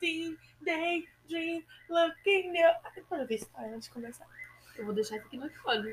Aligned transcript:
16, 0.00 0.36
daydream, 0.62 1.62
looking 1.88 2.50
new. 2.50 2.70
Depois 2.94 3.20
eu 3.20 3.26
vi 3.26 3.34
isso 3.36 3.50
antes 3.58 3.88
de 3.88 3.94
começar. 3.94 4.26
Eu 4.76 4.84
vou 4.86 4.94
deixar 4.94 5.16
isso 5.16 5.26
aqui 5.26 5.36
no 5.36 5.48
fone, 5.50 5.92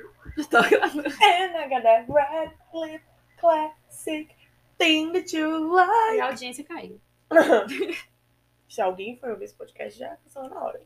tô 0.49 0.61
gravando. 0.69 1.07
And 1.07 1.57
I 1.57 1.69
got 1.69 1.83
that 1.83 2.11
red 2.11 2.51
lip 2.73 3.03
classic 3.39 4.35
thing 4.77 5.11
that 5.13 5.35
you 5.35 5.49
E 5.49 5.75
like. 5.75 6.19
a 6.21 6.25
audiência 6.27 6.63
caiu. 6.63 6.99
Se 8.69 8.81
alguém 8.81 9.17
for 9.19 9.29
ouvir 9.31 9.45
esse 9.45 9.53
podcast, 9.55 9.99
já 9.99 10.15
passou 10.23 10.49
na 10.49 10.59
hora. 10.63 10.81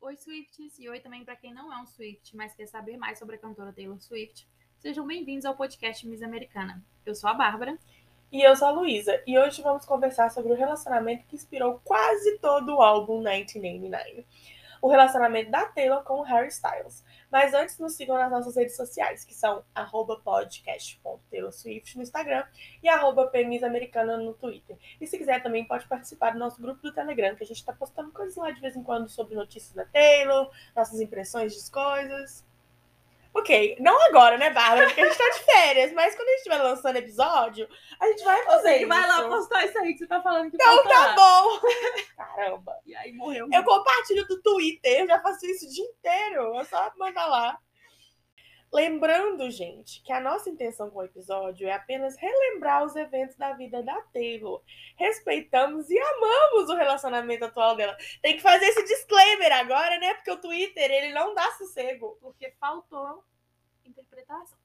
Oi, 0.00 0.16
Swifts, 0.16 0.78
e 0.78 0.88
oi 0.88 0.98
também 1.00 1.24
para 1.24 1.36
quem 1.36 1.54
não 1.54 1.72
é 1.72 1.76
um 1.80 1.86
Swift, 1.86 2.36
mas 2.36 2.54
quer 2.54 2.66
saber 2.66 2.96
mais 2.96 3.18
sobre 3.18 3.36
a 3.36 3.38
cantora 3.38 3.72
Taylor 3.72 4.00
Swift. 4.00 4.48
Sejam 4.80 5.06
bem-vindos 5.06 5.44
ao 5.44 5.56
podcast 5.56 6.06
Miss 6.08 6.22
Americana. 6.22 6.84
Eu 7.06 7.14
sou 7.14 7.30
a 7.30 7.34
Bárbara. 7.34 7.78
E 8.32 8.40
eu 8.40 8.56
sou 8.56 8.68
a 8.68 8.70
Luísa, 8.70 9.22
e 9.26 9.38
hoje 9.38 9.60
vamos 9.60 9.84
conversar 9.84 10.30
sobre 10.30 10.54
o 10.54 10.56
relacionamento 10.56 11.26
que 11.26 11.36
inspirou 11.36 11.82
quase 11.84 12.38
todo 12.38 12.76
o 12.76 12.80
álbum 12.80 13.18
1989. 13.18 14.26
O 14.80 14.88
relacionamento 14.88 15.50
da 15.50 15.66
Taylor 15.66 16.02
com 16.02 16.14
o 16.14 16.22
Harry 16.22 16.48
Styles. 16.48 17.04
Mas 17.30 17.52
antes, 17.52 17.78
nos 17.78 17.92
sigam 17.92 18.16
nas 18.16 18.30
nossas 18.30 18.56
redes 18.56 18.74
sociais, 18.74 19.22
que 19.22 19.34
são 19.34 19.62
podcast.taylorswift 20.24 21.94
no 21.94 22.02
Instagram 22.02 22.42
e 22.82 22.88
arroba 22.88 23.26
pmisamericana 23.26 24.16
no 24.16 24.32
Twitter. 24.32 24.78
E 24.98 25.06
se 25.06 25.18
quiser 25.18 25.42
também 25.42 25.66
pode 25.66 25.86
participar 25.86 26.30
do 26.30 26.38
nosso 26.38 26.58
grupo 26.58 26.80
do 26.80 26.90
Telegram, 26.90 27.36
que 27.36 27.44
a 27.44 27.46
gente 27.46 27.58
está 27.58 27.74
postando 27.74 28.12
coisas 28.12 28.34
lá 28.36 28.50
de 28.50 28.62
vez 28.62 28.74
em 28.74 28.82
quando 28.82 29.10
sobre 29.10 29.34
notícias 29.34 29.74
da 29.74 29.84
Taylor, 29.84 30.50
nossas 30.74 31.02
impressões 31.02 31.54
das 31.54 31.68
coisas. 31.68 32.50
Ok, 33.34 33.76
não 33.80 33.98
agora, 34.08 34.36
né, 34.36 34.50
Bárbara? 34.50 34.86
Porque 34.86 35.00
a 35.00 35.06
gente 35.06 35.16
tá 35.16 35.28
de 35.30 35.38
férias, 35.44 35.92
mas 35.92 36.14
quando 36.14 36.28
a 36.28 36.30
gente 36.32 36.38
estiver 36.38 36.58
lançando 36.58 36.96
episódio, 36.96 37.66
a 37.98 38.06
gente 38.08 38.22
vai 38.24 38.44
fazer 38.44 38.76
isso. 38.76 38.88
vai 38.88 39.08
lá 39.08 39.28
postar 39.28 39.64
isso 39.64 39.78
aí 39.78 39.92
que 39.94 40.00
você 40.00 40.06
tá 40.06 40.20
falando 40.20 40.50
que 40.50 40.56
Então 40.56 40.84
tá 40.84 41.14
bom. 41.14 41.60
Caramba. 42.14 42.76
E 42.84 42.94
aí 42.94 43.12
morreu. 43.12 43.48
Eu 43.50 43.64
compartilho 43.64 44.26
do 44.26 44.40
Twitter, 44.42 45.00
eu 45.00 45.06
já 45.06 45.20
faço 45.20 45.46
isso 45.46 45.66
o 45.66 45.70
dia 45.70 45.84
inteiro. 45.84 46.60
É 46.60 46.64
só 46.64 46.92
mandar 46.98 47.26
lá. 47.26 47.58
Lembrando, 48.72 49.50
gente, 49.50 50.02
que 50.02 50.12
a 50.12 50.20
nossa 50.20 50.48
intenção 50.48 50.90
com 50.90 51.00
o 51.00 51.04
episódio 51.04 51.68
é 51.68 51.72
apenas 51.72 52.16
relembrar 52.16 52.84
os 52.84 52.96
eventos 52.96 53.36
da 53.36 53.52
vida 53.52 53.82
da 53.82 54.00
Taylor. 54.12 54.62
Respeitamos 54.96 55.90
e 55.90 55.98
amamos 55.98 56.70
o 56.70 56.74
relacionamento 56.74 57.44
atual 57.44 57.76
dela. 57.76 57.94
Tem 58.22 58.36
que 58.36 58.42
fazer 58.42 58.64
esse 58.66 58.82
disclaimer 58.84 59.52
agora, 59.52 59.98
né? 59.98 60.14
Porque 60.14 60.30
o 60.30 60.40
Twitter, 60.40 60.90
ele 60.90 61.12
não 61.12 61.34
dá 61.34 61.50
sossego. 61.52 62.16
Porque 62.20 62.50
faltou 62.58 63.22
interpretação. 63.84 64.58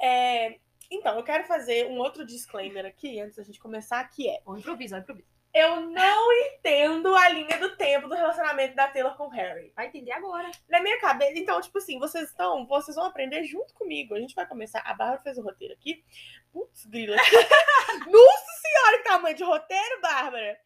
É, 0.00 0.58
Então, 0.90 1.16
eu 1.16 1.24
quero 1.24 1.44
fazer 1.44 1.86
um 1.86 1.98
outro 1.98 2.24
disclaimer 2.24 2.86
aqui, 2.86 3.20
antes 3.20 3.36
da 3.36 3.42
gente 3.42 3.58
começar, 3.58 4.02
que 4.10 4.28
é... 4.28 4.40
Ou 4.44 4.56
improviso, 4.56 4.94
ou 4.94 5.00
improviso. 5.00 5.35
Eu 5.56 5.80
não 5.80 6.32
entendo 6.34 7.16
a 7.16 7.30
linha 7.30 7.58
do 7.58 7.74
tempo 7.76 8.08
do 8.08 8.14
relacionamento 8.14 8.76
da 8.76 8.88
Taylor 8.88 9.16
com 9.16 9.24
o 9.24 9.30
Harry. 9.30 9.72
Vai 9.74 9.86
entender 9.86 10.12
agora. 10.12 10.50
Na 10.68 10.82
minha 10.82 11.00
cabeça, 11.00 11.32
então, 11.38 11.58
tipo 11.62 11.78
assim, 11.78 11.98
vocês 11.98 12.28
estão, 12.28 12.66
vocês 12.66 12.94
vão 12.94 13.06
aprender 13.06 13.42
junto 13.44 13.72
comigo. 13.72 14.14
A 14.14 14.20
gente 14.20 14.34
vai 14.34 14.46
começar. 14.46 14.80
A 14.80 14.92
Bárbara 14.92 15.22
fez 15.22 15.38
o 15.38 15.42
roteiro 15.42 15.72
aqui. 15.72 16.04
Putz, 16.52 16.84
grila. 16.84 17.16
Nossa 18.06 18.52
senhora, 18.60 18.98
que 18.98 19.04
tamanho 19.04 19.34
de 19.34 19.44
roteiro, 19.44 20.00
Bárbara! 20.02 20.60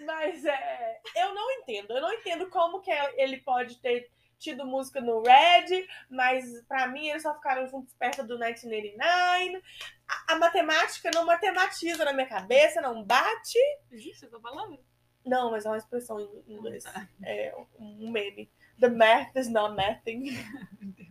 Mas 0.00 0.44
é. 0.44 1.00
Eu 1.16 1.32
não 1.32 1.50
entendo. 1.50 1.94
Eu 1.94 2.02
não 2.02 2.12
entendo 2.12 2.50
como 2.50 2.82
que 2.82 2.90
ele 3.16 3.38
pode 3.38 3.80
ter 3.80 4.10
tido 4.38 4.64
música 4.66 5.00
no 5.00 5.22
Red, 5.22 5.86
mas 6.08 6.62
pra 6.68 6.86
mim 6.86 7.08
eles 7.08 7.22
só 7.22 7.34
ficaram 7.34 7.66
juntos 7.66 7.92
perto 7.94 8.22
do 8.22 8.34
1989. 8.38 9.62
A, 10.06 10.34
a 10.34 10.38
matemática 10.38 11.10
não 11.14 11.26
matematiza 11.26 12.04
na 12.04 12.12
minha 12.12 12.26
cabeça, 12.28 12.80
não 12.80 13.02
bate. 13.02 13.58
Existe 13.90 14.26
essa 14.26 14.38
palavra? 14.38 14.78
Não, 15.24 15.50
mas 15.50 15.66
é 15.66 15.68
uma 15.68 15.76
expressão 15.78 16.18
em 16.20 16.54
inglês. 16.54 16.84
Tá. 16.84 17.08
É 17.22 17.54
um 17.78 18.10
meme. 18.10 18.50
The 18.80 18.88
math 18.88 19.36
is 19.36 19.48
not 19.48 19.74
mathing. 19.74 20.24
Meu 20.80 20.92
Deus. 20.92 21.08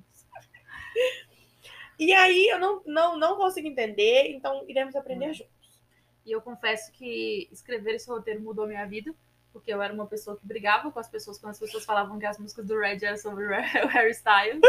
E 2.00 2.14
aí 2.14 2.48
eu 2.48 2.60
não, 2.60 2.82
não, 2.86 3.18
não 3.18 3.38
consigo 3.38 3.68
entender, 3.68 4.32
então 4.32 4.64
iremos 4.68 4.96
aprender 4.96 5.30
Hum. 5.30 5.34
juntos. 5.34 5.82
E 6.26 6.32
eu 6.32 6.42
confesso 6.42 6.92
que 6.92 7.48
escrever 7.52 7.96
esse 7.96 8.10
roteiro 8.10 8.42
mudou 8.42 8.68
minha 8.68 8.86
vida. 8.86 9.14
Porque 9.58 9.74
eu 9.74 9.82
era 9.82 9.94
uma 9.94 10.06
pessoa 10.08 10.38
que 10.38 10.46
brigava 10.46 10.92
com 10.92 11.00
as 11.00 11.10
pessoas 11.10 11.38
quando 11.40 11.52
as 11.52 11.60
pessoas 11.60 11.84
falavam 11.84 12.20
que 12.20 12.26
as 12.26 12.38
músicas 12.38 12.66
do 12.66 12.80
Red 12.80 13.00
eram 13.04 13.18
sobre 13.18 13.46
o 13.46 13.50
Harry 13.90 14.12
Styles. 14.12 14.62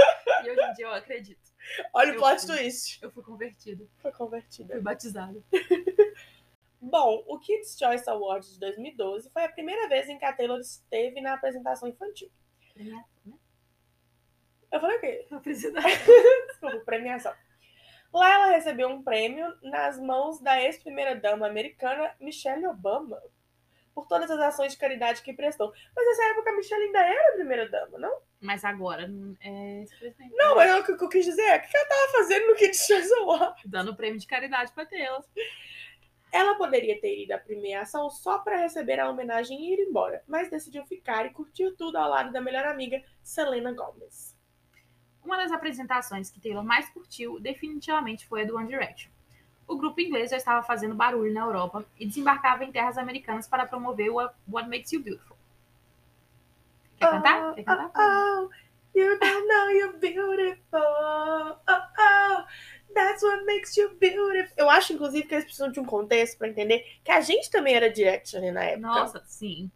e 0.44 0.50
hoje 0.50 0.60
em 0.62 0.72
dia 0.72 0.86
eu 0.86 0.92
acredito. 0.94 1.40
Olha 1.92 2.12
o 2.12 2.14
Eu 2.14 2.18
plot 2.18 2.46
fui. 2.46 2.56
twist. 2.56 2.98
Eu 3.02 3.10
fui 3.10 3.22
convertida. 3.22 3.84
Foi 3.98 4.12
convertida. 4.12 4.72
Fui 4.74 4.82
batizada. 4.82 5.38
Bom, 6.80 7.24
o 7.26 7.38
Kids 7.38 7.76
Choice 7.78 8.08
Awards 8.08 8.54
de 8.54 8.60
2012 8.60 9.30
foi 9.30 9.44
a 9.44 9.48
primeira 9.52 9.88
vez 9.88 10.08
em 10.08 10.16
que 10.18 10.24
a 10.24 10.32
Taylor 10.32 10.58
esteve 10.60 11.20
na 11.20 11.34
apresentação 11.34 11.88
infantil. 11.88 12.30
Premiação, 12.72 13.04
né? 13.26 13.34
Eu 14.70 14.80
falei 14.80 14.96
o 14.96 15.00
quê? 15.00 15.26
Apresentação. 15.32 15.90
Desculpa, 16.46 16.78
premiação. 16.84 17.34
Lá 18.12 18.32
ela 18.32 18.46
recebeu 18.52 18.88
um 18.88 19.02
prêmio 19.02 19.52
nas 19.62 19.98
mãos 19.98 20.40
da 20.40 20.62
ex-primeira-dama 20.62 21.46
americana 21.46 22.14
Michelle 22.20 22.66
Obama 22.66 23.20
por 23.98 24.06
todas 24.06 24.30
as 24.30 24.38
ações 24.38 24.74
de 24.74 24.78
caridade 24.78 25.22
que 25.22 25.32
prestou. 25.32 25.72
Mas 25.96 26.06
nessa 26.06 26.30
época 26.30 26.50
a 26.50 26.56
Michelle 26.56 26.84
ainda 26.84 27.00
era 27.00 27.32
primeira-dama, 27.32 27.98
não? 27.98 28.20
Mas 28.40 28.64
agora 28.64 29.10
é 29.40 29.82
esse 29.82 29.98
presidente. 29.98 30.32
Não, 30.36 30.54
mas 30.54 30.70
é 30.70 30.76
o 30.76 30.84
que 30.84 30.92
eu 30.92 31.08
quis 31.08 31.24
dizer. 31.24 31.58
O 31.58 31.60
que 31.60 31.76
ela 31.76 31.88
tava 31.88 32.12
fazendo 32.12 32.46
no 32.46 32.54
Kids 32.54 32.86
Choice 32.86 33.12
Awards? 33.14 33.62
Dando 33.66 33.96
prêmio 33.96 34.20
de 34.20 34.26
caridade 34.28 34.70
pra 34.70 34.86
tê-las. 34.86 35.28
Ela 36.30 36.54
poderia 36.54 37.00
ter 37.00 37.24
ido 37.24 37.32
à 37.32 37.38
premiação 37.38 38.08
só 38.08 38.38
para 38.38 38.58
receber 38.58 39.00
a 39.00 39.10
homenagem 39.10 39.58
e 39.58 39.74
ir 39.74 39.88
embora, 39.88 40.22
mas 40.28 40.48
decidiu 40.48 40.86
ficar 40.86 41.26
e 41.26 41.30
curtir 41.30 41.72
tudo 41.72 41.96
ao 41.96 42.08
lado 42.08 42.30
da 42.30 42.40
melhor 42.40 42.66
amiga 42.66 43.02
Selena 43.20 43.72
Gomez. 43.72 44.36
Uma 45.24 45.38
das 45.38 45.50
apresentações 45.50 46.30
que 46.30 46.40
Taylor 46.40 46.62
mais 46.62 46.88
curtiu 46.90 47.40
definitivamente 47.40 48.28
foi 48.28 48.42
a 48.42 48.44
do 48.44 48.56
One 48.56 48.68
Direction. 48.68 49.10
O 49.68 49.76
grupo 49.76 50.00
inglês 50.00 50.30
já 50.30 50.38
estava 50.38 50.66
fazendo 50.66 50.94
barulho 50.94 51.32
na 51.32 51.42
Europa 51.42 51.84
e 52.00 52.06
desembarcava 52.06 52.64
em 52.64 52.72
terras 52.72 52.96
americanas 52.96 53.46
para 53.46 53.66
promover 53.66 54.10
o 54.10 54.14
What 54.50 54.68
Makes 54.68 54.92
You 54.92 55.02
Beautiful. 55.02 55.36
Quer 56.96 57.10
cantar? 57.10 57.54
Quer 57.54 57.64
cantar? 57.64 57.92
Oh, 57.94 58.48
oh, 58.48 58.98
you 58.98 59.18
don't 59.18 59.46
know 59.46 59.70
you're 59.70 59.98
beautiful. 59.98 60.80
Oh, 61.68 61.82
oh, 61.98 62.44
that's 62.94 63.22
what 63.22 63.44
makes 63.44 63.76
you 63.76 63.90
beautiful. 64.00 64.54
Eu 64.56 64.70
acho, 64.70 64.94
inclusive, 64.94 65.28
que 65.28 65.34
eles 65.34 65.44
precisam 65.44 65.70
de 65.70 65.78
um 65.78 65.84
contexto 65.84 66.38
para 66.38 66.48
entender 66.48 66.84
que 67.04 67.12
a 67.12 67.20
gente 67.20 67.50
também 67.50 67.74
era 67.74 67.90
Direction 67.90 68.40
na 68.52 68.64
época. 68.64 68.88
Nossa, 68.88 69.22
sim. 69.26 69.70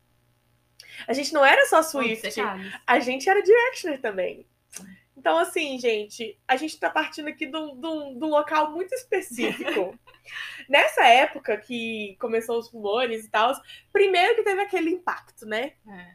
A 1.07 1.13
gente 1.13 1.33
não 1.33 1.45
era 1.45 1.67
só 1.67 1.83
Swift. 1.83 2.35
a 2.87 3.01
gente 3.01 3.29
era 3.29 3.43
Directioner 3.43 4.01
também. 4.01 4.47
Então, 5.23 5.39
assim, 5.39 5.79
gente, 5.79 6.37
a 6.49 6.57
gente 6.57 6.77
tá 6.81 6.91
partindo 6.91 7.29
aqui 7.29 7.47
de 7.47 7.57
um, 7.57 8.19
local 8.19 8.73
muito 8.73 8.93
específico. 8.93 9.97
Nessa 10.69 11.07
época 11.07 11.57
que 11.59 12.17
começou 12.19 12.59
os 12.59 12.69
rumores 12.69 13.25
e 13.25 13.31
tal, 13.31 13.53
primeiro 13.93 14.35
que 14.35 14.43
teve 14.43 14.61
aquele 14.61 14.91
impacto, 14.91 15.47
né? 15.47 15.75
É. 15.89 16.15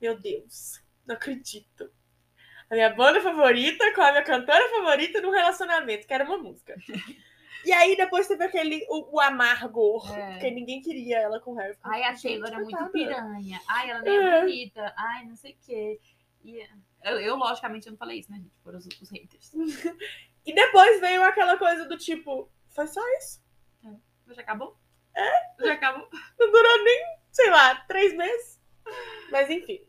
Meu 0.00 0.18
Deus, 0.18 0.82
não 1.06 1.14
acredito. 1.14 1.92
A 2.68 2.74
minha 2.74 2.90
banda 2.90 3.20
favorita 3.20 3.94
com 3.94 4.02
a 4.02 4.10
minha 4.10 4.24
cantora 4.24 4.68
favorita 4.68 5.20
num 5.20 5.30
relacionamento, 5.30 6.04
que 6.04 6.12
era 6.12 6.24
uma 6.24 6.38
música. 6.38 6.74
E 7.64 7.72
aí 7.72 7.96
depois 7.96 8.26
teve 8.26 8.42
aquele, 8.42 8.84
o, 8.90 9.14
o 9.14 9.20
amargo, 9.20 10.02
É. 10.12 10.32
porque 10.32 10.50
ninguém 10.50 10.82
queria 10.82 11.20
ela 11.20 11.38
com 11.38 11.52
o 11.52 11.54
Harry. 11.54 11.78
Ai, 11.84 12.02
a 12.02 12.20
Taylor 12.20 12.52
é 12.52 12.58
muito 12.58 12.86
piranha. 12.90 13.60
Ai, 13.68 13.90
ela 13.90 14.02
nem 14.02 14.12
é 14.18 14.24
É. 14.24 14.40
bonita. 14.40 14.92
Ai, 14.96 15.24
não 15.24 15.36
sei 15.36 15.52
o 15.52 15.56
quê. 15.64 16.00
E 16.44 16.60
eu, 17.04 17.20
eu, 17.20 17.36
logicamente, 17.36 17.86
eu 17.86 17.92
não 17.92 17.98
falei 17.98 18.18
isso, 18.20 18.30
né, 18.30 18.38
gente? 18.38 18.52
Foram 18.62 18.78
os, 18.78 18.86
os 19.00 19.10
haters. 19.10 19.52
E 20.44 20.52
depois 20.52 21.00
veio 21.00 21.22
aquela 21.22 21.56
coisa 21.56 21.84
do 21.88 21.96
tipo, 21.96 22.50
foi 22.70 22.88
só 22.88 23.00
isso? 23.18 23.40
Já 24.30 24.42
acabou? 24.42 24.76
É? 25.14 25.64
Já 25.64 25.74
acabou. 25.74 26.08
Não 26.36 26.50
durou 26.50 26.82
nem, 26.82 27.04
sei 27.30 27.48
lá, 27.48 27.76
três 27.86 28.12
meses. 28.16 28.60
Mas 29.30 29.48
enfim. 29.48 29.80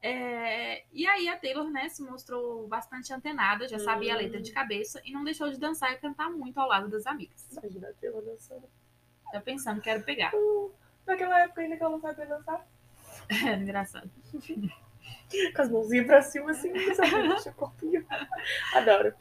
É, 0.00 0.84
e 0.92 1.04
aí 1.04 1.28
a 1.28 1.36
Taylor, 1.36 1.68
né, 1.68 1.88
se 1.88 2.00
mostrou 2.00 2.68
bastante 2.68 3.12
antenada, 3.12 3.66
já 3.66 3.76
sabia 3.80 4.12
a 4.14 4.16
Hum. 4.16 4.20
letra 4.20 4.40
de 4.40 4.52
cabeça 4.52 5.02
e 5.04 5.10
não 5.10 5.24
deixou 5.24 5.50
de 5.50 5.58
dançar 5.58 5.92
e 5.94 5.98
cantar 5.98 6.30
muito 6.30 6.58
ao 6.60 6.68
lado 6.68 6.88
das 6.88 7.04
amigas. 7.04 7.48
Imagina 7.50 7.88
a 7.88 7.94
Taylor 7.94 8.22
dançando. 8.22 8.70
Tá 9.32 9.40
pensando, 9.40 9.80
quero 9.80 10.04
pegar. 10.04 10.30
Naquela 11.04 11.40
época 11.40 11.62
ainda 11.62 11.76
que 11.76 11.82
ela 11.82 11.90
não 11.90 12.00
sabia 12.00 12.26
dançar. 12.26 12.64
É 13.48 13.54
engraçado. 13.56 14.08
Com 15.54 15.62
as 15.62 15.70
mãozinhas 15.70 16.06
pra 16.06 16.22
cima, 16.22 16.50
assim? 16.50 16.72
Deixa 16.72 17.52
corpinho. 17.52 18.06
Adoro. 18.74 19.14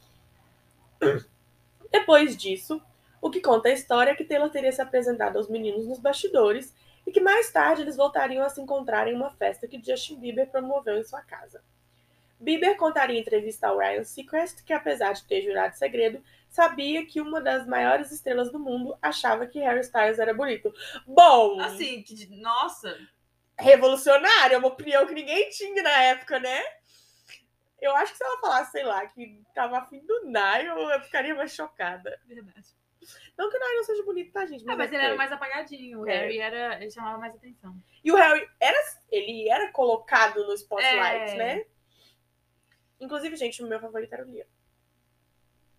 Depois 1.91 2.35
disso, 2.35 2.81
o 3.21 3.29
que 3.29 3.41
conta 3.41 3.69
a 3.69 3.73
história 3.73 4.11
é 4.11 4.15
que 4.15 4.23
Taylor 4.23 4.49
teria 4.49 4.71
se 4.71 4.81
apresentado 4.81 5.37
aos 5.37 5.49
meninos 5.49 5.87
nos 5.87 5.99
bastidores 5.99 6.73
e 7.05 7.11
que 7.11 7.21
mais 7.21 7.51
tarde 7.51 7.81
eles 7.81 7.95
voltariam 7.95 8.43
a 8.45 8.49
se 8.49 8.61
encontrar 8.61 9.07
em 9.07 9.15
uma 9.15 9.31
festa 9.31 9.67
que 9.67 9.81
Justin 9.83 10.19
Bieber 10.19 10.49
promoveu 10.49 10.97
em 10.97 11.03
sua 11.03 11.21
casa. 11.21 11.61
Bieber 12.39 12.75
contaria 12.75 13.17
em 13.17 13.21
entrevista 13.21 13.67
ao 13.67 13.77
Ryan 13.77 14.03
Seacrest 14.03 14.63
que, 14.63 14.73
apesar 14.73 15.13
de 15.13 15.23
ter 15.23 15.41
jurado 15.41 15.75
segredo, 15.75 16.21
sabia 16.49 17.05
que 17.05 17.21
uma 17.21 17.39
das 17.39 17.65
maiores 17.65 18.11
estrelas 18.11 18.51
do 18.51 18.59
mundo 18.59 18.97
achava 19.01 19.45
que 19.45 19.59
Harry 19.59 19.81
Styles 19.81 20.19
era 20.19 20.33
bonito. 20.33 20.73
Bom, 21.07 21.59
Assim, 21.61 22.03
nossa, 22.31 22.97
revolucionário, 23.57 24.55
é 24.55 24.57
uma 24.57 24.67
opinião 24.67 25.05
que 25.05 25.13
ninguém 25.13 25.49
tinha 25.49 25.81
na 25.83 26.01
época, 26.03 26.39
né? 26.39 26.61
Eu 27.81 27.95
acho 27.95 28.11
que 28.13 28.17
se 28.17 28.23
ela 28.23 28.39
falasse, 28.39 28.71
sei 28.71 28.83
lá, 28.83 29.05
que 29.07 29.41
tava 29.53 29.77
afim 29.77 29.99
do 30.05 30.25
Niall, 30.25 30.89
eu 30.91 31.01
ficaria 31.01 31.35
mais 31.35 31.53
chocada. 31.53 32.19
verdade. 32.25 32.67
Não 33.37 33.49
que 33.49 33.57
o 33.57 33.59
Niall 33.59 33.75
não 33.75 33.83
seja 33.83 34.03
bonito, 34.03 34.31
tá, 34.31 34.45
gente? 34.45 34.63
Ah, 34.67 34.75
mas 34.75 34.91
é 34.91 34.95
ele 34.95 35.03
era 35.03 35.11
que- 35.13 35.17
mais 35.17 35.31
apagadinho. 35.31 35.99
O 36.01 36.07
É. 36.09 36.19
Harry 36.21 36.39
era. 36.39 36.75
Ele 36.81 36.89
chamava 36.89 37.17
mais 37.19 37.35
atenção. 37.35 37.75
E 38.03 38.11
o 38.11 38.15
Harry 38.15 38.49
era, 38.59 38.77
ele 39.11 39.47
era 39.49 39.71
colocado 39.71 40.43
no 40.47 40.53
spotlight, 40.53 41.31
É. 41.33 41.35
né? 41.35 41.65
Inclusive, 42.99 43.35
gente, 43.35 43.61
o 43.63 43.67
meu 43.67 43.79
favorito 43.79 44.13
era 44.13 44.25
o 44.25 44.29
Liam. 44.31 44.47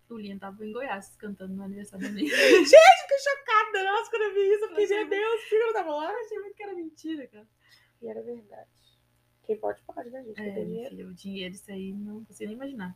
O 0.09 0.17
Liam 0.17 0.39
tava 0.39 0.65
em 0.65 0.71
Goiás 0.71 1.15
cantando 1.17 1.53
no 1.53 1.63
aniversário 1.63 2.05
da 2.07 2.13
minha. 2.13 2.29
Fiquei 2.29 3.19
chocada, 3.19 3.83
nossa, 3.83 4.09
quando 4.09 4.21
eu 4.21 4.33
vi 4.33 4.53
isso. 4.53 4.63
Eu 4.65 4.69
fiquei, 4.69 4.87
meu 4.87 4.97
eu- 4.99 5.09
Deus, 5.09 5.41
por 5.41 5.49
que 5.49 5.55
eu 5.55 5.65
não 5.67 5.73
tava 5.73 5.95
lá? 5.95 6.11
Eu 6.13 6.19
achei 6.19 6.39
muito 6.39 6.55
que 6.55 6.63
era 6.63 6.73
mentira, 6.73 7.27
cara. 7.27 7.47
E 8.01 8.07
era 8.07 8.21
verdade. 8.21 8.69
Quem 9.43 9.57
pode, 9.57 9.81
pode, 9.83 10.09
né, 10.09 10.23
gente? 10.23 10.39
É, 10.41 10.49
dinheiro. 10.49 10.89
filho, 10.89 11.07
o 11.09 11.13
dinheiro, 11.13 11.53
isso 11.53 11.71
aí, 11.71 11.93
não 11.93 12.23
consigo 12.25 12.47
nem 12.49 12.55
imaginar. 12.57 12.95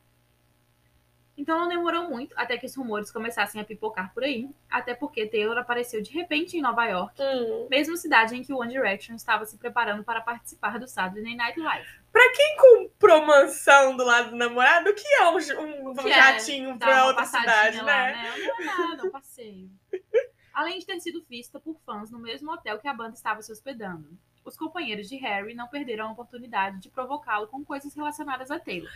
Então 1.37 1.57
não 1.57 1.69
demorou 1.69 2.09
muito 2.09 2.33
até 2.37 2.57
que 2.57 2.65
os 2.65 2.75
rumores 2.75 3.09
começassem 3.09 3.59
a 3.59 3.63
pipocar 3.63 4.13
por 4.13 4.23
aí, 4.23 4.49
até 4.69 4.93
porque 4.93 5.25
Taylor 5.25 5.57
apareceu 5.57 6.01
de 6.01 6.11
repente 6.11 6.57
em 6.57 6.61
Nova 6.61 6.85
York, 6.85 7.15
Hum. 7.21 7.67
mesma 7.69 7.95
cidade 7.95 8.35
em 8.35 8.43
que 8.43 8.53
o 8.53 8.57
One 8.59 8.71
Direction 8.71 9.15
estava 9.15 9.45
se 9.45 9.57
preparando 9.57 10.03
para 10.03 10.21
participar 10.21 10.77
do 10.77 10.87
Saturday 10.87 11.35
Night 11.35 11.57
Live. 11.59 11.87
Quem 12.35 12.57
comprou 12.57 13.25
mansão 13.25 13.95
do 13.95 14.03
lado 14.03 14.31
do 14.31 14.35
namorado, 14.35 14.89
o 14.89 14.93
que 14.93 15.07
é 15.07 15.29
um, 15.29 15.89
um 15.89 15.93
Que 15.95 16.09
é 16.09 16.13
jatinho 16.13 16.77
Dá 16.77 16.85
pra 16.85 16.95
uma 16.95 17.05
outra 17.07 17.25
cidade, 17.25 17.77
lá, 17.81 18.11
né? 18.11 18.33
Não 18.37 18.61
é 18.61 18.65
nada, 18.65 19.05
um 19.05 19.11
passeio. 19.11 19.69
Além 20.53 20.79
de 20.79 20.85
ter 20.85 20.99
sido 20.99 21.25
vista 21.29 21.59
por 21.59 21.79
fãs 21.85 22.11
no 22.11 22.19
mesmo 22.19 22.51
hotel 22.51 22.77
que 22.79 22.87
a 22.87 22.93
banda 22.93 23.15
estava 23.15 23.41
se 23.41 23.51
hospedando. 23.51 24.17
Os 24.43 24.57
companheiros 24.57 25.07
de 25.07 25.17
Harry 25.17 25.53
não 25.53 25.67
perderam 25.67 26.07
a 26.07 26.11
oportunidade 26.11 26.79
de 26.79 26.89
provocá-lo 26.89 27.47
com 27.47 27.63
coisas 27.63 27.93
relacionadas 27.93 28.49
a 28.49 28.59
Taylor. 28.59 28.89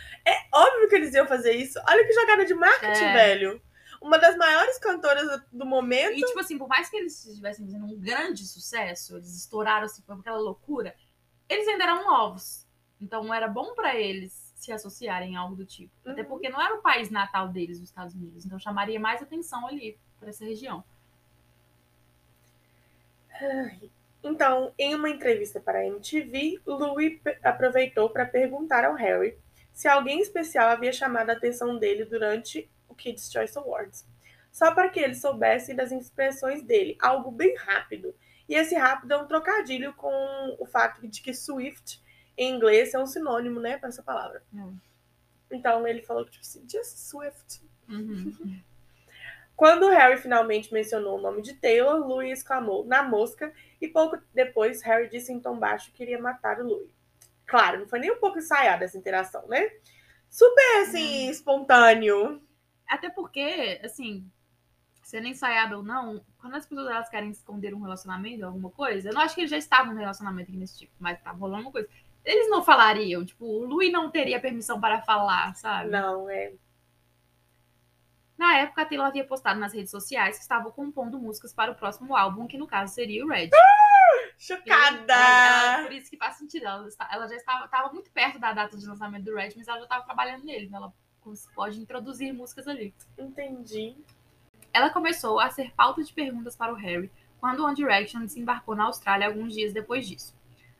Óbvio 0.52 0.88
que 0.88 0.94
eles 0.96 1.14
iam 1.14 1.26
fazer 1.26 1.52
isso. 1.52 1.78
Olha 1.88 2.04
que 2.06 2.12
jogada 2.12 2.44
de 2.44 2.54
marketing, 2.54 3.04
É. 3.04 3.12
velho. 3.12 3.62
Uma 4.00 4.18
das 4.18 4.36
maiores 4.36 4.78
cantoras 4.78 5.40
do 5.52 5.64
momento. 5.64 6.12
E, 6.18 6.22
tipo 6.22 6.38
assim, 6.40 6.58
por 6.58 6.68
mais 6.68 6.88
que 6.90 6.96
eles 6.96 7.24
estivessem 7.24 7.64
fazendo 7.64 7.86
um 7.86 7.98
grande 7.98 8.46
sucesso, 8.46 9.16
eles 9.16 9.36
estouraram 9.36 9.84
assim, 9.86 10.02
foi 10.02 10.16
aquela 10.16 10.38
loucura, 10.38 10.94
eles 11.48 11.66
ainda 11.68 11.84
eram 11.84 12.04
novos. 12.04 12.66
Então 13.00 13.32
era 13.32 13.46
bom 13.48 13.74
pra 13.74 13.94
eles 13.94 14.52
se 14.56 14.72
associarem 14.72 15.36
a 15.36 15.40
algo 15.40 15.54
do 15.54 15.64
tipo. 15.64 15.92
Até 16.04 16.22
Uhum. 16.22 16.28
porque 16.28 16.48
não 16.48 16.60
era 16.60 16.74
o 16.74 16.82
país 16.82 17.08
natal 17.10 17.48
deles, 17.48 17.78
os 17.78 17.84
Estados 17.84 18.14
Unidos. 18.14 18.44
Então 18.44 18.58
chamaria 18.58 18.98
mais 18.98 19.22
atenção 19.22 19.66
ali 19.66 19.98
pra 20.18 20.30
essa 20.30 20.44
região. 20.44 20.82
Então, 24.22 24.72
em 24.78 24.94
uma 24.94 25.08
entrevista 25.08 25.60
para 25.60 25.80
a 25.80 25.86
MTV, 25.86 26.60
Louis 26.66 27.20
aproveitou 27.42 28.10
para 28.10 28.26
perguntar 28.26 28.84
ao 28.84 28.94
Harry 28.94 29.38
se 29.72 29.88
alguém 29.88 30.20
especial 30.20 30.70
havia 30.70 30.92
chamado 30.92 31.30
a 31.30 31.34
atenção 31.34 31.78
dele 31.78 32.04
durante 32.04 32.70
o 32.88 32.94
Kids' 32.94 33.30
Choice 33.30 33.56
Awards. 33.58 34.06
Só 34.50 34.74
para 34.74 34.88
que 34.88 34.98
ele 34.98 35.14
soubesse 35.14 35.74
das 35.74 35.92
expressões 35.92 36.62
dele, 36.62 36.96
algo 37.00 37.30
bem 37.30 37.54
rápido. 37.56 38.14
E 38.48 38.54
esse 38.54 38.74
rápido 38.74 39.12
é 39.12 39.16
um 39.18 39.26
trocadilho 39.26 39.92
com 39.94 40.56
o 40.58 40.64
fato 40.64 41.06
de 41.06 41.20
que 41.20 41.34
Swift, 41.34 42.02
em 42.38 42.54
inglês, 42.54 42.94
é 42.94 42.98
um 42.98 43.06
sinônimo, 43.06 43.60
né, 43.60 43.76
para 43.76 43.90
essa 43.90 44.02
palavra. 44.02 44.42
Hum. 44.52 44.76
Então 45.50 45.86
ele 45.86 46.02
falou 46.02 46.24
que, 46.24 46.30
tipo 46.32 46.44
assim, 46.44 46.66
just 46.68 46.96
Swift. 46.96 47.62
Uhum. 47.88 48.62
Quando 49.56 49.88
Harry 49.88 50.18
finalmente 50.18 50.72
mencionou 50.72 51.18
o 51.18 51.20
nome 51.20 51.40
de 51.40 51.54
Taylor, 51.54 52.06
Louis 52.06 52.38
exclamou 52.38 52.84
na 52.84 53.02
mosca 53.02 53.50
e 53.80 53.88
pouco 53.88 54.18
depois 54.34 54.82
Harry 54.82 55.08
disse 55.08 55.32
em 55.32 55.40
tom 55.40 55.58
baixo 55.58 55.90
que 55.92 56.02
iria 56.02 56.20
matar 56.20 56.60
o 56.60 56.66
Louis. 56.66 56.90
Claro, 57.46 57.80
não 57.80 57.88
foi 57.88 57.98
nem 57.98 58.10
um 58.10 58.20
pouco 58.20 58.38
ensaiada 58.38 58.84
essa 58.84 58.98
interação, 58.98 59.46
né? 59.48 59.70
Super 60.28 60.82
assim, 60.82 61.30
espontâneo. 61.30 62.42
Até 62.86 63.08
porque, 63.08 63.80
assim, 63.82 64.30
sendo 65.02 65.28
ensaiado 65.28 65.76
ou 65.76 65.82
não, 65.82 66.20
quando 66.38 66.56
as 66.56 66.66
pessoas 66.66 66.88
elas 66.88 67.08
querem 67.08 67.30
esconder 67.30 67.72
um 67.72 67.80
relacionamento, 67.80 68.44
alguma 68.44 68.70
coisa, 68.70 69.08
eu 69.08 69.14
não 69.14 69.22
acho 69.22 69.34
que 69.34 69.40
eles 69.40 69.50
já 69.50 69.56
estavam 69.56 69.94
no 69.94 70.00
relacionamento 70.00 70.50
aqui 70.50 70.58
nesse 70.58 70.78
tipo, 70.80 70.92
mas 70.98 71.20
tá 71.22 71.30
rolando 71.30 71.62
uma 71.62 71.72
coisa. 71.72 71.88
Eles 72.24 72.50
não 72.50 72.62
falariam, 72.62 73.24
tipo, 73.24 73.46
o 73.46 73.64
Louis 73.64 73.90
não 73.90 74.10
teria 74.10 74.40
permissão 74.40 74.80
para 74.80 75.00
falar, 75.00 75.54
sabe? 75.54 75.90
Não, 75.90 76.28
é. 76.28 76.52
Na 78.38 78.58
época, 78.58 78.82
a 78.82 78.84
Taylor 78.84 79.06
havia 79.06 79.24
postado 79.24 79.58
nas 79.58 79.72
redes 79.72 79.90
sociais 79.90 80.36
que 80.36 80.42
estava 80.42 80.70
compondo 80.70 81.18
músicas 81.18 81.54
para 81.54 81.72
o 81.72 81.74
próximo 81.74 82.14
álbum, 82.14 82.46
que 82.46 82.58
no 82.58 82.66
caso 82.66 82.94
seria 82.94 83.24
o 83.24 83.28
Red. 83.28 83.50
Chocada! 84.38 85.14
Ela- 85.14 85.82
por 85.84 85.92
isso 85.92 86.10
que 86.10 86.16
faz 86.16 86.36
sentido. 86.36 86.66
Ela, 86.66 86.86
ela 87.10 87.28
já 87.28 87.36
estava, 87.36 87.64
estava 87.64 87.92
muito 87.92 88.10
perto 88.10 88.38
da 88.38 88.52
data 88.52 88.76
de 88.76 88.86
lançamento 88.86 89.24
do 89.24 89.34
Red, 89.34 89.50
mas 89.56 89.66
ela 89.66 89.78
já 89.78 89.84
estava 89.84 90.04
trabalhando 90.04 90.44
nele. 90.44 90.66
Então 90.66 90.78
ela 90.78 90.92
pode 91.54 91.80
introduzir 91.80 92.32
músicas 92.32 92.68
ali. 92.68 92.94
Entendi. 93.18 93.96
Ela 94.72 94.90
começou 94.90 95.40
a 95.40 95.48
ser 95.50 95.72
pauta 95.74 96.02
de 96.02 96.12
perguntas 96.12 96.54
para 96.54 96.72
o 96.72 96.76
Harry 96.76 97.10
quando 97.40 97.64
One 97.64 97.74
Direction 97.74 98.20
desembarcou 98.20 98.74
na 98.74 98.84
Austrália 98.84 99.26
alguns 99.26 99.52
dias 99.54 99.72
depois 99.72 100.06
disso. 100.06 100.34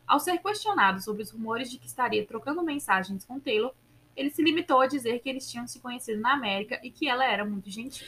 Ao 0.06 0.20
ser 0.20 0.38
questionado 0.38 1.00
sobre 1.02 1.23
os 1.23 1.31
rumores 1.31 1.70
de 1.70 1.79
que 1.79 1.87
estaria 1.87 2.25
trocando 2.26 2.62
mensagens 2.62 3.25
com 3.25 3.41
Taylor, 3.41 3.75
ele 4.16 4.30
se 4.30 4.42
limitou 4.42 4.80
a 4.80 4.86
dizer 4.86 5.20
que 5.20 5.28
eles 5.28 5.50
tinham 5.50 5.68
se 5.68 5.80
conhecido 5.80 6.20
na 6.20 6.32
América 6.32 6.80
e 6.82 6.90
que 6.90 7.08
ela 7.08 7.24
era 7.24 7.44
muito 7.44 7.70
gentil. 7.70 8.06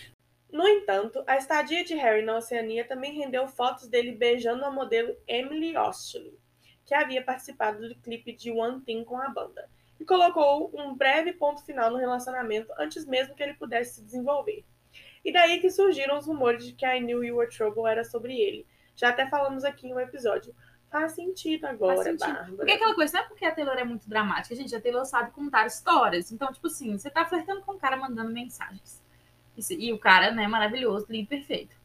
No 0.50 0.66
entanto, 0.66 1.22
a 1.26 1.37
estadia 1.37 1.84
de 1.84 1.94
Harry 1.94 2.22
na 2.22 2.38
Oceania 2.38 2.87
também 2.87 3.19
rendeu 3.19 3.46
fotos 3.46 3.87
dele 3.87 4.12
beijando 4.12 4.64
a 4.64 4.70
modelo 4.70 5.14
Emily 5.26 5.76
Ostley, 5.76 6.38
que 6.87 6.94
havia 6.94 7.22
participado 7.22 7.87
do 7.87 7.94
clipe 7.96 8.32
de 8.32 8.50
One 8.50 8.81
Thing 8.81 9.05
com 9.05 9.19
a 9.19 9.28
banda, 9.28 9.69
e 10.00 10.05
colocou 10.06 10.72
um 10.75 10.94
breve 10.94 11.34
ponto 11.34 11.62
final 11.64 11.90
no 11.90 11.99
relacionamento 11.99 12.72
antes 12.78 13.05
mesmo 13.05 13.34
que 13.34 13.43
ele 13.43 13.55
pudesse 13.55 13.96
se 13.96 14.05
desenvolver. 14.05 14.64
E 15.22 15.31
daí 15.31 15.60
que 15.60 15.70
surgiram 15.70 16.16
os 16.16 16.26
rumores 16.26 16.64
de 16.64 16.72
que 16.72 16.87
I 16.87 17.00
Knew 17.00 17.22
You 17.22 17.37
Were 17.37 17.50
Trouble 17.50 17.87
era 17.87 18.05
sobre 18.05 18.40
ele. 18.40 18.66
Já 18.96 19.10
até 19.10 19.28
falamos 19.28 19.64
aqui 19.64 19.87
em 19.87 19.93
um 19.93 20.00
episódio. 20.00 20.55
Faz 20.90 21.12
sentido 21.12 21.67
agora, 21.67 21.96
Faz 21.96 22.06
sentido. 22.06 22.32
Bárbara. 22.32 22.56
Porque 22.56 22.73
aquela 22.73 22.94
coisa, 22.94 23.19
não 23.19 23.25
é 23.25 23.29
porque 23.29 23.44
a 23.44 23.55
Taylor 23.55 23.77
é 23.77 23.84
muito 23.84 24.08
dramática, 24.08 24.55
gente, 24.55 24.74
a 24.74 24.81
Taylor 24.81 25.05
sabe 25.05 25.31
contar 25.32 25.67
histórias. 25.67 26.32
Então, 26.32 26.51
tipo 26.53 26.67
assim, 26.67 26.96
você 26.96 27.10
tá 27.10 27.24
flertando 27.27 27.60
com 27.60 27.72
o 27.72 27.79
cara 27.79 27.96
mandando 27.96 28.32
mensagens. 28.32 29.03
E, 29.56 29.89
e 29.89 29.93
o 29.93 29.98
cara, 29.98 30.31
né, 30.31 30.46
maravilhoso, 30.46 31.06
lindo, 31.10 31.29
perfeito. 31.29 31.77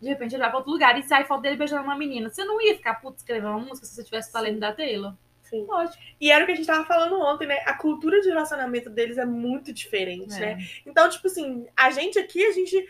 De 0.00 0.08
repente 0.08 0.34
ele 0.34 0.42
vai 0.42 0.50
pra 0.50 0.58
outro 0.58 0.72
lugar 0.72 0.98
e 0.98 1.02
sai 1.04 1.24
foto 1.24 1.42
dele 1.42 1.56
beijando 1.56 1.84
uma 1.84 1.96
menina. 1.96 2.28
Você 2.28 2.44
não 2.44 2.60
ia 2.60 2.74
ficar 2.76 2.94
puto 2.96 3.16
escrevendo 3.18 3.50
uma 3.50 3.60
música 3.60 3.86
se 3.86 3.94
você 3.94 4.02
estivesse 4.02 4.30
falando 4.30 4.58
da 4.58 4.72
Taylor? 4.72 5.14
Sim. 5.42 5.64
Lógico. 5.64 6.02
E 6.20 6.30
era 6.30 6.42
o 6.42 6.46
que 6.46 6.52
a 6.52 6.56
gente 6.56 6.66
tava 6.66 6.84
falando 6.84 7.18
ontem, 7.20 7.46
né? 7.46 7.62
A 7.66 7.74
cultura 7.74 8.20
de 8.20 8.28
relacionamento 8.28 8.90
deles 8.90 9.16
é 9.16 9.24
muito 9.24 9.72
diferente, 9.72 10.34
É. 10.34 10.56
né? 10.56 10.58
Então, 10.84 11.08
tipo 11.08 11.28
assim, 11.28 11.66
a 11.76 11.90
gente 11.90 12.18
aqui, 12.18 12.44
a 12.44 12.52
gente 12.52 12.86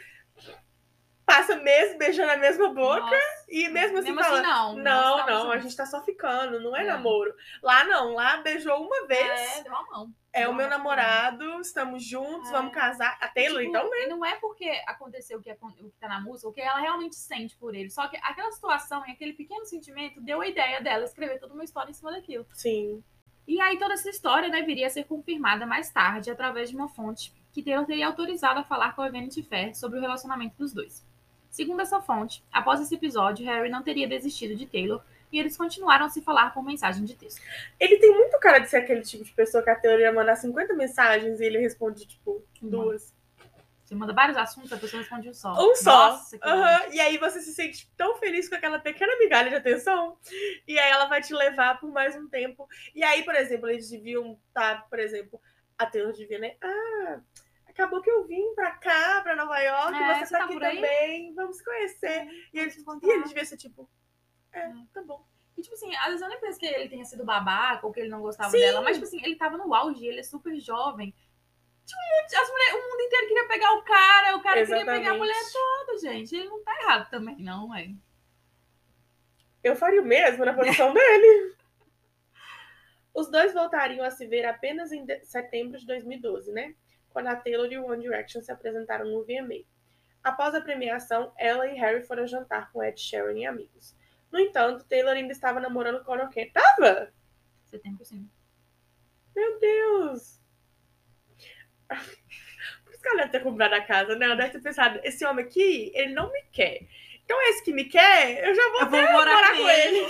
passa 1.26 1.56
meses 1.56 1.98
beijando 1.98 2.30
a 2.30 2.36
mesma 2.36 2.68
boca 2.72 3.00
Nossa, 3.00 3.44
e 3.48 3.68
mesmo 3.68 3.98
assim 3.98 4.12
mesmo 4.12 4.22
fala. 4.22 4.38
assim, 4.38 4.46
não. 4.48 4.76
não, 4.76 5.18
estamos 5.18 5.42
não, 5.44 5.50
a 5.52 5.58
gente 5.58 5.76
tá 5.76 5.84
só 5.84 6.00
ficando, 6.04 6.60
não 6.60 6.74
é, 6.76 6.82
É. 6.82 6.86
namoro. 6.86 7.34
Lá 7.60 7.82
não, 7.84 8.14
lá 8.14 8.36
beijou 8.38 8.80
uma 8.80 9.06
vez, 9.08 9.28
É, 9.58 9.62
deu 9.64 9.72
uma 9.72 9.82
mão. 9.90 10.14
é, 10.32 10.42
deu 10.42 10.50
o 10.50 10.54
meu 10.54 10.68
mão. 10.68 10.78
namorado, 10.78 11.60
estamos 11.60 12.04
juntos, 12.04 12.48
É. 12.48 12.52
vamos 12.52 12.72
casar. 12.72 13.18
A 13.20 13.26
Taylor, 13.26 13.58
Tipo, 13.58 13.70
então, 13.76 13.90
né? 13.90 14.04
E 14.04 14.06
não 14.06 14.24
é 14.24 14.36
porque 14.36 14.70
aconteceu 14.86 15.38
o 15.38 15.42
que, 15.42 15.50
o 15.50 15.90
que 15.90 15.98
tá 15.98 16.08
na 16.08 16.20
música, 16.20 16.48
o 16.48 16.52
que 16.52 16.60
ela 16.60 16.78
realmente 16.78 17.16
sente 17.16 17.56
por 17.56 17.74
ele. 17.74 17.90
Só 17.90 18.06
que 18.06 18.16
aquela 18.18 18.52
situação 18.52 19.04
e 19.06 19.10
aquele 19.10 19.32
pequeno 19.32 19.66
sentimento 19.66 20.20
deu 20.20 20.40
a 20.40 20.46
ideia 20.46 20.80
dela 20.80 21.04
escrever 21.04 21.40
toda 21.40 21.52
uma 21.54 21.64
história 21.64 21.90
em 21.90 21.94
cima 21.94 22.12
daquilo. 22.12 22.46
Sim. 22.54 23.02
E 23.48 23.60
aí 23.60 23.78
toda 23.78 23.94
essa 23.94 24.08
história 24.10 24.48
né, 24.48 24.62
viria 24.62 24.86
a 24.86 24.90
ser 24.90 25.04
confirmada 25.04 25.66
mais 25.66 25.90
tarde 25.90 26.30
através 26.30 26.70
de 26.70 26.76
uma 26.76 26.88
fonte 26.88 27.32
que 27.52 27.62
Taylor 27.62 27.84
teria 27.86 28.06
autorizado 28.06 28.60
a 28.60 28.64
falar 28.64 28.94
com 28.94 29.02
a 29.02 29.08
Vanity 29.10 29.42
Fair 29.42 29.74
sobre 29.76 29.98
o 29.98 30.00
relacionamento 30.02 30.56
dos 30.56 30.72
dois. 30.72 31.04
Segundo 31.56 31.80
essa 31.80 32.02
fonte, 32.02 32.44
após 32.52 32.82
esse 32.82 32.94
episódio, 32.94 33.46
Harry 33.46 33.70
não 33.70 33.82
teria 33.82 34.06
desistido 34.06 34.54
de 34.54 34.66
Taylor 34.66 35.02
e 35.32 35.40
eles 35.40 35.56
continuaram 35.56 36.04
a 36.04 36.10
se 36.10 36.20
falar 36.20 36.52
por 36.52 36.62
mensagem 36.62 37.02
de 37.02 37.14
texto. 37.14 37.40
Ele 37.80 37.96
tem 37.96 38.12
muito 38.12 38.38
cara 38.38 38.58
de 38.58 38.68
ser 38.68 38.76
aquele 38.76 39.00
tipo 39.00 39.24
de 39.24 39.32
pessoa 39.32 39.64
que 39.64 39.70
a 39.70 39.74
Taylor 39.74 40.00
ia 40.00 40.12
mandar 40.12 40.36
50 40.36 40.74
mensagens 40.74 41.40
e 41.40 41.44
ele 41.46 41.56
responde, 41.56 42.06
tipo, 42.06 42.44
duas. 42.60 43.14
Você 43.82 43.94
manda 43.94 44.12
vários 44.12 44.36
assuntos, 44.36 44.70
a 44.70 44.76
pessoa 44.76 45.00
responde 45.00 45.30
um 45.30 45.32
só. 45.32 45.54
Um 45.54 45.74
só. 45.74 46.10
Nossa, 46.10 46.38
Aham. 46.44 46.92
E 46.92 47.00
aí 47.00 47.16
você 47.16 47.40
se 47.40 47.54
sente 47.54 47.90
tão 47.96 48.18
feliz 48.18 48.50
com 48.50 48.56
aquela 48.56 48.78
pequena 48.78 49.16
migalha 49.18 49.48
de 49.48 49.56
atenção. 49.56 50.18
E 50.68 50.78
aí 50.78 50.90
ela 50.90 51.06
vai 51.06 51.22
te 51.22 51.32
levar 51.32 51.80
por 51.80 51.90
mais 51.90 52.14
um 52.14 52.28
tempo. 52.28 52.68
E 52.94 53.02
aí, 53.02 53.22
por 53.22 53.34
exemplo, 53.34 53.70
eles 53.70 53.88
deviam 53.88 54.38
estar, 54.48 54.86
por 54.90 54.98
exemplo, 54.98 55.40
a 55.78 55.86
Taylor 55.86 56.12
devia, 56.12 56.38
né? 56.38 56.56
Ah, 56.60 57.20
acabou 57.76 58.00
que 58.00 58.10
eu 58.10 58.26
vim 58.26 58.54
pra 58.54 58.72
cá, 58.72 59.20
pra 59.22 59.36
Nova 59.36 59.58
York, 59.58 59.94
É, 59.94 60.24
você 60.24 60.32
tá 60.32 60.38
tá 60.38 60.44
aqui 60.46 60.58
também, 60.58 61.34
vamos 61.34 61.58
se 61.58 61.64
conhecer. 61.64 62.26
E 62.52 62.58
eles, 62.58 62.76
e 62.76 63.10
eles 63.10 63.28
deviam 63.28 63.44
ser 63.44 63.58
tipo, 63.58 63.88
é, 64.50 64.72
tá 64.94 65.02
bom. 65.02 65.24
E, 65.56 65.62
tipo 65.62 65.74
assim, 65.74 65.94
às 65.96 66.06
vezes 66.06 66.22
eu 66.22 66.28
nem 66.28 66.40
penso 66.40 66.58
que 66.58 66.66
ele 66.66 66.88
tenha 66.88 67.04
sido 67.04 67.24
babaca 67.24 67.86
ou 67.86 67.92
que 67.92 68.00
ele 68.00 68.08
não 68.08 68.20
gostava 68.22 68.50
Sim. 68.50 68.58
dela, 68.58 68.80
mas, 68.80 68.96
tipo 68.96 69.06
assim, 69.06 69.22
ele 69.22 69.36
tava 69.36 69.58
no 69.58 69.72
auge, 69.74 70.06
ele 70.06 70.20
é 70.20 70.22
super 70.22 70.58
jovem. 70.58 71.14
As 71.84 72.50
mulher, 72.50 72.74
o 72.74 72.90
mundo 72.90 73.00
inteiro 73.00 73.28
queria 73.28 73.48
pegar 73.48 73.72
o 73.74 73.82
cara, 73.82 74.36
o 74.36 74.42
cara 74.42 74.66
queria 74.66 74.78
pegar 74.78 74.92
a 74.92 74.96
Exatamente. 74.96 75.18
mulher 75.18 75.42
toda, 75.52 75.98
gente. 75.98 76.34
Ele 76.34 76.48
não 76.48 76.64
tá 76.64 76.76
errado 76.82 77.10
também, 77.10 77.36
não, 77.38 77.74
é. 77.74 77.90
Eu 79.62 79.76
faria 79.76 80.02
o 80.02 80.04
mesmo 80.04 80.44
na 80.44 80.52
posição 80.52 80.92
dele. 80.92 81.54
Os 83.14 83.30
dois 83.30 83.54
voltariam 83.54 84.04
a 84.04 84.10
se 84.10 84.26
ver 84.26 84.44
apenas 84.44 84.92
em 84.92 85.06
setembro 85.22 85.78
de 85.78 85.86
2012, 85.86 86.52
né? 86.52 86.74
Quando 87.16 87.28
a 87.28 87.36
Taylor 87.36 87.72
e 87.72 87.78
o 87.78 87.86
One 87.86 88.02
Direction 88.02 88.42
se 88.42 88.52
apresentaram 88.52 89.06
no 89.06 89.24
VMA. 89.24 89.64
Após 90.22 90.54
a 90.54 90.60
premiação, 90.60 91.32
ela 91.38 91.66
e 91.66 91.74
Harry 91.78 92.02
foram 92.02 92.26
jantar 92.26 92.70
com 92.70 92.84
Ed 92.84 93.00
Sheeran 93.00 93.38
e 93.38 93.46
amigos. 93.46 93.96
No 94.30 94.38
entanto, 94.38 94.84
Taylor 94.84 95.14
ainda 95.14 95.32
estava 95.32 95.58
namorando 95.58 96.04
Conor 96.04 96.28
Kent. 96.28 96.52
Tava? 96.52 97.10
Setembro, 97.64 98.04
sim. 98.04 98.28
Meu 99.34 99.58
Deus! 99.58 100.38
Por 101.88 102.92
isso 102.92 103.00
que 103.00 103.08
ela 103.08 103.22
deve 103.22 103.30
ter 103.30 103.42
comprado 103.42 103.72
a 103.72 103.80
casa, 103.80 104.14
né? 104.14 104.26
Ela 104.26 104.36
deve 104.36 104.50
ter 104.50 104.60
pensado, 104.60 105.00
esse 105.02 105.24
homem 105.24 105.46
aqui, 105.46 105.90
ele 105.94 106.12
não 106.12 106.30
me 106.30 106.42
quer. 106.52 106.86
Então 107.24 107.40
esse 107.48 107.64
que 107.64 107.72
me 107.72 107.86
quer, 107.86 108.46
eu 108.46 108.54
já 108.54 108.72
vou 108.72 108.80
Eu 108.82 108.90
vou 108.90 109.00
morar 109.00 109.32
morar 109.32 109.52
com 109.52 109.62
com 109.62 109.70
ele. 109.70 110.06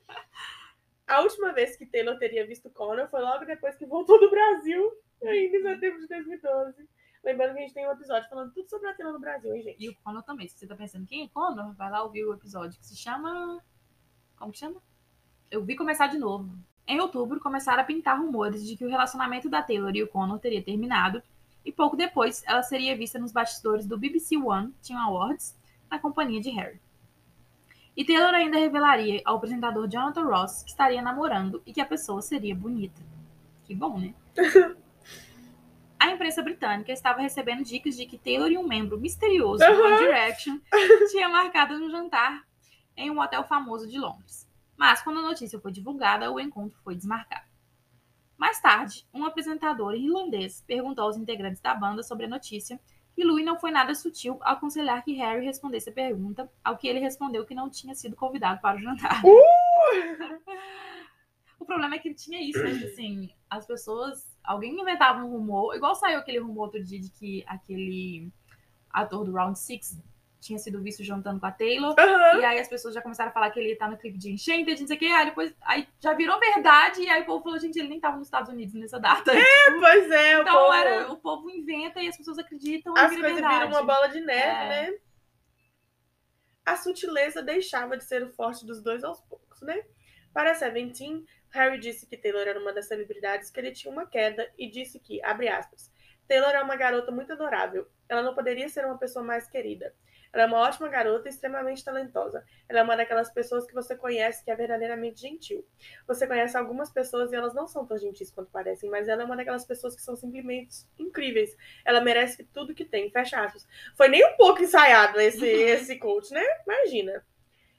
A 1.06 1.20
última 1.20 1.52
vez 1.52 1.76
que 1.76 1.84
Taylor 1.84 2.18
teria 2.18 2.46
visto 2.46 2.70
Conor 2.70 3.06
foi 3.10 3.20
logo 3.20 3.44
depois 3.44 3.76
que 3.76 3.84
voltou 3.84 4.18
do 4.18 4.30
Brasil, 4.30 4.98
ainda 5.22 5.56
em 5.56 5.62
setembro 5.62 6.00
de 6.00 6.08
2012. 6.08 6.88
Lembrando 7.24 7.52
que 7.52 7.58
a 7.58 7.62
gente 7.62 7.74
tem 7.74 7.86
um 7.86 7.92
episódio 7.92 8.28
falando 8.28 8.52
tudo 8.52 8.68
sobre 8.68 8.88
a 8.88 8.94
Taylor 8.94 9.12
no 9.12 9.20
Brasil, 9.20 9.54
hein, 9.54 9.62
gente? 9.62 9.84
E 9.84 9.88
o 9.88 9.96
Conor 9.96 10.22
também. 10.22 10.48
Se 10.48 10.58
você 10.58 10.66
tá 10.66 10.76
pensando 10.76 11.06
quem 11.06 11.24
é 11.24 11.28
Conor, 11.28 11.74
vai 11.74 11.90
lá 11.90 12.02
ouvir 12.02 12.24
o 12.24 12.32
episódio 12.32 12.78
que 12.78 12.86
se 12.86 12.96
chama. 12.96 13.62
Como 14.36 14.52
que 14.52 14.58
chama? 14.58 14.80
Eu 15.50 15.64
vi 15.64 15.76
começar 15.76 16.06
de 16.06 16.18
novo. 16.18 16.48
Em 16.86 17.00
outubro, 17.00 17.40
começaram 17.40 17.82
a 17.82 17.84
pintar 17.84 18.18
rumores 18.18 18.66
de 18.66 18.76
que 18.76 18.84
o 18.84 18.88
relacionamento 18.88 19.50
da 19.50 19.62
Taylor 19.62 19.94
e 19.94 20.02
o 20.02 20.08
Conor 20.08 20.38
teria 20.38 20.62
terminado, 20.62 21.22
e 21.64 21.70
pouco 21.70 21.96
depois 21.96 22.42
ela 22.46 22.62
seria 22.62 22.96
vista 22.96 23.18
nos 23.18 23.30
bastidores 23.30 23.86
do 23.86 23.98
BBC 23.98 24.38
One 24.38 24.72
Teen 24.82 24.98
Awards, 24.98 25.54
na 25.90 25.98
companhia 25.98 26.40
de 26.40 26.50
Harry. 26.50 26.80
E 27.94 28.04
Taylor 28.04 28.32
ainda 28.32 28.58
revelaria 28.58 29.20
ao 29.24 29.36
apresentador 29.36 29.88
Jonathan 29.88 30.22
Ross 30.22 30.62
que 30.62 30.70
estaria 30.70 31.02
namorando 31.02 31.60
e 31.66 31.72
que 31.72 31.80
a 31.80 31.86
pessoa 31.86 32.22
seria 32.22 32.54
bonita. 32.54 33.02
Que 33.64 33.74
bom, 33.74 33.98
né? 33.98 34.14
A 35.98 36.10
imprensa 36.10 36.42
britânica 36.42 36.92
estava 36.92 37.20
recebendo 37.20 37.64
dicas 37.64 37.96
de 37.96 38.06
que 38.06 38.18
Taylor 38.18 38.50
e 38.50 38.56
um 38.56 38.66
membro 38.66 38.98
misterioso 38.98 39.64
do 39.64 39.82
One. 39.82 39.98
Direction 39.98 40.58
tinha 41.10 41.28
marcado 41.28 41.74
um 41.74 41.90
jantar 41.90 42.44
em 42.96 43.10
um 43.10 43.20
hotel 43.20 43.44
famoso 43.44 43.88
de 43.88 43.98
Londres. 43.98 44.48
Mas 44.76 45.02
quando 45.02 45.18
a 45.18 45.22
notícia 45.22 45.58
foi 45.58 45.72
divulgada, 45.72 46.30
o 46.30 46.38
encontro 46.38 46.78
foi 46.84 46.94
desmarcado. 46.94 47.48
Mais 48.36 48.60
tarde, 48.60 49.04
um 49.12 49.24
apresentador 49.24 49.94
irlandês 49.94 50.62
perguntou 50.64 51.04
aos 51.04 51.16
integrantes 51.16 51.60
da 51.60 51.74
banda 51.74 52.04
sobre 52.04 52.26
a 52.26 52.28
notícia 52.28 52.80
e 53.16 53.24
Louis 53.24 53.44
não 53.44 53.58
foi 53.58 53.72
nada 53.72 53.92
sutil 53.96 54.38
ao 54.42 54.52
aconselhar 54.52 55.02
que 55.02 55.12
Harry 55.14 55.44
respondesse 55.44 55.90
a 55.90 55.92
pergunta, 55.92 56.48
ao 56.62 56.78
que 56.78 56.86
ele 56.86 57.00
respondeu 57.00 57.44
que 57.44 57.52
não 57.52 57.68
tinha 57.68 57.92
sido 57.96 58.14
convidado 58.14 58.60
para 58.60 58.76
o 58.76 58.80
jantar. 58.80 59.20
O 61.58 61.64
problema 61.64 61.96
é 61.96 61.98
que 61.98 62.14
tinha 62.14 62.40
isso, 62.40 62.62
né? 62.62 62.72
Tipo 62.72 62.86
Assim, 62.86 63.30
as 63.50 63.66
pessoas. 63.66 64.26
Alguém 64.44 64.80
inventava 64.80 65.22
um 65.22 65.28
rumor, 65.30 65.74
igual 65.76 65.94
saiu 65.94 66.18
aquele 66.20 66.38
rumor 66.38 66.64
outro 66.66 66.82
dia 66.82 66.98
de 67.00 67.10
que 67.10 67.44
aquele 67.46 68.32
ator 68.90 69.24
do 69.24 69.32
Round 69.32 69.58
Six 69.58 69.98
tinha 70.40 70.58
sido 70.58 70.80
visto 70.80 71.02
jantando 71.04 71.38
com 71.40 71.46
a 71.46 71.50
Taylor. 71.52 71.94
Aham. 71.98 72.40
E 72.40 72.44
aí 72.44 72.58
as 72.60 72.68
pessoas 72.68 72.94
já 72.94 73.02
começaram 73.02 73.30
a 73.30 73.34
falar 73.34 73.50
que 73.50 73.58
ele 73.58 73.74
tá 73.76 73.88
no 73.90 73.98
clipe 73.98 74.16
de 74.16 74.30
Enchanted, 74.32 74.80
não 74.80 74.86
sei 74.86 74.96
o 74.96 74.98
que. 74.98 75.06
Aí 75.06 75.26
depois 75.26 75.52
aí 75.60 75.86
já 76.00 76.14
virou 76.14 76.38
verdade. 76.38 77.02
E 77.02 77.08
aí 77.10 77.22
o 77.22 77.26
povo 77.26 77.42
falou, 77.42 77.58
gente, 77.58 77.76
ele 77.78 77.88
nem 77.88 78.00
tava 78.00 78.16
nos 78.16 78.28
Estados 78.28 78.48
Unidos 78.48 78.72
nessa 78.74 78.98
data. 79.00 79.32
Pois 79.80 80.10
é, 80.10 80.38
o 80.38 80.42
então 80.42 80.54
povo- 80.54 80.72
era, 80.72 81.12
o 81.12 81.16
povo 81.16 81.50
inventa 81.50 82.00
e 82.00 82.08
as 82.08 82.16
pessoas 82.16 82.38
acreditam 82.38 82.94
e 82.96 83.00
as 83.00 83.10
vira 83.10 83.22
coisas 83.22 83.40
verdade. 83.40 83.66
viram 83.66 83.70
uma 83.80 83.82
bola 83.82 84.06
de 84.08 84.20
neve, 84.20 84.40
É. 84.48 84.68
né? 84.90 84.98
A 86.64 86.76
sutileza 86.76 87.42
deixava 87.42 87.96
de 87.96 88.04
ser 88.04 88.22
o 88.22 88.30
forte 88.30 88.64
dos 88.64 88.82
dois 88.82 89.02
aos 89.02 89.20
poucos, 89.22 89.60
né? 89.62 89.82
Para 90.32 90.54
Seventeen, 90.54 91.24
Harry 91.50 91.78
disse 91.78 92.06
que 92.06 92.16
Taylor 92.16 92.46
era 92.46 92.60
uma 92.60 92.72
das 92.72 92.86
celebridades 92.86 93.50
que 93.50 93.58
ele 93.60 93.72
tinha 93.72 93.92
uma 93.92 94.06
queda 94.06 94.50
e 94.58 94.70
disse 94.70 94.98
que, 94.98 95.22
abre 95.24 95.48
aspas, 95.48 95.90
Taylor 96.26 96.50
é 96.50 96.62
uma 96.62 96.76
garota 96.76 97.10
muito 97.10 97.32
adorável. 97.32 97.88
Ela 98.08 98.22
não 98.22 98.34
poderia 98.34 98.68
ser 98.68 98.84
uma 98.84 98.98
pessoa 98.98 99.24
mais 99.24 99.48
querida. 99.48 99.94
Ela 100.30 100.42
é 100.42 100.46
uma 100.46 100.58
ótima 100.58 100.88
garota 100.88 101.26
e 101.28 101.30
extremamente 101.30 101.82
talentosa. 101.82 102.44
Ela 102.68 102.80
é 102.80 102.82
uma 102.82 102.96
daquelas 102.96 103.30
pessoas 103.30 103.66
que 103.66 103.74
você 103.74 103.96
conhece 103.96 104.44
que 104.44 104.50
é 104.50 104.56
verdadeiramente 104.56 105.22
gentil. 105.22 105.66
Você 106.06 106.26
conhece 106.26 106.56
algumas 106.56 106.90
pessoas 106.90 107.32
e 107.32 107.36
elas 107.36 107.54
não 107.54 107.66
são 107.66 107.86
tão 107.86 107.96
gentis 107.96 108.30
quanto 108.30 108.50
parecem, 108.50 108.90
mas 108.90 109.08
ela 109.08 109.22
é 109.22 109.24
uma 109.24 109.36
daquelas 109.36 109.64
pessoas 109.64 109.96
que 109.96 110.02
são 110.02 110.16
simplesmente 110.16 110.84
incríveis. 110.98 111.56
Ela 111.84 112.02
merece 112.02 112.44
tudo 112.52 112.74
que 112.74 112.84
tem. 112.84 113.10
Fecha 113.10 113.42
aspas. 113.42 113.66
Foi 113.96 114.08
nem 114.08 114.24
um 114.26 114.36
pouco 114.36 114.62
ensaiado 114.62 115.18
esse, 115.18 115.46
esse 115.46 115.96
coach, 115.98 116.30
né? 116.32 116.44
Imagina. 116.66 117.24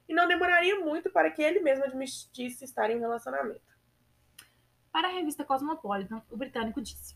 E 0.10 0.14
não 0.14 0.28
demoraria 0.28 0.80
muito 0.80 1.10
para 1.12 1.30
que 1.30 1.42
ele 1.42 1.60
mesmo 1.60 1.86
admitisse 1.86 2.66
estar 2.66 2.90
em 2.90 3.00
relacionamento. 3.00 3.62
Para 4.92 5.08
a 5.08 5.12
revista 5.12 5.46
Cosmopolitan, 5.46 6.22
o 6.32 6.36
britânico 6.36 6.82
disse: 6.82 7.16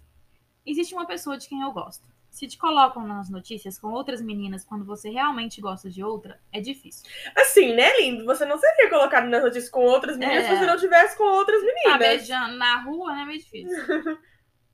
Existe 0.66 0.94
uma 0.94 1.08
pessoa 1.08 1.36
de 1.38 1.50
quem 1.50 1.62
eu 1.62 1.72
gosto. 1.72 2.06
Se 2.30 2.48
te 2.48 2.58
colocam 2.58 3.06
nas 3.06 3.30
notícias 3.30 3.78
com 3.78 3.92
outras 3.92 4.22
meninas 4.22 4.64
quando 4.64 4.86
você 4.86 5.10
realmente 5.10 5.60
gosta 5.62 5.90
de 5.90 6.04
outra, 6.04 6.40
é 6.52 6.60
difícil. 6.60 7.08
Assim, 7.36 7.74
né, 7.76 7.96
lindo? 8.00 8.26
Você 8.26 8.44
não 8.46 8.58
seria 8.58 8.90
colocado 8.90 9.28
nas 9.28 9.44
notícias 9.44 9.70
com 9.70 9.82
outras 9.82 10.18
meninas 10.18 10.46
É. 10.46 10.50
se 10.50 10.56
você 10.58 10.66
não 10.66 10.78
tivesse 10.78 11.18
com 11.18 11.24
outras 11.26 11.60
Tá 11.62 11.66
meninas. 11.66 12.00
beijando 12.00 12.56
na 12.58 12.82
rua, 12.82 13.14
né? 13.16 13.26
Meio 13.26 13.40
difícil. 13.40 13.78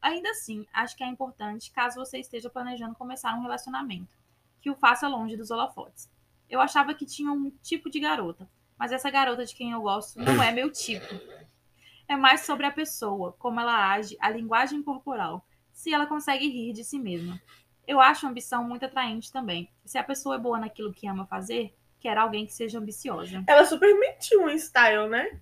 Ainda 0.02 0.30
assim, 0.30 0.66
acho 0.74 0.96
que 0.96 1.04
é 1.04 1.08
importante, 1.08 1.72
caso 1.72 1.98
você 2.00 2.20
esteja 2.20 2.50
planejando 2.50 2.96
começar 2.96 3.34
um 3.36 3.42
relacionamento, 3.42 4.16
que 4.62 4.70
o 4.72 4.76
faça 4.76 5.08
longe 5.10 5.36
dos 5.36 5.52
holofotes. 5.52 6.10
Eu 6.50 6.60
achava 6.60 6.94
que 6.94 7.06
tinha 7.06 7.32
um 7.32 7.52
tipo 7.62 7.90
de 7.90 8.00
garota, 8.00 8.50
mas 8.78 8.92
essa 8.92 9.10
garota 9.10 9.46
de 9.46 9.54
quem 9.54 9.72
eu 9.72 9.82
gosto 9.82 10.20
não 10.20 10.42
é 10.42 10.52
meu 10.52 10.72
tipo. 10.72 11.06
É 12.08 12.16
mais 12.16 12.42
sobre 12.42 12.66
a 12.66 12.72
pessoa, 12.72 13.34
como 13.34 13.60
ela 13.60 13.92
age, 13.92 14.18
a 14.20 14.30
linguagem 14.30 14.82
corporal, 14.82 15.46
se 15.72 15.94
ela 15.94 16.08
consegue 16.08 16.48
rir 16.48 16.74
de 16.74 16.84
si 16.84 16.98
mesma. 16.98 17.40
Eu 17.88 18.00
acho 18.00 18.26
a 18.26 18.30
ambição 18.30 18.64
muito 18.64 18.86
atraente 18.86 19.32
também. 19.32 19.70
Se 19.86 19.98
a 19.98 20.04
pessoa 20.04 20.36
é 20.36 20.40
boa 20.40 20.60
naquilo 20.60 20.94
que 20.94 21.08
ama 21.08 21.26
fazer, 21.26 21.74
quer 22.00 22.18
alguém 22.18 22.46
que 22.46 22.54
seja 22.54 22.80
ambiciosa. 22.80 23.44
Ela 23.48 23.66
super 23.66 23.94
mentiu 24.00 24.44
um 24.44 24.58
style, 24.58 25.08
né? 25.08 25.40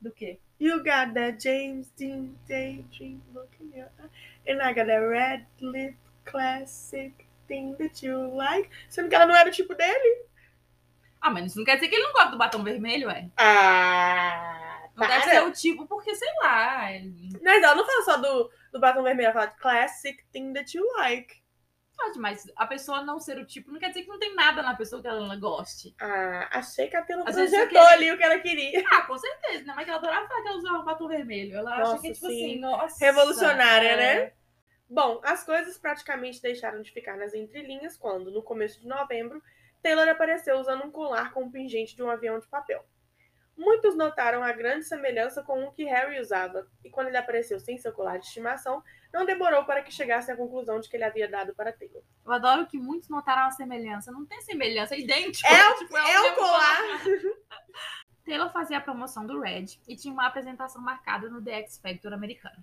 Do 0.00 0.10
quê? 0.10 0.38
You 0.58 0.78
got 0.78 1.14
that 1.14 1.42
James 1.42 1.90
Dean 1.96 2.34
daydream 2.46 3.22
look 3.32 3.48
in 3.60 3.76
your 3.76 3.88
eye. 3.98 4.52
And 4.52 4.62
I 4.62 4.74
got 4.74 4.86
that 4.86 5.00
red 5.00 5.46
lip 5.60 5.96
classic 6.24 7.26
thing 7.46 7.74
that 7.76 8.04
you 8.04 8.34
like. 8.36 8.68
Sendo 8.88 9.08
que 9.08 9.14
ela 9.14 9.26
não 9.26 9.34
era 9.34 9.48
o 9.48 9.52
tipo 9.52 9.74
dele. 9.74 10.24
Ah, 11.20 11.30
mas 11.30 11.46
isso 11.46 11.58
não 11.58 11.64
quer 11.64 11.74
dizer 11.76 11.88
que 11.88 11.94
ele 11.94 12.04
não 12.04 12.12
gosta 12.12 12.30
do 12.30 12.38
batom 12.38 12.62
vermelho, 12.64 13.08
ué. 13.08 13.28
Ah, 13.36 14.88
Não 14.96 15.06
deve 15.06 15.24
ser 15.24 15.42
o 15.44 15.52
tipo, 15.52 15.86
porque, 15.86 16.14
sei 16.14 16.28
lá. 16.42 16.92
ele- 16.92 17.38
Mas 17.42 17.62
ela 17.62 17.74
não 17.74 17.86
fala 17.86 18.02
só 18.04 18.16
do, 18.16 18.50
do 18.72 18.80
batom 18.80 19.02
vermelho, 19.02 19.26
ela 19.26 19.34
fala 19.34 19.46
classic 19.48 20.24
thing 20.32 20.52
that 20.52 20.76
you 20.76 20.84
like. 20.98 21.40
Pode, 21.96 22.18
mas 22.18 22.50
a 22.56 22.66
pessoa 22.66 23.02
não 23.02 23.20
ser 23.20 23.36
o 23.36 23.44
tipo 23.44 23.70
não 23.70 23.78
quer 23.78 23.88
dizer 23.88 24.04
que 24.04 24.08
não 24.08 24.18
tem 24.18 24.34
nada 24.34 24.62
na 24.62 24.74
pessoa 24.74 25.02
que 25.02 25.08
ela 25.08 25.26
não 25.26 25.38
goste. 25.38 25.94
Ah, 26.00 26.48
achei 26.52 26.88
que 26.88 26.96
a 26.96 27.00
eu 27.06 27.24
projetou 27.24 27.66
queria- 27.68 27.88
ali 27.90 28.10
o 28.12 28.16
que 28.16 28.24
ela 28.24 28.38
queria. 28.38 28.82
Ah, 28.90 29.02
com 29.02 29.18
certeza, 29.18 29.64
né? 29.64 29.74
Mas 29.76 29.84
que 29.84 29.90
ela 29.90 29.98
adorava 29.98 30.26
falar 30.26 30.40
que 30.42 30.48
ela 30.48 30.56
usava 30.56 30.82
batom 30.82 31.06
vermelho. 31.08 31.54
Ela 31.58 31.72
acha 31.72 31.80
Nossa, 31.92 32.00
que 32.00 32.08
é 32.08 32.12
tipo 32.14 32.26
sim. 32.26 32.44
assim, 32.52 32.58
nossa. 32.60 33.04
Revolucionária, 33.04 33.88
é. 33.88 33.96
né? 33.96 34.32
Bom, 34.88 35.20
as 35.22 35.44
coisas 35.44 35.76
praticamente 35.78 36.40
deixaram 36.40 36.80
de 36.80 36.90
ficar 36.90 37.16
nas 37.18 37.34
entrelinhas 37.34 37.96
quando, 37.98 38.30
no 38.30 38.42
começo 38.42 38.80
de 38.80 38.88
novembro, 38.88 39.42
Taylor 39.82 40.08
apareceu 40.08 40.58
usando 40.58 40.84
um 40.84 40.90
colar 40.90 41.32
com 41.32 41.44
um 41.44 41.50
pingente 41.50 41.96
de 41.96 42.02
um 42.02 42.10
avião 42.10 42.38
de 42.38 42.46
papel. 42.46 42.84
Muitos 43.56 43.94
notaram 43.94 44.42
a 44.42 44.52
grande 44.52 44.84
semelhança 44.86 45.42
com 45.42 45.64
o 45.64 45.72
que 45.72 45.84
Harry 45.84 46.18
usava, 46.18 46.66
e 46.82 46.88
quando 46.90 47.08
ele 47.08 47.16
apareceu 47.18 47.60
sem 47.60 47.76
seu 47.76 47.92
colar 47.92 48.18
de 48.18 48.24
estimação, 48.24 48.82
não 49.12 49.26
demorou 49.26 49.64
para 49.64 49.82
que 49.82 49.92
chegasse 49.92 50.30
à 50.30 50.36
conclusão 50.36 50.80
de 50.80 50.88
que 50.88 50.96
ele 50.96 51.04
havia 51.04 51.28
dado 51.28 51.54
para 51.54 51.72
Taylor. 51.72 52.02
Eu 52.24 52.32
adoro 52.32 52.66
que 52.66 52.78
muitos 52.78 53.08
notaram 53.10 53.42
a 53.46 53.50
semelhança. 53.50 54.10
Não 54.12 54.24
tem 54.24 54.40
semelhança, 54.40 54.94
é 54.94 55.00
idêntico. 55.00 55.46
É 55.46 55.70
o- 55.70 55.74
Tipo, 55.78 55.96
É 55.96 56.20
o 56.20 56.22
mesmo 56.22 56.36
colar! 56.36 56.78
Taylor 58.24 58.50
fazia 58.52 58.78
a 58.78 58.80
promoção 58.80 59.26
do 59.26 59.40
Red 59.40 59.66
e 59.88 59.96
tinha 59.96 60.12
uma 60.14 60.26
apresentação 60.26 60.80
marcada 60.80 61.28
no 61.28 61.42
The 61.42 61.52
X 61.62 61.78
Factor 61.78 62.12
americano. 62.12 62.62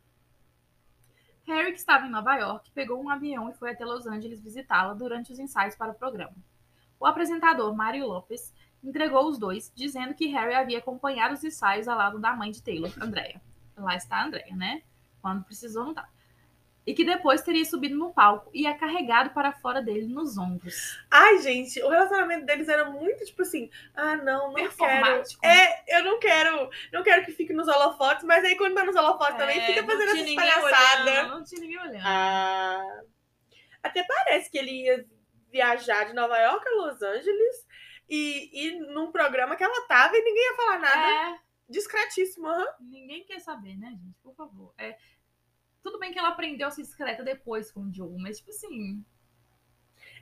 Harry, 1.46 1.72
que 1.74 1.80
estava 1.80 2.06
em 2.06 2.10
Nova 2.10 2.36
York, 2.36 2.72
pegou 2.72 3.02
um 3.02 3.10
avião 3.10 3.50
e 3.50 3.54
foi 3.54 3.72
até 3.72 3.86
Los 3.86 4.06
Angeles 4.08 4.42
visitá-la 4.42 4.94
durante 4.94 5.32
os 5.32 5.40
ensaios 5.40 5.76
para 5.76 5.92
o 5.92 5.96
programa. 5.96 6.36
O 7.00 7.06
apresentador 7.06 7.76
Mário 7.76 8.06
Lopes 8.08 8.54
entregou 8.84 9.28
os 9.28 9.38
dois, 9.38 9.72
dizendo 9.76 10.14
que 10.14 10.28
Harry 10.28 10.54
havia 10.56 10.78
acompanhado 10.80 11.34
os 11.34 11.44
ensaios 11.44 11.88
ao 11.88 11.98
lado 11.98 12.20
da 12.20 12.34
mãe 12.34 12.52
de 12.52 12.62
Taylor, 12.64 12.92
Andrea. 13.02 13.42
Lá 13.76 13.96
está 13.96 14.18
a 14.18 14.26
Andrea, 14.26 14.56
né? 14.56 14.82
Quando 15.22 15.44
precisou, 15.44 15.86
não 15.86 15.94
tá. 15.94 16.08
E 16.86 16.94
que 16.94 17.04
depois 17.04 17.42
teria 17.42 17.66
subido 17.66 17.98
no 17.98 18.14
palco 18.14 18.50
e 18.54 18.66
é 18.66 18.74
carregado 18.74 19.32
para 19.32 19.52
fora 19.52 19.82
dele 19.82 20.08
nos 20.08 20.38
ombros. 20.38 20.98
Ai, 21.12 21.38
gente, 21.42 21.84
o 21.84 21.90
relacionamento 21.90 22.46
deles 22.46 22.70
era 22.70 22.86
muito 22.90 23.26
tipo 23.26 23.42
assim: 23.42 23.70
ah, 23.94 24.16
não, 24.16 24.54
não 24.54 24.54
quero. 24.88 25.24
É, 25.44 25.98
eu 26.00 26.04
não 26.06 26.18
quero, 26.18 26.70
não 26.94 27.04
quero 27.04 27.26
que 27.26 27.34
fique 27.34 27.52
nos 27.52 27.68
holofotes, 27.68 28.24
mas 28.24 28.44
aí 28.46 28.56
quando 28.56 28.74
tá 28.74 28.86
nos 28.86 28.96
holofotes 28.96 29.36
também 29.38 29.60
fica 29.66 29.82
É, 29.82 29.84
fazendo 29.84 30.12
essa 30.12 30.36
palhaçada. 30.36 31.12
olhando, 31.12 31.30
Não 31.32 31.44
tinha 31.44 31.60
ninguém 31.62 31.78
olhando. 31.80 32.04
Ah, 32.06 33.02
até 33.84 34.04
parece 34.04 34.50
que 34.50 34.58
ele 34.58 34.86
ia 34.86 35.06
viajar 35.58 36.06
de 36.06 36.14
Nova 36.14 36.38
York 36.38 36.64
a 36.68 36.72
Los 36.76 37.02
Angeles 37.02 37.68
e 38.08 38.68
ir 38.68 38.80
num 38.94 39.12
programa 39.12 39.56
que 39.56 39.64
ela 39.64 39.88
tava 39.88 40.16
e 40.16 40.22
ninguém 40.22 40.44
ia 40.52 40.56
falar 40.56 40.80
nada. 40.80 41.36
É, 41.36 41.40
Discretíssimo, 41.70 42.48
ninguém 42.80 43.26
quer 43.26 43.40
saber, 43.40 43.76
né, 43.78 43.90
gente? 43.90 44.18
Por 44.24 44.34
favor. 44.36 44.74
É, 44.78 44.98
tudo 45.84 46.00
bem 46.00 46.12
que 46.14 46.20
ela 46.20 46.30
aprendeu 46.30 46.68
a 46.68 46.72
ser 46.72 46.84
discreta 46.84 47.24
depois 47.24 47.72
com 47.72 47.82
o 47.82 47.94
Joe, 47.94 48.16
mas, 48.22 48.38
tipo 48.38 48.52
assim, 48.52 49.04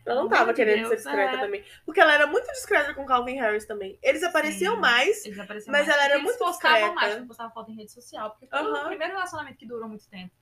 Ela 0.06 0.22
não 0.22 0.30
tava 0.30 0.54
de 0.54 0.56
querendo 0.56 0.88
ser 0.88 0.96
Deus, 0.96 1.04
discreta 1.04 1.36
é. 1.36 1.40
também. 1.40 1.64
Porque 1.86 2.00
ela 2.00 2.14
era 2.14 2.26
muito 2.28 2.46
discreta 2.52 2.94
com 2.94 3.06
Calvin 3.06 3.36
Harris 3.40 3.66
também. 3.66 4.00
Eles 4.02 4.24
apareciam 4.24 4.76
Sim. 4.76 4.82
mais. 4.82 5.26
eles 5.26 5.38
apareciam 5.40 5.72
Mas 5.72 5.86
mais. 5.88 5.96
ela 5.96 6.06
era 6.06 6.14
eles 6.16 6.24
muito 6.24 6.38
postavam 6.38 6.78
discreta. 6.78 6.96
mais, 6.96 7.14
porque 7.14 7.28
postavam 7.28 7.54
foto 7.54 7.72
em 7.72 7.76
rede 7.76 7.92
social, 7.92 8.32
porque 8.32 8.48
foi 8.48 8.60
o 8.60 8.86
primeiro 8.86 9.14
relacionamento 9.14 9.58
que 9.58 9.68
durou 9.68 9.88
muito 9.90 10.08
tempo. 10.10 10.34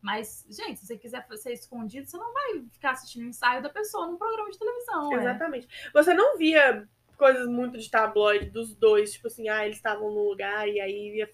Mas, 0.00 0.46
gente, 0.48 0.80
se 0.80 0.86
você 0.86 0.96
quiser 0.96 1.26
ser 1.36 1.52
escondido, 1.52 2.06
você 2.08 2.16
não 2.16 2.32
vai 2.32 2.64
ficar 2.72 2.92
assistindo 2.92 3.24
o 3.24 3.28
ensaio 3.28 3.62
da 3.62 3.68
pessoa 3.68 4.06
num 4.06 4.16
programa 4.16 4.50
de 4.50 4.58
televisão. 4.58 5.12
é. 5.12 5.16
Exatamente. 5.16 5.90
Você 5.92 6.14
não 6.14 6.38
via 6.38 6.88
coisas 7.18 7.46
muito 7.46 7.76
de 7.76 7.90
tabloide 7.90 8.46
dos 8.46 8.74
dois, 8.74 9.12
tipo 9.12 9.26
assim, 9.26 9.48
ah, 9.50 9.64
eles 9.64 9.76
estavam 9.76 10.10
num 10.10 10.22
lugar 10.22 10.66
e 10.66 10.80
aí 10.80 11.16
ia. 11.18 11.30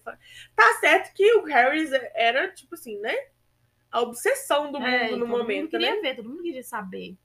Tá 0.53 0.73
certo 0.81 1.13
que 1.13 1.33
o 1.35 1.43
Harris 1.45 1.91
era, 2.13 2.51
tipo 2.51 2.75
assim, 2.75 2.99
né? 2.99 3.15
A 3.89 4.01
obsessão 4.01 4.69
do 4.69 4.79
mundo 4.79 4.89
É, 4.89 5.03
no 5.05 5.09
todo 5.11 5.27
mundo 5.27 5.37
momento, 5.37 5.69
queria 5.71 5.95
né? 5.95 6.01
ver, 6.01 6.15
todo 6.17 6.29
mundo 6.29 6.43
queria 6.43 6.61
saber. 6.63 7.17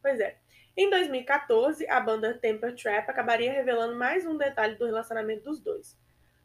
Pois 0.00 0.20
é. 0.20 0.38
Em 0.76 0.88
2014, 0.88 1.86
a 1.88 2.00
banda 2.00 2.38
Temper 2.38 2.74
Trap 2.76 3.10
acabaria 3.10 3.52
revelando 3.52 3.96
mais 3.96 4.24
um 4.24 4.36
detalhe 4.36 4.76
do 4.76 4.86
relacionamento 4.86 5.42
dos 5.42 5.60
dois. 5.60 5.98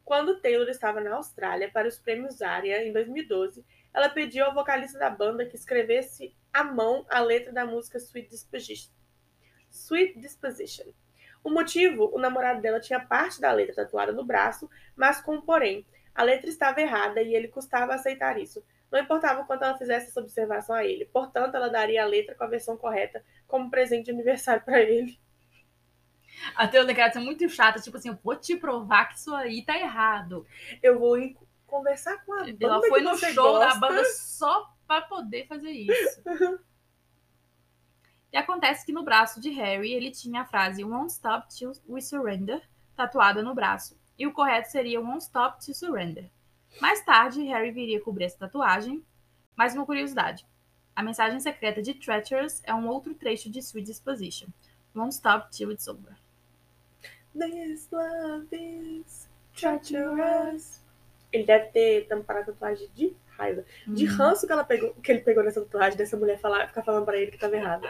Quando 0.06 0.40
Taylor 0.40 0.70
estava 0.70 1.02
na 1.02 1.16
Austrália 1.16 1.72
para 1.72 1.88
os 1.88 1.98
prêmios 1.98 2.40
ARIA 2.40 2.88
em 2.88 2.94
2012, 2.94 3.66
ela 3.92 4.08
pediu 4.08 4.46
ao 4.46 4.54
vocalista 4.54 5.00
da 5.00 5.10
banda 5.10 5.48
que 5.48 5.56
escrevesse 5.56 6.36
à 6.54 6.64
mão 6.64 7.04
a 7.10 7.20
letra 7.20 7.52
da 7.52 7.66
música 7.66 7.98
Sweet 7.98 8.30
Disposition. 8.30 8.92
Sweet 9.72 10.20
Disposition. 10.20 10.94
O 11.44 11.50
motivo, 11.50 12.12
o 12.14 12.20
namorado 12.20 12.62
dela 12.62 12.80
tinha 12.80 13.00
parte 13.00 13.42
da 13.42 13.52
letra 13.52 13.76
tatuada 13.76 14.12
no 14.12 14.24
braço, 14.24 14.70
mas 14.96 15.20
com 15.20 15.36
um 15.36 15.42
porém. 15.42 15.84
A 16.14 16.22
letra 16.22 16.50
estava 16.52 16.80
errada 16.80 17.22
e 17.24 17.34
ele 17.34 17.48
custava 17.48 17.96
aceitar 17.96 18.40
isso. 18.40 18.64
Não 18.92 19.00
importava 19.00 19.42
o 19.42 19.46
quanto 19.48 19.64
ela 19.64 19.78
fizesse 19.78 20.10
essa 20.10 20.22
observação 20.22 20.76
a 20.76 20.86
ele. 20.86 21.06
Portanto, 21.06 21.56
ela 21.56 21.68
daria 21.68 22.04
a 22.04 22.08
letra 22.08 22.36
com 22.36 22.44
a 22.44 22.48
versão 22.48 22.78
correta 22.78 23.24
como 23.48 23.72
presente 23.72 24.06
de 24.06 24.12
aniversário 24.12 24.64
para 24.64 24.80
ele. 24.82 25.20
A 26.56 26.68
Taylor 26.68 26.94
quer 26.94 27.12
ser 27.12 27.20
muito 27.20 27.48
chata, 27.50 27.80
tipo 27.80 27.98
assim, 27.98 28.10
eu 28.10 28.20
vou 28.24 28.36
te 28.36 28.56
provar 28.56 29.06
que 29.06 29.16
isso 29.18 29.34
aí 29.34 29.64
tá 29.64 29.78
errado. 29.78 30.46
Eu 30.82 31.00
vou 31.00 31.18
conversar 31.66 32.18
com 32.26 32.34
a 32.34 32.44
banda 32.44 32.58
Ela 32.66 32.82
foi 32.82 33.02
no 33.02 33.18
show 33.18 33.34
gosta. 33.34 33.68
da 33.68 33.76
banda 33.76 34.06
só 34.06 34.74
pra 34.88 35.02
poder 35.02 35.48
fazer 35.48 35.72
isso. 35.72 36.22
e 38.32 38.38
acontece 38.38 38.86
que 38.86 38.94
no 38.94 39.04
braço 39.04 39.42
de 39.42 39.50
Harry 39.50 39.92
ele 39.92 40.12
tinha 40.12 40.42
a 40.42 40.46
frase 40.46 40.84
Won't 40.84 41.12
stop 41.12 41.48
till 41.54 41.72
we 41.88 42.02
surrender 42.02 42.62
tatuada 42.96 43.42
no 43.42 43.54
braço. 43.54 43.98
E 44.18 44.26
o 44.26 44.32
correto 44.32 44.70
seria 44.70 45.02
Won't 45.02 45.24
stop 45.24 45.66
to 45.66 45.74
surrender. 45.74 46.32
Mais 46.80 47.04
tarde, 47.04 47.44
Harry 47.44 47.72
viria 47.72 48.02
cobrir 48.02 48.26
essa 48.26 48.38
tatuagem. 48.38 49.04
Mais 49.56 49.74
uma 49.74 49.86
curiosidade. 49.86 50.46
A 50.96 51.04
mensagem 51.04 51.40
secreta 51.40 51.82
de 51.82 51.94
Treacherous 51.94 52.62
é 52.64 52.74
um 52.74 52.88
outro 52.88 53.14
trecho 53.14 53.50
de 53.50 53.60
Sweet 53.60 53.88
Disposition. 53.88 54.48
Won't 54.96 55.14
stop 55.14 55.52
till 55.52 55.72
it's 55.72 55.88
over. 55.88 56.16
This 57.38 57.90
love 57.92 58.48
is 58.52 59.28
treacherous. 59.56 60.82
Ele 61.32 61.44
deve 61.44 61.66
ter 61.68 62.08
tampado 62.08 62.40
a 62.40 62.44
tatuagem 62.46 62.90
de 62.96 63.16
raiva. 63.38 63.64
De 63.88 64.06
Hum. 64.08 64.16
ranço 64.16 64.48
que, 64.48 64.54
ela 64.54 64.64
pegou, 64.64 64.94
que 64.96 65.12
ele 65.12 65.22
pegou 65.22 65.44
nessa 65.44 65.62
tatuagem 65.62 65.98
dessa 65.98 66.16
mulher 66.16 66.40
falar, 66.40 66.68
ficar 66.68 66.84
falando 66.84 67.06
pra 67.06 67.18
ele 67.18 67.32
que 67.32 67.38
tava 67.38 67.56
errado. 67.56 67.86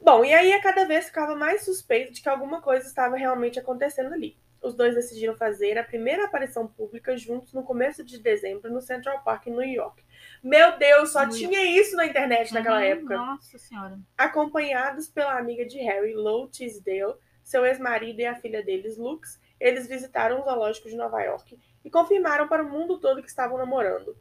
Bom, 0.00 0.22
e 0.24 0.34
aí 0.34 0.52
a 0.52 0.60
cada 0.60 0.84
vez 0.86 1.06
ficava 1.06 1.34
mais 1.34 1.64
suspeito 1.64 2.12
de 2.12 2.20
que 2.20 2.28
alguma 2.28 2.60
coisa 2.60 2.86
estava 2.86 3.16
realmente 3.16 3.58
acontecendo 3.58 4.12
ali. 4.12 4.36
Os 4.60 4.74
dois 4.74 4.94
decidiram 4.94 5.34
fazer 5.36 5.78
a 5.78 5.84
primeira 5.84 6.24
aparição 6.26 6.66
pública 6.66 7.16
juntos 7.16 7.52
no 7.54 7.62
começo 7.62 8.04
de 8.04 8.18
dezembro 8.18 8.70
no 8.70 8.80
Central 8.82 9.22
Park, 9.22 9.46
em 9.46 9.50
New 9.52 9.62
York. 9.62 10.02
Meu 10.44 10.76
Deus, 10.76 11.10
só 11.10 11.22
New 11.24 11.30
tinha 11.30 11.62
isso 11.64 11.96
na 11.96 12.04
internet 12.06 12.52
naquela 12.52 12.76
Uhum, 12.76 12.84
época. 12.84 13.16
Nossa 13.16 13.58
senhora. 13.58 13.98
Acompanhados 14.16 15.08
pela 15.08 15.38
amiga 15.38 15.64
de 15.64 15.78
Harry, 15.78 16.14
Lou 16.14 16.46
Tisdale, 16.48 17.14
seu 17.42 17.64
ex-marido 17.64 18.20
e 18.20 18.26
a 18.26 18.34
filha 18.34 18.62
deles, 18.62 18.98
Lux, 18.98 19.40
eles 19.58 19.86
visitaram 19.88 20.40
o 20.40 20.44
zoológico 20.44 20.88
de 20.88 20.96
Nova 20.96 21.22
York 21.22 21.58
e 21.82 21.90
confirmaram 21.90 22.46
para 22.46 22.62
o 22.62 22.68
mundo 22.70 22.98
todo 23.00 23.22
que 23.22 23.28
estavam 23.28 23.56
namorando. 23.56 24.14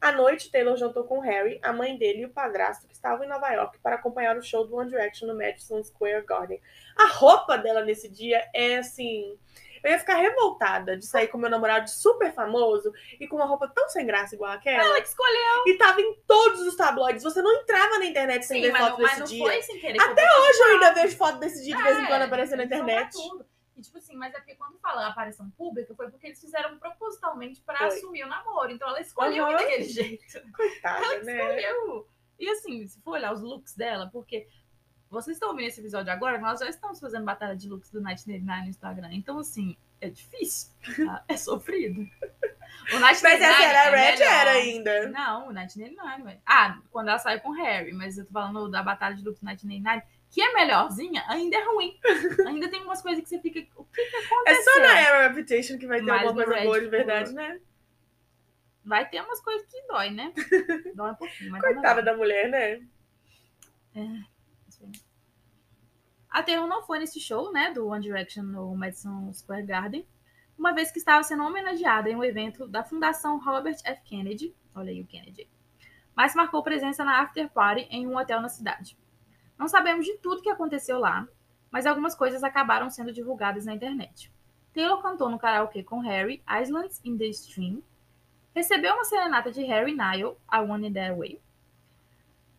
À 0.00 0.12
noite, 0.12 0.50
Taylor 0.50 0.76
jantou 0.76 1.04
com 1.04 1.20
Harry, 1.20 1.58
a 1.62 1.72
mãe 1.72 1.96
dele 1.96 2.20
e 2.22 2.24
o 2.26 2.30
padrasto 2.30 2.86
que 2.86 2.94
estavam 2.94 3.24
em 3.24 3.28
Nova 3.28 3.50
York 3.50 3.78
para 3.82 3.96
acompanhar 3.96 4.36
o 4.36 4.42
show 4.42 4.66
do 4.66 4.74
One 4.76 4.88
Direction 4.88 5.28
no 5.28 5.36
Madison 5.36 5.82
Square 5.82 6.24
Garden. 6.24 6.60
A 6.96 7.06
roupa 7.08 7.58
dela 7.58 7.84
nesse 7.84 8.08
dia 8.08 8.42
é 8.54 8.76
assim. 8.78 9.38
Eu 9.82 9.90
ia 9.92 9.98
ficar 9.98 10.16
revoltada 10.16 10.96
de 10.96 11.06
sair 11.06 11.28
com 11.28 11.38
meu 11.38 11.50
namorado 11.50 11.88
super 11.88 12.32
famoso 12.32 12.92
e 13.18 13.26
com 13.26 13.36
uma 13.36 13.46
roupa 13.46 13.68
tão 13.68 13.88
sem 13.88 14.06
graça 14.06 14.34
igual 14.34 14.52
aquela. 14.52 14.82
Ela 14.84 15.00
que 15.00 15.08
escolheu. 15.08 15.64
E 15.66 15.74
tava 15.78 16.00
em 16.00 16.14
todos 16.26 16.60
os 16.60 16.76
tabloides. 16.76 17.22
Você 17.22 17.40
não 17.42 17.52
entrava 17.60 17.98
na 17.98 18.04
internet 18.06 18.44
sem 18.44 18.60
Sim, 18.60 18.66
ver 18.68 18.72
mas, 18.72 18.80
foto 18.82 18.92
não, 18.92 19.00
mas 19.00 19.10
desse 19.10 19.20
não 19.20 19.26
dia. 19.26 19.44
foi 19.44 19.62
sem 19.62 19.78
querer. 19.80 20.00
Até 20.00 20.22
Hoje 20.40 20.58
eu 20.60 20.66
ainda 20.72 20.92
vejo 20.94 21.16
foto 21.16 21.38
desse 21.38 21.64
dia 21.64 21.76
de 21.76 21.82
vez 21.82 21.98
em 21.98 22.04
É, 22.04 22.06
quando 22.06 22.22
aparecendo 22.22 22.58
na 22.58 22.64
internet. 22.64 23.12
tudo. 23.12 23.46
E, 23.76 23.82
tipo 23.82 23.96
assim, 23.96 24.14
mas 24.14 24.34
é 24.34 24.38
porque 24.38 24.54
quando 24.56 24.78
fala 24.78 25.06
aparição 25.06 25.48
pública, 25.50 25.94
foi 25.94 26.10
porque 26.10 26.26
eles 26.26 26.40
fizeram 26.40 26.78
propositalmente 26.78 27.62
pra 27.62 27.78
Foi. 27.78 27.86
assumir 27.86 28.24
o 28.24 28.28
namoro. 28.28 28.70
Então 28.72 28.86
ela 28.88 29.00
escolheu 29.00 29.48
ir 29.48 29.56
daquele 29.56 29.84
jeito. 29.88 30.24
Coitada, 30.52 31.02
Ela 31.04 31.18
que 31.20 31.24
né? 31.24 31.38
escolheu. 31.62 32.06
E 32.38 32.48
assim, 32.50 32.86
se 32.86 33.00
for 33.00 33.12
olhar 33.12 33.32
os 33.32 33.40
looks 33.40 33.74
dela, 33.74 34.08
porque 34.12 34.46
vocês 35.10 35.36
estão 35.36 35.50
ouvindo 35.50 35.66
esse 35.68 35.80
episódio 35.80 36.12
agora, 36.12 36.38
nós 36.38 36.60
já 36.60 36.68
estamos 36.68 37.00
fazendo 37.00 37.24
batalha 37.24 37.56
de 37.56 37.68
looks 37.68 37.90
do 37.90 38.00
Night 38.00 38.26
Nine 38.26 38.46
no 38.46 38.68
Instagram. 38.68 39.08
Então, 39.12 39.38
assim, 39.38 39.76
é 40.00 40.08
difícil. 40.08 40.70
tá? 41.04 41.24
É 41.28 41.36
sofrido. 41.36 42.00
O 42.94 42.98
Night 42.98 43.20
Mas 43.22 43.40
essa 43.40 43.62
era 43.64 43.80
a 43.82 43.84
é 43.86 43.90
Red, 44.10 44.18
melhor. 44.18 44.32
era 44.32 44.50
ainda. 44.52 45.08
Não, 45.10 45.48
o 45.48 45.52
Night 45.52 45.76
Nine 45.78 45.96
Nine. 45.96 46.40
Ah, 46.46 46.78
quando 46.90 47.08
ela 47.08 47.18
saiu 47.18 47.40
com 47.40 47.50
o 47.50 47.54
Harry, 47.54 47.92
mas 47.92 48.16
eu 48.16 48.24
tô 48.24 48.32
falando 48.32 48.70
da 48.70 48.82
batalha 48.82 49.14
de 49.16 49.24
looks 49.24 49.40
do 49.40 49.44
Night 49.44 49.66
Nine 49.66 49.84
Nine, 49.86 50.02
que 50.30 50.40
é 50.40 50.52
melhorzinha, 50.54 51.24
ainda 51.28 51.56
é 51.56 51.64
ruim. 51.64 51.98
ainda 52.46 52.68
tem 52.70 52.82
umas 52.82 53.02
coisas 53.02 53.22
que 53.22 53.28
você 53.28 53.40
fica. 53.40 53.60
O 53.76 53.84
que, 53.84 54.02
que 54.04 54.16
É 54.16 54.24
aconteceu? 54.24 54.72
só 54.74 54.80
na 54.80 54.98
Era 55.00 55.28
Reputation 55.28 55.76
que 55.78 55.86
vai 55.86 55.98
ter 55.98 56.06
Mas 56.06 56.22
alguma 56.22 56.44
coisa 56.44 56.58
Red, 56.60 56.64
boa 56.66 56.80
de 56.80 56.88
verdade, 56.88 57.32
né? 57.34 57.60
Vai 58.84 59.08
ter 59.08 59.20
umas 59.20 59.40
coisas 59.40 59.66
que 59.66 59.82
dói, 59.88 60.10
né? 60.10 60.32
Dói 60.94 61.10
um 61.10 61.14
pouquinho, 61.16 61.50
mas 61.50 61.60
Coitada 61.60 62.02
da 62.02 62.16
mulher, 62.16 62.48
né? 62.48 62.80
A 66.30 66.44
Taylor 66.44 66.68
não 66.68 66.84
foi 66.84 67.00
nesse 67.00 67.18
show, 67.18 67.52
né, 67.52 67.72
do 67.72 67.88
One 67.88 68.00
Direction 68.00 68.44
no 68.44 68.76
Madison 68.76 69.32
Square 69.32 69.66
Garden, 69.66 70.06
uma 70.56 70.72
vez 70.72 70.92
que 70.92 70.98
estava 70.98 71.24
sendo 71.24 71.42
homenageada 71.42 72.08
em 72.08 72.14
um 72.14 72.22
evento 72.22 72.68
da 72.68 72.84
Fundação 72.84 73.40
Robert 73.40 73.78
F. 73.82 74.02
Kennedy, 74.04 74.54
olha 74.72 74.90
aí 74.90 75.00
o 75.00 75.06
Kennedy, 75.06 75.50
mas 76.14 76.36
marcou 76.36 76.62
presença 76.62 77.04
na 77.04 77.20
after 77.20 77.50
party 77.50 77.88
em 77.90 78.06
um 78.06 78.16
hotel 78.16 78.40
na 78.40 78.48
cidade. 78.48 78.96
Não 79.58 79.66
sabemos 79.66 80.06
de 80.06 80.18
tudo 80.18 80.42
que 80.42 80.48
aconteceu 80.48 81.00
lá, 81.00 81.26
mas 81.68 81.84
algumas 81.84 82.14
coisas 82.14 82.44
acabaram 82.44 82.88
sendo 82.90 83.12
divulgadas 83.12 83.66
na 83.66 83.74
internet. 83.74 84.32
Taylor 84.72 85.02
cantou 85.02 85.28
no 85.28 85.38
karaokê 85.38 85.82
com 85.82 85.98
Harry, 85.98 86.44
Islands 86.48 87.00
in 87.04 87.18
the 87.18 87.26
Stream, 87.26 87.82
recebeu 88.54 88.94
uma 88.94 89.04
serenata 89.04 89.50
de 89.50 89.64
Harry 89.64 89.96
Nile, 89.96 90.36
I 90.52 90.60
Want 90.60 90.84
It 90.84 90.94
That 90.94 91.18
Way, 91.18 91.40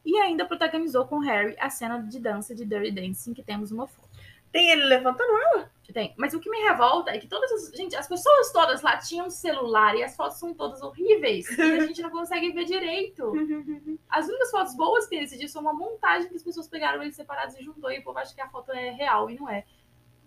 e 0.05 0.17
ainda 0.17 0.45
protagonizou 0.45 1.05
com 1.05 1.19
Harry 1.19 1.55
a 1.59 1.69
cena 1.69 2.01
de 2.01 2.19
dança 2.19 2.55
de 2.55 2.65
Dirty 2.65 2.91
Dancing 2.91 3.33
que 3.33 3.43
temos 3.43 3.71
uma 3.71 3.87
foto. 3.87 4.09
Tem 4.51 4.69
ele 4.69 4.83
levantando 4.83 5.31
ela. 5.37 5.71
Tem. 5.93 6.13
Mas 6.17 6.33
o 6.33 6.39
que 6.39 6.49
me 6.49 6.57
revolta 6.59 7.11
é 7.11 7.19
que 7.19 7.27
todas 7.27 7.51
as. 7.51 7.75
Gente, 7.75 7.97
as 7.97 8.07
pessoas 8.07 8.51
todas 8.51 8.81
lá 8.81 8.97
tinham 8.97 9.29
celular 9.29 9.93
e 9.95 10.03
as 10.03 10.15
fotos 10.15 10.39
são 10.39 10.53
todas 10.53 10.81
horríveis. 10.81 11.49
E 11.57 11.61
a 11.61 11.85
gente 11.85 12.01
não 12.01 12.09
consegue 12.09 12.51
ver 12.53 12.63
direito. 12.63 13.33
As 14.09 14.27
únicas 14.27 14.51
fotos 14.51 14.75
boas 14.75 15.03
que 15.05 15.11
tem 15.11 15.21
nesse 15.21 15.37
dia 15.37 15.49
são 15.49 15.61
uma 15.61 15.73
montagem 15.73 16.29
que 16.29 16.35
as 16.35 16.43
pessoas 16.43 16.67
pegaram 16.67 17.01
eles 17.01 17.15
separados 17.15 17.55
e 17.55 17.63
juntou 17.63 17.91
e 17.91 17.99
o 17.99 18.03
povo 18.03 18.19
acha 18.19 18.33
que 18.33 18.41
a 18.41 18.47
foto 18.49 18.71
é 18.71 18.91
real 18.91 19.29
e 19.29 19.35
não 19.37 19.49
é. 19.49 19.65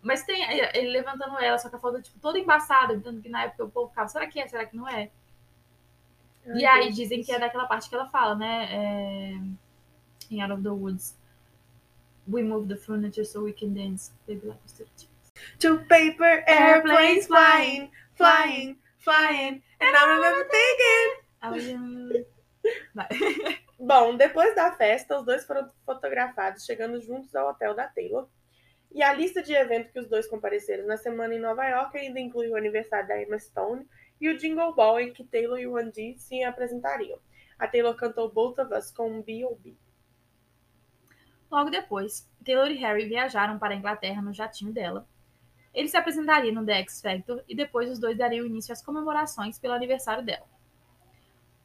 Mas 0.03 0.23
tem 0.23 0.43
ele 0.75 0.89
levantando 0.89 1.39
ela, 1.39 1.59
só 1.59 1.69
que 1.69 1.77
a 1.77 1.79
foto 1.79 1.97
é 1.99 2.03
tipo, 2.03 2.19
toda 2.19 2.39
embaçada, 2.39 2.99
tanto 3.01 3.23
que 3.23 3.29
na 3.29 3.45
época 3.45 3.65
o 3.65 3.71
povo 3.71 3.89
ficava, 3.89 4.09
será 4.09 4.27
que 4.27 4.39
é? 4.39 4.47
Será 4.47 4.67
que 4.67 4.77
não 4.77 4.89
é? 4.89 5.11
e 6.47 6.65
aí 6.67 6.93
dizem 6.93 7.23
que 7.23 7.33
é 7.33 7.39
daquela 7.39 7.67
parte 7.67 7.89
que 7.89 7.95
ela 7.95 8.07
fala, 8.07 8.35
né? 8.35 8.69
É... 8.71 9.64
Em 10.31 10.41
Out 10.41 10.53
of 10.53 10.63
the 10.63 10.73
Woods. 10.73 11.15
We 12.27 12.43
move 12.43 12.69
the 12.69 12.77
furniture 12.77 13.25
so 13.25 13.43
we 13.43 13.53
can 13.53 13.75
dance. 13.75 14.13
Baby 14.27 14.49
like. 14.49 14.61
Two 15.59 15.79
paper 15.89 16.45
airplanes 16.47 17.27
flying, 17.27 17.91
flying, 18.15 18.77
flying. 18.99 19.63
And 19.81 19.97
I 19.97 20.05
remember 20.17 20.49
thinking, 21.43 22.25
Vai. 22.95 23.09
Bom, 23.79 24.17
depois 24.17 24.55
da 24.55 24.73
festa, 24.73 25.19
os 25.19 25.25
dois 25.25 25.45
foram 25.45 25.69
fotografados 25.85 26.65
chegando 26.65 27.01
juntos 27.01 27.35
ao 27.35 27.51
hotel 27.51 27.75
da 27.75 27.87
Taylor. 27.89 28.29
E 28.93 29.03
a 29.03 29.13
lista 29.13 29.43
de 29.43 29.53
eventos 29.53 29.91
que 29.91 29.99
os 29.99 30.09
dois 30.09 30.27
compareceram 30.27 30.87
na 30.87 30.97
semana 30.97 31.35
em 31.35 31.41
Nova 31.41 31.67
York 31.67 31.99
ainda 31.99 32.21
inclui 32.21 32.49
o 32.49 32.57
aniversário 32.57 33.09
da 33.09 33.21
Emma 33.21 33.39
Stone 33.39 33.87
e 34.21 34.29
o 34.29 34.39
Jingle 34.39 34.75
Ball 34.75 35.01
em 35.01 35.13
que 35.13 35.25
Taylor 35.25 35.59
e 35.59 35.67
Ron 35.67 35.91
G 35.93 36.15
se 36.17 36.43
apresentariam. 36.45 37.19
A 37.59 37.67
Taylor 37.67 37.97
cantou 37.97 38.31
Both 38.31 38.61
of 38.61 38.73
Us 38.73 38.93
com 38.93 39.21
B.O.B. 39.21 39.77
Logo 41.55 41.71
depois, 41.71 42.29
Taylor 42.45 42.67
e 42.69 42.75
Harry 42.79 43.07
viajaram 43.07 43.61
para 43.61 43.75
a 43.75 43.77
Inglaterra 43.77 44.21
no 44.21 44.33
jatinho 44.35 44.73
dela. 44.73 45.07
Ele 45.73 45.87
se 45.87 45.97
apresentaria 45.97 46.51
no 46.51 46.67
The 46.67 46.81
X 46.81 47.01
Factor 47.01 47.45
e 47.49 47.55
depois 47.55 47.89
os 47.89 48.01
dois 48.01 48.19
dariam 48.19 48.45
início 48.45 48.73
às 48.73 48.83
comemorações 48.83 49.57
pelo 49.57 49.73
aniversário 49.75 50.25
dela. 50.25 50.47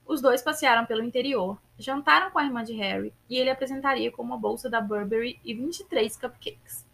Os 0.06 0.22
dois 0.22 0.44
passearam 0.44 0.86
pelo 0.86 1.04
interior, 1.04 1.60
jantaram 1.78 2.30
com 2.30 2.38
a 2.38 2.44
irmã 2.44 2.64
de 2.64 2.74
Harry 2.74 3.12
e 3.28 3.36
ele 3.38 3.50
apresentaria 3.50 4.12
com 4.12 4.22
uma 4.22 4.38
bolsa 4.38 4.70
da 4.70 4.80
Burberry 4.80 5.40
e 5.44 5.56
23 5.56 6.16
cupcakes. 6.18 6.86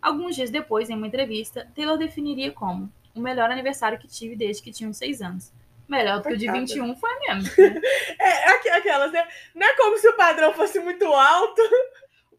Alguns 0.00 0.36
dias 0.36 0.50
depois, 0.50 0.88
em 0.90 0.94
uma 0.94 1.08
entrevista, 1.08 1.68
Taylor 1.74 1.98
definiria 1.98 2.52
como 2.52 2.88
o 3.16 3.20
melhor 3.20 3.50
aniversário 3.50 3.98
que 3.98 4.06
tive 4.06 4.36
desde 4.36 4.62
que 4.62 4.70
tinha 4.70 4.92
6 4.92 5.22
anos. 5.22 5.52
Melhor 5.88 6.18
do 6.18 6.28
que 6.28 6.34
o 6.34 6.36
de 6.36 6.46
Coitada. 6.46 6.60
21 6.66 6.94
foi 6.96 7.18
mesmo. 7.18 7.50
É, 8.18 8.48
aqu- 8.50 8.68
aquelas, 8.70 9.12
né? 9.12 9.26
Não 9.54 9.66
é 9.66 9.76
como 9.76 9.98
se 9.98 10.08
o 10.08 10.16
padrão 10.16 10.52
fosse 10.54 10.78
muito 10.78 11.04
alto 11.12 11.60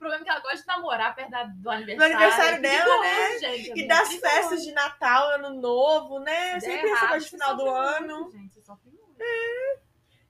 problema 0.03 0.21
é 0.21 0.23
que 0.25 0.29
ela 0.31 0.39
gosta 0.41 0.57
de 0.57 0.67
namorar 0.67 1.15
perto 1.15 1.29
da- 1.31 1.43
do 1.45 1.61
do 1.61 1.69
aniversário. 1.71 2.15
aniversário 2.15 2.55
É 2.57 2.59
dela, 2.59 3.01
né? 3.01 3.39
gente, 3.39 3.71
é 3.71 3.77
E 3.77 3.87
das 3.87 4.13
festas 4.15 4.63
de 4.63 4.71
Natal, 4.71 5.29
Ano 5.31 5.49
Novo, 5.59 6.19
né? 6.19 6.51
Der 6.53 6.61
Sempre 6.61 6.89
essa 6.89 6.89
errado, 6.89 7.09
coisa 7.09 7.25
de 7.25 7.31
final 7.31 7.55
do 7.57 7.69
ano. 7.69 8.19
muito, 8.21 8.31
gente, 8.37 8.53
você 8.53 8.61
sofre 8.61 8.89
muito. 8.91 9.03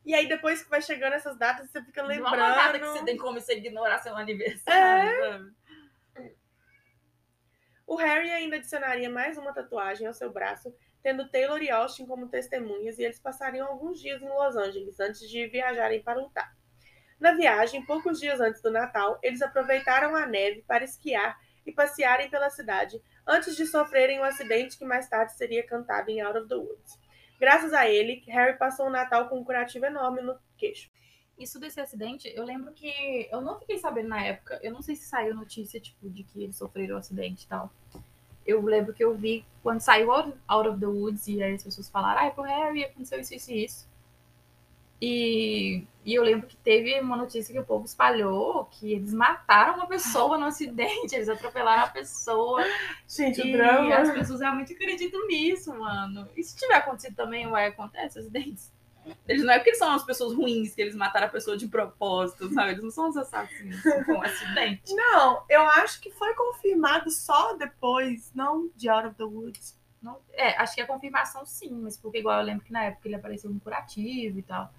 E 0.06 0.14
aí 0.14 0.28
depois 0.28 0.62
que 0.64 0.70
vai 0.70 0.82
chegando 0.82 1.14
essas 1.14 1.38
datas, 1.38 1.70
você 1.70 1.82
fica 1.82 2.04
Não 2.04 2.12
é 2.12 2.16
lembrando. 2.16 2.36
uma 2.36 2.56
data 2.56 2.80
que 2.80 2.86
você 2.86 3.04
tem 3.06 3.18
como 3.18 3.40
você 3.40 3.54
ignorar 3.56 4.00
seu 4.00 4.16
aniversário. 4.16 5.20
sabe? 5.20 5.54
O 7.86 7.96
Harry 7.96 8.32
ainda 8.32 8.56
adicionaria 8.56 9.10
mais 9.10 9.38
uma 9.38 9.54
tatuagem 9.54 10.08
ao 10.08 10.14
seu 10.14 10.32
braço, 10.32 10.74
tendo 11.02 11.28
Taylor 11.30 11.62
e 11.62 11.70
Austin 11.70 12.06
como 12.06 12.28
testemunhas, 12.30 12.98
e 12.98 13.04
eles 13.04 13.20
passariam 13.20 13.68
alguns 13.68 14.00
dias 14.00 14.22
em 14.22 14.30
Los 14.30 14.56
Angeles 14.56 15.00
antes 15.00 15.30
de 15.30 15.48
viajarem 15.48 16.02
para 16.02 16.22
Utah. 16.22 16.50
Na 17.24 17.32
viagem, 17.32 17.82
poucos 17.86 18.20
dias 18.20 18.42
antes 18.42 18.62
do 18.62 18.70
Natal, 18.70 19.18
eles 19.24 19.42
aproveitaram 19.42 20.14
a 20.14 20.28
neve 20.28 20.62
para 20.68 20.84
esquiar 20.84 21.40
e 21.66 21.72
passearem 21.72 22.30
pela 22.30 22.50
cidade 22.50 23.02
antes 23.26 23.56
de 23.56 23.66
sofrerem 23.66 24.20
um 24.20 24.26
acidente 24.26 24.78
que 24.78 24.84
mais 24.84 25.08
tarde 25.08 25.32
seria 25.32 25.66
cantado 25.66 26.12
em 26.12 26.20
Out 26.20 26.40
of 26.40 26.50
the 26.50 26.56
Woods. 26.56 27.00
Graças 27.40 27.72
a 27.72 27.88
ele, 27.88 28.22
Harry 28.28 28.58
passou 28.58 28.88
o 28.88 28.90
Natal 28.90 29.30
com 29.30 29.40
um 29.40 29.44
curativo 29.46 29.86
enorme 29.86 30.22
no 30.22 30.38
queixo. 30.58 30.92
Isso 31.40 31.62
desse 31.62 31.80
acidente, 31.80 32.30
eu 32.36 32.44
lembro 32.44 32.74
que 32.74 33.30
eu 33.32 33.40
não 33.40 33.58
fiquei 33.58 33.78
sabendo 33.78 34.10
na 34.10 34.22
época. 34.22 34.60
Eu 34.62 34.74
não 34.74 34.82
sei 34.82 34.98
se 34.98 35.08
saiu 35.08 35.34
notícia, 35.34 35.80
tipo, 35.80 36.10
de 36.10 36.24
que 36.24 36.44
eles 36.44 36.58
sofreram 36.58 36.98
um 36.98 37.00
acidente 37.00 37.46
e 37.46 37.48
tal. 37.48 37.72
Eu 38.46 38.62
lembro 38.62 38.94
que 38.94 39.02
eu 39.02 39.16
vi 39.16 39.46
quando 39.62 39.80
saiu 39.80 40.12
Out 40.12 40.68
of 40.68 40.78
the 40.78 40.88
Woods 40.88 41.26
e 41.30 41.42
aí 41.42 41.54
as 41.54 41.64
pessoas 41.64 41.88
falaram, 41.88 42.20
ai, 42.20 42.32
pro 42.32 42.44
Harry 42.44 42.84
aconteceu 42.84 43.22
isso, 43.22 43.34
isso 43.34 43.50
e 43.50 43.64
isso. 43.64 43.93
E, 45.06 45.84
e 46.06 46.14
eu 46.16 46.24
lembro 46.24 46.48
que 46.48 46.56
teve 46.56 46.98
uma 47.02 47.18
notícia 47.18 47.54
que 47.54 47.60
o 47.60 47.66
povo 47.66 47.84
espalhou 47.84 48.64
que 48.72 48.94
eles 48.94 49.14
mataram 49.14 49.76
uma 49.76 49.86
pessoa 49.86 50.38
no 50.38 50.46
acidente, 50.46 51.12
eles 51.16 51.28
atropelaram 51.28 51.84
a 51.84 51.88
pessoa. 51.88 52.64
Gente, 53.06 53.42
o 53.42 53.46
E 53.46 53.52
drama. 53.52 53.94
as 53.98 54.12
pessoas 54.12 54.40
realmente 54.40 54.72
acreditam 54.72 55.28
nisso, 55.28 55.78
mano. 55.78 56.30
E 56.38 56.42
se 56.44 56.56
tiver 56.56 56.76
acontecido 56.76 57.16
também, 57.18 57.46
ué, 57.48 57.68
acontece 57.68 58.18
acidentes. 58.20 58.72
Eles 59.28 59.44
não 59.44 59.52
é 59.52 59.58
porque 59.58 59.72
eles 59.72 59.80
são 59.80 59.92
as 59.92 60.06
pessoas 60.06 60.34
ruins 60.34 60.74
que 60.74 60.82
eles 60.82 60.96
mataram 60.96 61.28
a 61.28 61.30
pessoa 61.30 61.58
de 61.58 61.68
propósito, 61.68 62.48
sabe? 62.54 62.72
Eles 62.72 62.84
não 62.84 62.90
são 62.92 63.10
os 63.10 63.18
assassinos 63.18 63.82
com 64.06 64.14
um 64.14 64.22
acidente. 64.22 64.82
Não, 64.96 65.44
eu 65.50 65.62
acho 65.64 66.00
que 66.00 66.10
foi 66.12 66.34
confirmado 66.34 67.12
só 67.12 67.54
depois, 67.58 68.32
não 68.34 68.70
de 68.74 68.88
Out 68.88 69.08
of 69.10 69.18
the 69.18 69.26
Woods. 69.26 69.78
Não- 70.02 70.20
é, 70.32 70.56
acho 70.58 70.74
que 70.76 70.80
a 70.82 70.88
confirmação 70.88 71.46
sim, 71.46 71.72
mas 71.84 71.98
porque 71.98 72.20
igual 72.20 72.40
eu 72.40 72.46
lembro 72.46 72.64
que 72.64 72.72
na 72.72 72.86
época 72.86 73.06
ele 73.10 73.16
apareceu 73.16 73.50
no 73.50 73.60
curativo 73.60 74.40
e 74.40 74.42
tal. 74.42 74.74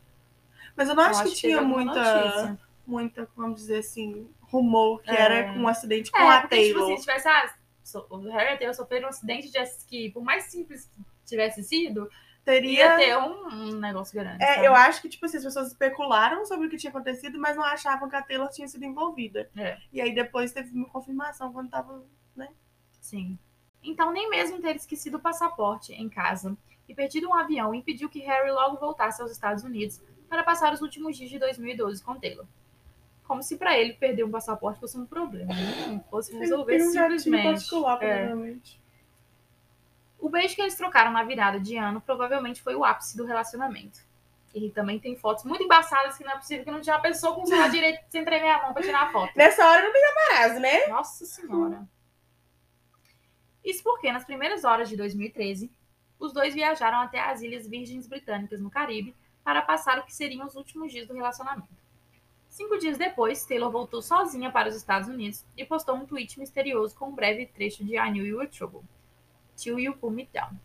Mas 0.77 0.89
eu 0.89 0.95
não 0.95 1.03
Eu 1.05 1.09
acho, 1.11 1.19
que 1.23 1.29
teve 1.31 1.41
tinha 1.41 1.59
alguma 1.59 1.77
muita, 1.85 2.25
notícia. 2.25 2.59
muita, 2.87 3.29
vamos 3.37 3.61
dizer 3.61 3.79
assim, 3.79 4.29
rumor 4.41 5.01
que 5.03 5.11
É. 5.11 5.21
era 5.21 5.53
um 5.53 5.67
acidente 5.69 6.11
com 6.11 6.19
É, 6.19 6.37
a 6.37 6.41
porque, 6.43 6.57
tipo 6.57 6.73
Taylor. 6.75 6.93
assim, 6.93 6.97
se 6.97 7.07
tivesse, 7.07 7.29
ah, 7.29 7.55
so- 7.83 8.07
o 8.11 8.19
Harry 8.31 8.51
e 8.51 8.55
a 8.55 8.59
Taylor 8.59 8.75
sofreram 8.75 9.07
um 9.07 9.11
acidente 9.11 9.51
de 9.51 9.59
esqui, 9.59 10.11
por 10.11 10.23
mais 10.25 10.45
simples 10.45 10.87
que 10.87 11.01
tivesse 11.27 11.63
sido, 11.63 12.03
ia 12.03 12.11
Teria. 12.45 12.97
ter 12.97 13.17
um, 13.17 13.47
um 13.49 13.73
negócio 13.81 14.15
grande. 14.19 14.43
É, 14.45 14.55
sabe? 14.57 14.67
eu 14.67 14.75
acho 14.75 15.01
que, 15.01 15.09
tipo 15.09 15.25
assim, 15.25 15.39
as 15.39 15.45
pessoas 15.45 15.69
especularam 15.69 16.45
sobre 16.45 16.67
o 16.67 16.71
que 16.71 16.77
tinha 16.77 16.91
acontecido, 16.91 17.39
mas 17.39 17.57
não 17.57 17.65
achavam 17.65 18.09
que 18.09 18.17
a 18.17 18.23
Taylor 18.23 18.49
tinha 18.51 18.69
sido 18.69 18.85
envolvida. 18.85 19.49
É. 19.57 19.79
E 19.93 20.01
aí 20.01 20.15
depois 20.15 20.53
teve 20.53 20.71
uma 20.77 20.89
confirmação 20.89 21.53
quando 21.53 21.71
tava. 21.71 22.05
Sim. 23.01 23.39
Então, 23.83 24.11
nem 24.13 24.31
mesmo 24.31 24.61
ter 24.61 24.77
esquecido 24.77 25.17
o 25.19 25.21
passaporte 25.21 25.93
em 25.93 26.09
casa 26.09 26.57
e 26.89 26.95
perdido 26.95 27.29
um 27.29 27.35
avião 27.35 27.75
impediu 27.75 28.09
que 28.09 28.19
Harry 28.21 28.51
logo 28.51 28.79
voltasse 28.79 29.21
aos 29.21 29.31
Estados 29.31 29.63
Unidos 29.63 30.01
para 30.29 30.43
passar 30.43 30.73
os 30.73 30.81
últimos 30.81 31.17
dias 31.17 31.31
de 31.31 31.39
2012 31.39 32.03
com 32.03 32.19
Taylor. 32.19 32.47
Como 33.25 33.43
se 33.43 33.57
para 33.57 33.79
ele 33.79 33.95
perder 33.95 34.25
um 34.25 34.31
passaporte 34.31 34.81
fosse 34.81 34.99
um 34.99 35.07
problema, 35.07 35.53
né? 35.55 35.87
não 35.89 36.01
fosse 36.05 36.37
resolver 36.37 36.83
um 36.83 36.91
simplesmente. 36.91 37.45
particular, 37.45 38.03
É. 38.03 38.35
O 40.19 40.29
beijo 40.31 40.55
que 40.55 40.63
eles 40.63 40.75
trocaram 40.75 41.13
na 41.13 41.23
virada 41.23 41.61
de 41.61 41.77
ano 41.77 42.01
provavelmente 42.01 42.63
foi 42.63 42.75
o 42.75 42.85
ápice 42.85 43.17
do 43.17 43.27
relacionamento. 43.27 44.01
E 44.55 44.71
também 44.71 44.99
tem 44.99 45.17
fotos 45.17 45.45
muito 45.45 45.65
embaçadas 45.65 46.17
que 46.17 46.25
não 46.25 46.33
é 46.33 46.37
possível 46.37 46.65
que 46.65 46.71
não 46.71 46.81
tinha 46.81 46.95
uma 46.95 47.03
pessoa 47.03 47.35
com 47.35 47.43
o 47.43 47.47
celular 47.47 47.69
direito 47.71 48.05
sem 48.09 48.25
tremer 48.25 48.51
a 48.51 48.63
mão 48.63 48.73
para 48.73 48.83
tirar 48.83 49.03
a 49.03 49.13
foto. 49.13 49.33
Nessa 49.37 49.69
hora 49.69 49.83
não 49.83 49.93
tem 49.93 50.03
paparazzo, 50.03 50.61
né? 50.61 50.87
Nossa 50.87 51.27
Senhora. 51.27 51.87
Isso 53.65 53.83
porque, 53.83 54.13
nas 54.13 54.25
primeiras 54.25 54.65
horas 54.65 54.89
de 54.89 54.97
2013, 54.97 55.73
os 56.19 56.33
dois 56.33 56.55
viajaram 56.55 56.99
até 56.99 57.19
as 57.19 57.41
Ilhas 57.43 57.67
Virgens 57.67 58.07
Britânicas, 58.07 58.61
no 58.61 58.71
Caribe, 58.71 59.17
para 59.45 59.63
passar 59.63 59.99
o 59.99 60.05
que 60.05 60.15
seriam 60.15 60.47
os 60.47 60.57
últimos 60.57 60.91
dias 60.91 61.07
do 61.07 61.15
relacionamento. 61.15 61.69
Cinco 62.49 62.79
dias 62.79 62.97
depois, 62.97 63.45
Taylor 63.45 63.71
voltou 63.71 64.01
sozinha 64.01 64.51
para 64.51 64.69
os 64.69 64.77
Estados 64.77 65.09
Unidos 65.09 65.45
e 65.57 65.65
postou 65.65 65.97
um 65.97 66.07
tweet 66.07 66.39
misterioso 66.39 66.95
com 66.97 67.09
um 67.09 67.15
breve 67.15 67.47
trecho 67.47 67.85
de 67.85 67.97
I 67.97 68.11
Knew 68.11 68.25
You 68.25 68.39
Were 68.39 68.49
Trouble. 68.49 68.83
Till 69.57 69.79
You 69.79 69.97
Pull 69.97 70.11
Me 70.11 70.29
Down. 70.33 70.57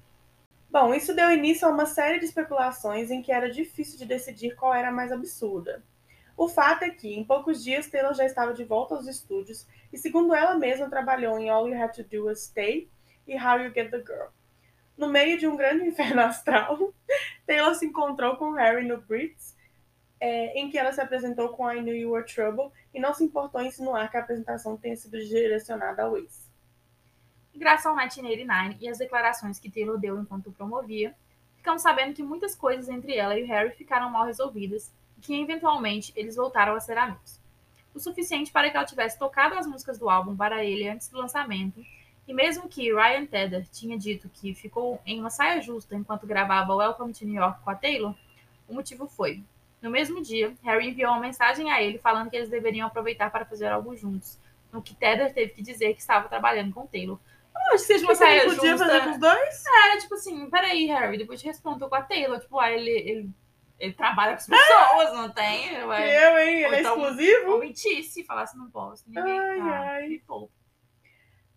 Bom, 0.69 0.93
isso 0.93 1.15
deu 1.15 1.31
início 1.31 1.67
a 1.67 1.71
uma 1.71 1.87
série 1.87 2.19
de 2.19 2.25
especulações 2.25 3.09
em 3.09 3.23
que 3.23 3.31
era 3.31 3.51
difícil 3.51 3.97
de 3.97 4.05
decidir 4.05 4.55
qual 4.55 4.73
era 4.73 4.89
a 4.89 4.91
mais 4.91 5.11
absurda. 5.11 5.83
O 6.37 6.47
fato 6.47 6.83
é 6.83 6.89
que, 6.89 7.13
em 7.13 7.23
poucos 7.23 7.63
dias, 7.63 7.89
Taylor 7.89 8.13
já 8.13 8.23
estava 8.23 8.53
de 8.53 8.63
volta 8.63 8.95
aos 8.95 9.07
estúdios 9.07 9.67
e, 9.91 9.97
segundo 9.97 10.33
ela 10.33 10.55
mesma, 10.55 10.89
trabalhou 10.89 11.37
em 11.39 11.49
All 11.49 11.67
You 11.67 11.83
Had 11.83 11.93
to 11.93 12.03
Do 12.03 12.25
Was 12.25 12.43
Stay 12.43 12.87
e 13.27 13.35
How 13.35 13.59
You 13.59 13.73
Get 13.73 13.89
the 13.89 13.97
Girl. 13.97 14.29
No 14.99 15.07
meio 15.07 15.39
de 15.39 15.47
um 15.47 15.55
grande 15.55 15.85
inferno 15.87 16.21
astral, 16.21 16.93
Taylor 17.47 17.73
se 17.73 17.85
encontrou 17.85 18.35
com 18.35 18.51
Harry 18.51 18.85
no 18.85 18.99
Brits, 18.99 19.55
é, 20.19 20.59
em 20.59 20.69
que 20.69 20.77
ela 20.77 20.91
se 20.91 20.99
apresentou 20.99 21.47
com 21.49 21.71
I 21.71 21.81
Knew 21.81 21.95
You 21.95 22.11
Were 22.11 22.25
Trouble 22.25 22.69
e 22.93 22.99
não 22.99 23.13
se 23.13 23.23
importou 23.23 23.61
em 23.61 23.67
insinuar 23.67 24.11
que 24.11 24.17
a 24.17 24.19
apresentação 24.19 24.75
tenha 24.75 24.97
sido 24.97 25.17
direcionada 25.17 26.03
ao 26.03 26.17
ex. 26.17 26.49
Graças 27.55 27.85
ao 27.85 27.95
1989 27.95 28.77
e 28.81 28.89
às 28.89 28.97
declarações 28.97 29.57
que 29.57 29.71
Taylor 29.71 29.97
deu 29.97 30.19
enquanto 30.19 30.51
promovia, 30.51 31.15
ficamos 31.55 31.81
sabendo 31.81 32.13
que 32.13 32.21
muitas 32.21 32.53
coisas 32.53 32.89
entre 32.89 33.15
ela 33.15 33.39
e 33.39 33.45
Harry 33.45 33.71
ficaram 33.71 34.09
mal 34.09 34.25
resolvidas 34.25 34.91
e 35.17 35.21
que, 35.21 35.41
eventualmente, 35.41 36.11
eles 36.13 36.35
voltaram 36.35 36.75
a 36.75 36.79
ser 36.81 36.97
amigos. 36.97 37.39
O 37.95 38.01
suficiente 38.01 38.51
para 38.51 38.69
que 38.69 38.75
ela 38.75 38.85
tivesse 38.85 39.17
tocado 39.17 39.55
as 39.55 39.65
músicas 39.65 39.97
do 39.97 40.09
álbum 40.09 40.35
para 40.35 40.61
ele 40.61 40.89
antes 40.89 41.07
do 41.07 41.17
lançamento, 41.17 41.81
e 42.29 42.33
mesmo 42.33 42.69
que 42.69 42.93
Ryan 42.93 43.25
Tedder 43.25 43.65
tinha 43.71 43.97
dito 43.97 44.29
que 44.29 44.53
ficou 44.53 45.01
em 45.03 45.19
uma 45.19 45.31
saia 45.31 45.59
justa 45.61 45.95
enquanto 45.95 46.27
gravava 46.27 46.75
Welcome 46.75 47.11
to 47.11 47.25
New 47.25 47.41
York 47.41 47.59
com 47.63 47.71
a 47.71 47.75
Taylor, 47.75 48.13
o 48.67 48.73
motivo 48.75 49.07
foi. 49.07 49.43
No 49.81 49.89
mesmo 49.89 50.21
dia, 50.21 50.53
Harry 50.63 50.89
enviou 50.89 51.11
uma 51.11 51.19
mensagem 51.19 51.71
a 51.71 51.81
ele 51.81 51.97
falando 51.97 52.29
que 52.29 52.35
eles 52.35 52.47
deveriam 52.47 52.85
aproveitar 52.85 53.31
para 53.31 53.45
fazer 53.45 53.69
algo 53.69 53.97
juntos, 53.97 54.37
no 54.71 54.79
que 54.79 54.93
Tedder 54.93 55.33
teve 55.33 55.53
que 55.53 55.63
dizer 55.63 55.95
que 55.95 56.01
estava 56.01 56.29
trabalhando 56.29 56.71
com 56.71 56.85
Taylor. 56.85 57.17
Eu 57.55 57.61
não 57.61 57.73
acho 57.73 57.87
que 57.87 57.93
seja 57.93 58.03
uma 58.05 58.11
que 58.11 58.19
saia 58.19 58.43
podia 58.43 58.71
justa. 58.73 58.85
fazer 58.85 59.03
com 59.05 59.09
os 59.09 59.17
dois? 59.17 59.63
É, 59.65 59.97
tipo 59.97 60.13
assim, 60.13 60.49
peraí, 60.51 60.85
Harry, 60.85 61.17
depois 61.17 61.41
te 61.41 61.47
respondeu 61.47 61.89
com 61.89 61.95
a 61.95 62.03
Taylor. 62.03 62.39
Tipo, 62.39 62.59
ah, 62.59 62.71
ele, 62.71 62.91
ele, 62.91 63.29
ele 63.79 63.93
trabalha 63.93 64.33
com 64.33 64.37
as 64.37 64.45
pessoas, 64.45 65.13
não 65.13 65.31
tem? 65.31 65.83
Ué. 65.83 66.27
Eu, 66.27 66.37
hein? 66.37 66.63
Ele 66.63 66.75
é 66.75 66.79
então- 66.81 66.95
exclusivo? 66.95 67.53
Ou 67.53 67.59
mentisse, 67.59 68.23
falasse 68.23 68.55
não 68.55 68.69
posso. 68.69 69.03
Ninguém. 69.07 69.39
Ai, 69.39 69.59
ah, 69.61 69.91
ai. 69.93 70.07
me 70.09 70.19
poupa. 70.19 70.58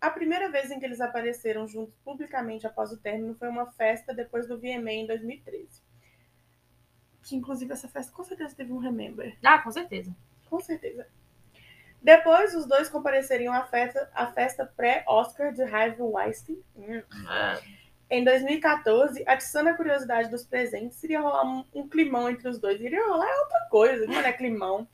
A 0.03 0.09
primeira 0.09 0.51
vez 0.51 0.69
em 0.69 0.77
que 0.77 0.85
eles 0.85 0.99
apareceram 0.99 1.65
juntos 1.65 1.95
publicamente 2.03 2.67
após 2.67 2.91
o 2.91 2.97
término 2.97 3.35
foi 3.35 3.47
uma 3.47 3.67
festa 3.71 4.13
depois 4.13 4.45
do 4.45 4.59
VMA 4.59 4.91
em 4.91 5.07
2013. 5.07 5.81
Que 7.21 7.37
inclusive 7.37 7.71
essa 7.71 7.87
festa 7.87 8.11
com 8.11 8.21
certeza 8.21 8.53
teve 8.53 8.73
um 8.73 8.79
Remember. 8.79 9.33
Ah, 9.41 9.59
com 9.59 9.71
certeza. 9.71 10.13
Com 10.49 10.59
certeza. 10.59 11.07
Depois, 12.01 12.53
os 12.53 12.65
dois 12.65 12.89
compareceriam 12.89 13.53
à 13.53 13.63
festa, 13.63 14.11
à 14.13 14.27
festa 14.27 14.65
pré-Oscar 14.65 15.53
de 15.53 15.63
Harvey 15.63 16.01
Weinstein. 16.01 16.61
Em 18.09 18.25
2014, 18.25 19.23
atiçando 19.25 19.69
a 19.69 19.73
curiosidade 19.73 20.29
dos 20.29 20.43
presentes, 20.43 21.01
iria 21.01 21.21
rolar 21.21 21.45
um, 21.45 21.63
um 21.73 21.87
climão 21.87 22.29
entre 22.29 22.49
os 22.49 22.59
dois. 22.59 22.81
Iria 22.81 23.07
rolar 23.07 23.33
outra 23.43 23.67
coisa, 23.69 24.05
não 24.05 24.19
é 24.19 24.33
climão. 24.33 24.85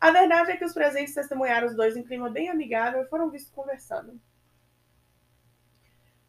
A 0.00 0.10
verdade 0.10 0.50
é 0.50 0.56
que 0.56 0.64
os 0.64 0.74
presentes 0.74 1.14
testemunharam 1.14 1.68
os 1.68 1.76
dois 1.76 1.96
em 1.96 2.02
clima 2.02 2.28
bem 2.28 2.48
amigável 2.48 3.02
e 3.02 3.08
foram 3.08 3.30
vistos 3.30 3.52
conversando. 3.54 4.20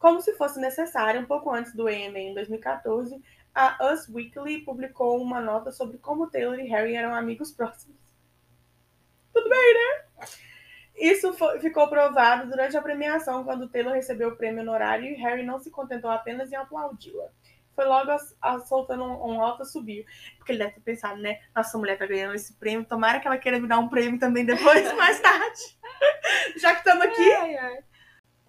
Como 0.03 0.19
se 0.19 0.33
fosse 0.33 0.59
necessário, 0.59 1.21
um 1.21 1.25
pouco 1.25 1.49
antes 1.49 1.73
do 1.73 1.87
AMA 1.87 2.19
em 2.19 2.33
2014, 2.33 3.23
a 3.55 3.77
Us 3.89 4.09
Weekly 4.09 4.59
publicou 4.65 5.21
uma 5.21 5.39
nota 5.39 5.71
sobre 5.71 5.97
como 5.97 6.29
Taylor 6.29 6.59
e 6.59 6.67
Harry 6.67 6.93
eram 6.93 7.15
amigos 7.15 7.53
próximos. 7.53 7.95
Tudo 9.33 9.47
bem, 9.47 9.73
né? 9.73 10.27
Isso 10.93 11.31
foi, 11.31 11.57
ficou 11.61 11.87
provado 11.87 12.49
durante 12.49 12.75
a 12.75 12.81
premiação, 12.81 13.45
quando 13.45 13.69
Taylor 13.69 13.93
recebeu 13.93 14.27
o 14.27 14.35
prêmio 14.35 14.61
honorário 14.61 15.05
e 15.05 15.13
Harry 15.13 15.41
não 15.41 15.57
se 15.57 15.71
contentou 15.71 16.11
apenas 16.11 16.51
em 16.51 16.57
aplaudi-la. 16.57 17.29
Foi 17.73 17.85
logo 17.85 18.11
a, 18.11 18.17
a, 18.41 18.59
soltando 18.59 19.05
um, 19.05 19.35
um 19.35 19.41
alto 19.41 19.63
subir. 19.63 20.05
Porque 20.37 20.51
ele 20.51 20.59
deve 20.59 20.73
ter 20.73 20.81
pensado, 20.81 21.21
né? 21.21 21.39
Nossa, 21.55 21.77
mulher 21.77 21.97
tá 21.97 22.05
ganhando 22.05 22.35
esse 22.35 22.53
prêmio. 22.55 22.83
Tomara 22.83 23.21
que 23.21 23.27
ela 23.27 23.37
queira 23.37 23.57
me 23.57 23.69
dar 23.69 23.79
um 23.79 23.87
prêmio 23.87 24.19
também 24.19 24.43
depois, 24.43 24.91
mais 24.97 25.21
tarde. 25.21 25.77
Já 26.57 26.73
que 26.73 26.79
estamos 26.79 27.05
aqui. 27.05 27.33
Ai, 27.35 27.55
ai. 27.55 27.92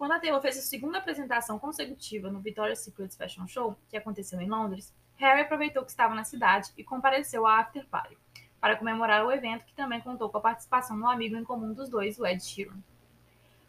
Quando 0.04 0.12
a 0.12 0.20
Taylor 0.20 0.42
fez 0.42 0.58
a 0.58 0.60
segunda 0.60 0.98
apresentação 0.98 1.58
consecutiva 1.58 2.30
no 2.30 2.38
Victoria's 2.38 2.80
Secret 2.80 3.16
Fashion 3.16 3.46
Show, 3.46 3.74
que 3.88 3.96
aconteceu 3.96 4.38
em 4.38 4.50
Londres, 4.50 4.94
Harry 5.16 5.40
aproveitou 5.40 5.82
que 5.82 5.90
estava 5.90 6.14
na 6.14 6.24
cidade 6.24 6.70
e 6.76 6.84
compareceu 6.84 7.46
à 7.46 7.60
after 7.60 7.86
party, 7.86 8.18
para 8.60 8.76
comemorar 8.76 9.24
o 9.24 9.32
evento 9.32 9.64
que 9.64 9.72
também 9.72 10.02
contou 10.02 10.28
com 10.28 10.36
a 10.36 10.42
participação 10.42 10.98
do 10.98 11.06
amigo 11.06 11.38
em 11.38 11.42
comum 11.42 11.72
dos 11.72 11.88
dois, 11.88 12.18
o 12.18 12.26
Ed 12.26 12.44
Sheeran. 12.44 12.76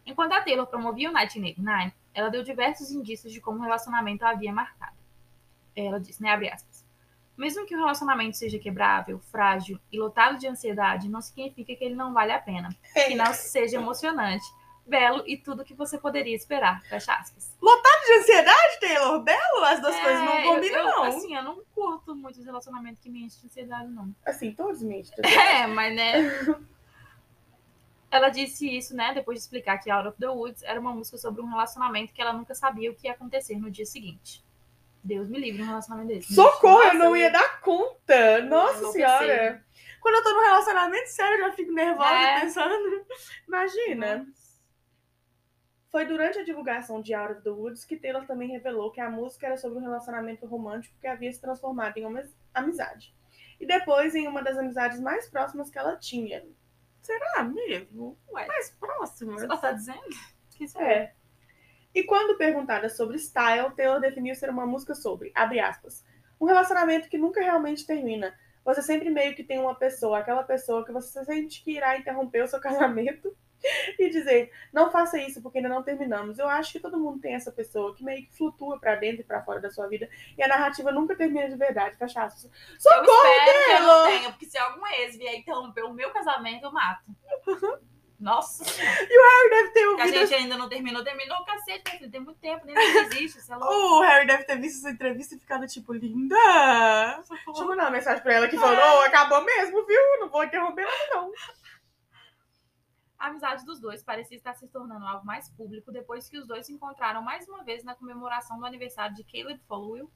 Enquanto 0.06 0.34
a 0.34 0.42
Taylor 0.42 0.68
promovia 0.68 1.08
o 1.08 1.14
1989, 1.14 1.94
ela 2.14 2.28
deu 2.28 2.44
diversos 2.44 2.92
indícios 2.92 3.32
de 3.32 3.40
como 3.40 3.60
o 3.60 3.64
relacionamento 3.64 4.26
a 4.26 4.32
havia 4.32 4.52
marcado. 4.52 4.98
Ela 5.74 6.02
disse, 6.02 6.22
né, 6.22 6.32
abre 6.32 6.50
aspas, 6.50 6.86
mesmo 7.38 7.66
que 7.66 7.74
o 7.74 7.80
relacionamento 7.80 8.36
seja 8.36 8.60
quebrável, 8.60 9.20
frágil 9.32 9.80
e 9.90 9.98
lotado 9.98 10.38
de 10.38 10.50
ansiedade, 10.50 11.08
não 11.08 11.22
significa 11.22 11.74
que 11.74 11.86
ele 11.86 11.96
não 11.96 12.14
vale 12.14 12.34
a 12.34 12.42
pena, 12.42 12.76
que 12.94 13.16
não 13.16 13.34
seja 13.34 13.78
emocionante, 13.78 14.44
belo 14.86 15.24
e 15.26 15.38
tudo 15.38 15.66
que 15.66 15.74
você 15.74 15.98
poderia 15.98 16.36
esperar. 16.36 16.82
Fecha 16.84 17.14
aspas. 17.14 17.56
Lotado 17.62 18.06
de 18.06 18.14
ansiedade, 18.14 18.80
Taylor? 18.80 19.24
Belo? 19.24 19.64
As 19.66 19.82
duas 19.82 19.96
é, 19.96 20.02
coisas 20.02 20.22
não 20.22 20.44
combinam, 20.44 20.80
eu, 20.80 20.88
eu, 20.88 20.96
não. 20.96 21.04
Assim, 21.04 21.36
eu 21.36 21.44
não 21.44 21.64
curto 21.74 22.16
muito 22.16 22.40
os 22.40 22.46
relacionamentos 22.46 23.02
que 23.02 23.10
me 23.10 23.24
enchem 23.24 23.42
de 23.42 23.48
ansiedade, 23.48 23.90
não. 23.90 24.16
Assim, 24.26 24.54
todos 24.54 24.82
me 24.82 25.00
enchem 25.00 25.16
É, 25.24 25.68
mas 25.68 25.96
né... 25.96 26.58
ela 28.12 28.30
disse 28.30 28.70
isso, 28.70 28.96
né, 28.96 29.14
depois 29.14 29.40
de 29.40 29.44
explicar 29.44 29.78
que 29.80 29.90
Out 29.90 30.10
of 30.10 30.18
the 30.20 30.30
Woods 30.30 30.64
era 30.64 30.80
uma 30.80 30.94
música 30.94 31.18
sobre 31.18 31.42
um 31.42 31.48
relacionamento 31.48 32.14
que 32.14 32.22
ela 32.22 32.34
nunca 32.34 32.54
sabia 32.54 32.92
o 32.92 32.96
que 32.96 33.08
ia 33.08 33.14
acontecer 33.14 33.58
no 33.58 33.72
dia 33.72 33.86
seguinte. 33.86 34.44
Deus 35.04 35.30
me 35.30 35.40
livre 35.40 35.62
um 35.62 35.68
relacionamento 35.68 36.08
desse. 36.08 36.34
Socorro, 36.34 36.78
Nossa, 36.78 36.96
eu 36.96 37.00
não 37.00 37.16
ia 37.16 37.30
dar 37.30 37.62
conta. 37.62 38.42
Nossa 38.42 38.92
senhora. 38.92 39.64
Quando 40.02 40.16
eu 40.16 40.24
tô 40.24 40.34
num 40.34 40.42
relacionamento 40.42 41.10
sério, 41.10 41.38
eu 41.38 41.50
já 41.50 41.54
fico 41.54 41.72
nervosa 41.72 42.10
é. 42.10 42.42
pensando. 42.42 43.06
Imagina. 43.48 44.18
Nossa. 44.18 44.45
Foi 45.96 46.06
durante 46.06 46.38
a 46.38 46.44
divulgação 46.44 47.02
de 47.02 47.14
Out 47.14 47.36
of 47.36 47.42
the 47.42 47.50
Woods 47.50 47.86
que 47.86 47.96
Taylor 47.96 48.26
também 48.26 48.50
revelou 48.50 48.92
que 48.92 49.00
a 49.00 49.10
música 49.10 49.48
era 49.48 49.56
sobre 49.56 49.80
um 49.80 49.82
relacionamento 49.82 50.46
romântico 50.46 50.94
que 51.00 51.08
havia 51.08 51.32
se 51.32 51.40
transformado 51.40 51.96
em 51.96 52.06
uma 52.06 52.22
amizade. 52.54 53.16
E 53.62 53.66
depois 53.66 54.14
em 54.14 54.28
uma 54.28 54.44
das 54.44 54.58
amizades 54.58 55.00
mais 55.00 55.30
próximas 55.30 55.70
que 55.70 55.80
ela 55.80 55.96
tinha. 55.96 56.46
Será 57.02 57.46
mesmo? 57.46 58.20
Ué, 58.30 58.46
mais 58.46 58.72
próxima? 58.72 59.40
Você 59.40 59.46
está 59.46 59.72
dizendo? 59.72 60.10
Que 60.52 60.66
é. 60.78 61.14
E 61.94 62.04
quando 62.04 62.38
perguntada 62.38 62.90
sobre 62.90 63.18
style, 63.18 63.74
Taylor 63.74 64.02
definiu 64.02 64.36
ser 64.36 64.50
uma 64.50 64.66
música 64.66 64.94
sobre, 64.94 65.32
abre 65.34 65.62
aspas, 65.62 66.06
um 66.42 66.46
relacionamento 66.46 67.08
que 67.08 67.18
nunca 67.18 67.40
realmente 67.40 67.88
termina. 67.88 68.38
Você 68.66 68.82
sempre 68.82 69.10
meio 69.10 69.34
que 69.34 69.46
tem 69.46 69.60
uma 69.60 69.76
pessoa, 69.76 70.20
aquela 70.20 70.44
pessoa 70.44 70.86
que 70.86 70.92
você 70.92 71.24
sente 71.24 71.64
que 71.64 71.72
irá 71.72 71.98
interromper 71.98 72.44
o 72.44 72.48
seu 72.50 72.60
casamento 72.60 73.34
e 74.00 74.10
dizer, 74.10 74.52
não 74.72 74.92
faça 74.92 75.18
isso 75.20 75.42
porque 75.42 75.58
ainda 75.58 75.70
não 75.70 75.84
terminamos. 75.84 76.40
Eu 76.40 76.48
acho 76.48 76.74
que 76.74 76.80
todo 76.80 77.00
mundo 77.00 77.20
tem 77.20 77.34
essa 77.34 77.52
pessoa 77.52 77.96
que 77.96 78.04
meio 78.04 78.24
que 78.26 78.36
flutua 78.36 78.80
para 78.80 78.96
dentro 78.96 79.22
e 79.22 79.24
para 79.24 79.44
fora 79.44 79.60
da 79.60 79.70
sua 79.70 79.88
vida 79.88 80.10
e 80.38 80.44
a 80.44 80.48
narrativa 80.48 80.92
nunca 80.92 81.16
termina 81.16 81.50
de 81.50 81.56
verdade, 81.56 81.98
fecha 81.98 82.24
aspas. 82.24 82.50
Socorro, 82.80 83.06
eu 83.08 83.44
espero 83.44 83.66
que 83.66 83.72
eu 83.72 83.88
não 83.88 84.08
tenha, 84.08 84.30
porque 84.32 84.46
se 84.46 84.58
algum 84.58 84.86
ex 84.88 85.18
vier 85.18 85.36
interromper 85.36 85.84
o 85.84 85.94
meu 85.94 86.12
casamento, 86.12 86.66
eu 86.66 86.72
mato. 86.72 87.04
Nossa 88.20 88.64
E 88.64 89.20
o 89.20 89.24
Harry 89.24 89.50
deve 89.50 89.70
ter 89.72 89.88
ouvido. 89.88 90.10
Que 90.10 90.18
a 90.18 90.26
gente 90.26 90.34
ainda 90.34 90.58
não 90.58 90.70
terminou, 90.70 91.04
terminou 91.04 91.38
o 91.38 91.46
cacete, 91.46 92.02
né? 92.02 92.10
Tem 92.10 92.22
muito 92.22 92.40
tempo, 92.40 92.66
nem 92.66 92.76
existe, 92.76 93.42
sei 93.42 93.56
lá. 93.56 93.70
O 93.70 94.02
Harry 94.02 94.26
deve 94.26 94.46
ter 94.46 94.58
visto 94.58 94.80
essa 94.80 94.90
entrevista 94.90 95.36
e 95.36 95.40
ficado 95.40 95.68
tipo, 95.68 95.94
linda. 95.94 96.36
Deixa 97.46 97.62
eu 97.62 97.68
mandar 97.68 97.84
uma 97.84 97.92
mensagem 97.92 98.24
pra 98.24 98.34
ela 98.34 98.48
que 98.48 98.58
falou: 98.58 98.78
oh, 98.78 99.02
acabou 99.02 99.44
mesmo, 99.44 99.86
viu? 99.86 100.02
Não 100.20 100.30
vou 100.30 100.44
interromper 100.44 100.86
nada, 100.86 101.16
não. 101.16 101.32
A 103.26 103.30
amizade 103.30 103.66
dos 103.66 103.80
dois 103.80 104.04
parecia 104.04 104.38
estar 104.38 104.54
se 104.54 104.68
tornando 104.68 105.04
algo 105.04 105.26
mais 105.26 105.50
público 105.50 105.92
depois 105.92 106.30
que 106.30 106.38
os 106.38 106.46
dois 106.46 106.68
se 106.68 106.72
encontraram 106.72 107.24
mais 107.24 107.50
uma 107.50 107.64
vez 107.64 107.84
na 107.84 107.96
comemoração 107.96 108.60
do 108.60 108.66
aniversário 108.68 109.16
de 109.16 109.24
Caleb 109.24 109.60
Followill 109.68 110.12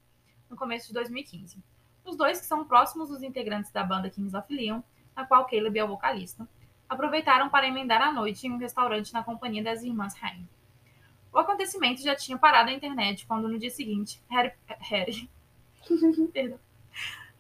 no 0.48 0.56
começo 0.56 0.86
de 0.90 0.94
2015. 0.94 1.58
Os 2.06 2.16
dois, 2.16 2.40
que 2.40 2.46
são 2.46 2.64
próximos 2.64 3.10
dos 3.10 3.24
integrantes 3.24 3.72
da 3.72 3.84
banda 3.84 4.12
Kings 4.12 4.38
of 4.38 4.54
Leon, 4.54 4.82
na 5.16 5.26
qual 5.26 5.48
Caleb 5.48 5.80
é 5.80 5.84
o 5.84 5.88
vocalista, 5.88 6.48
aproveitaram 6.88 7.50
para 7.50 7.68
emendar 7.68 8.00
a 8.00 8.14
noite 8.14 8.46
em 8.46 8.52
um 8.52 8.60
restaurante 8.60 9.12
na 9.12 9.24
companhia 9.24 9.64
das 9.64 9.82
irmãs 9.82 10.14
Haim. 10.22 10.48
O 11.34 11.40
acontecimento 11.40 12.04
já 12.04 12.16
tinha 12.16 12.38
parado 12.38 12.70
a 12.70 12.74
internet 12.74 13.26
quando 13.26 13.50
no 13.50 13.58
dia 13.58 13.72
seguinte 13.72 14.24
Harry, 14.30 14.54
Harry, 14.82 15.32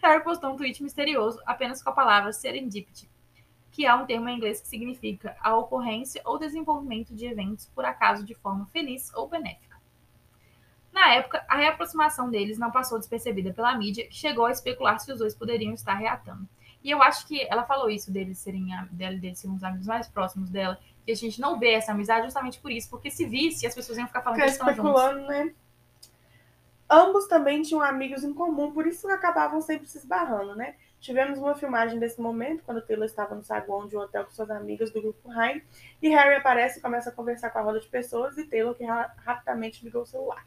Harry 0.01 0.23
postou 0.23 0.51
um 0.51 0.57
tweet 0.57 0.81
misterioso 0.81 1.39
apenas 1.45 1.83
com 1.83 1.91
a 1.91 1.93
palavra 1.93 2.33
serendipity, 2.33 3.07
que 3.71 3.85
é 3.85 3.93
um 3.93 4.05
termo 4.05 4.29
em 4.29 4.37
inglês 4.37 4.61
que 4.61 4.67
significa 4.67 5.35
a 5.39 5.55
ocorrência 5.55 6.21
ou 6.25 6.37
desenvolvimento 6.39 7.15
de 7.15 7.25
eventos 7.25 7.65
por 7.67 7.85
acaso 7.85 8.25
de 8.25 8.33
forma 8.33 8.65
feliz 8.67 9.13
ou 9.13 9.27
benéfica. 9.27 9.77
Na 10.91 11.13
época, 11.13 11.45
a 11.47 11.57
reaproximação 11.57 12.29
deles 12.29 12.57
não 12.57 12.71
passou 12.71 12.97
despercebida 12.97 13.53
pela 13.53 13.77
mídia, 13.77 14.07
que 14.07 14.15
chegou 14.15 14.45
a 14.45 14.51
especular 14.51 14.99
se 14.99 15.11
os 15.11 15.19
dois 15.19 15.35
poderiam 15.35 15.73
estar 15.73 15.93
reatando. 15.93 16.47
E 16.83 16.89
eu 16.89 17.01
acho 17.01 17.27
que 17.27 17.45
ela 17.49 17.63
falou 17.63 17.89
isso 17.89 18.11
deles 18.11 18.39
serem, 18.39 18.67
deles 18.91 19.39
serem 19.39 19.55
os 19.55 19.63
amigos 19.63 19.85
mais 19.85 20.07
próximos 20.07 20.49
dela, 20.49 20.79
que 21.05 21.11
a 21.11 21.15
gente 21.15 21.39
não 21.39 21.59
vê 21.59 21.71
essa 21.71 21.91
amizade 21.91 22.25
justamente 22.25 22.59
por 22.59 22.71
isso, 22.71 22.89
porque 22.89 23.11
se 23.11 23.25
visse, 23.25 23.67
as 23.67 23.75
pessoas 23.75 23.97
iam 23.97 24.07
ficar 24.07 24.21
falando 24.21 24.41
Ficar 24.41 24.65
que 24.65 24.71
estão 24.71 24.93
juntos. 24.93 25.27
né? 25.27 25.53
Ambos 26.89 27.27
também 27.27 27.61
tinham 27.61 27.81
amigos 27.81 28.23
em 28.23 28.33
comum, 28.33 28.71
por 28.71 28.87
isso 28.87 29.07
acabavam 29.09 29.61
sempre 29.61 29.87
se 29.87 29.99
esbarrando, 29.99 30.55
né? 30.55 30.75
Tivemos 30.99 31.39
uma 31.39 31.55
filmagem 31.55 31.97
desse 31.97 32.19
momento, 32.19 32.63
quando 32.63 32.81
Taylor 32.81 33.05
estava 33.05 33.33
no 33.33 33.43
saguão 33.43 33.87
de 33.87 33.95
um 33.95 34.01
hotel 34.01 34.25
com 34.25 34.31
suas 34.31 34.49
amigas 34.49 34.91
do 34.91 35.01
grupo 35.01 35.31
Haim, 35.31 35.61
e 36.01 36.09
Harry 36.09 36.35
aparece 36.35 36.79
e 36.79 36.81
começa 36.81 37.09
a 37.09 37.13
conversar 37.13 37.49
com 37.51 37.59
a 37.59 37.61
roda 37.61 37.79
de 37.79 37.87
pessoas, 37.87 38.37
e 38.37 38.43
Taylor 38.43 38.75
que 38.75 38.83
ra 38.83 39.13
rapidamente 39.17 39.83
ligou 39.83 40.01
o 40.01 40.05
celular. 40.05 40.45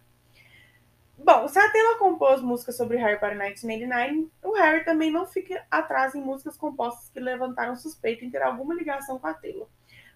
Bom, 1.17 1.47
se 1.49 1.59
a 1.59 1.71
Taylor 1.71 1.99
compôs 1.99 2.43
músicas 2.43 2.77
sobre 2.77 2.97
Harry 2.97 3.19
para 3.19 3.31
1989, 3.31 4.31
o 4.43 4.53
Harry 4.55 4.85
também 4.85 5.11
não 5.11 5.25
fica 5.25 5.65
atrás 5.71 6.15
em 6.15 6.21
músicas 6.21 6.57
compostas 6.57 7.09
que 7.11 7.21
levantaram 7.21 7.77
suspeita 7.77 8.25
em 8.25 8.31
ter 8.31 8.43
alguma 8.43 8.75
ligação 8.75 9.19
com 9.19 9.27
a 9.29 9.35
Taylor. 9.35 9.69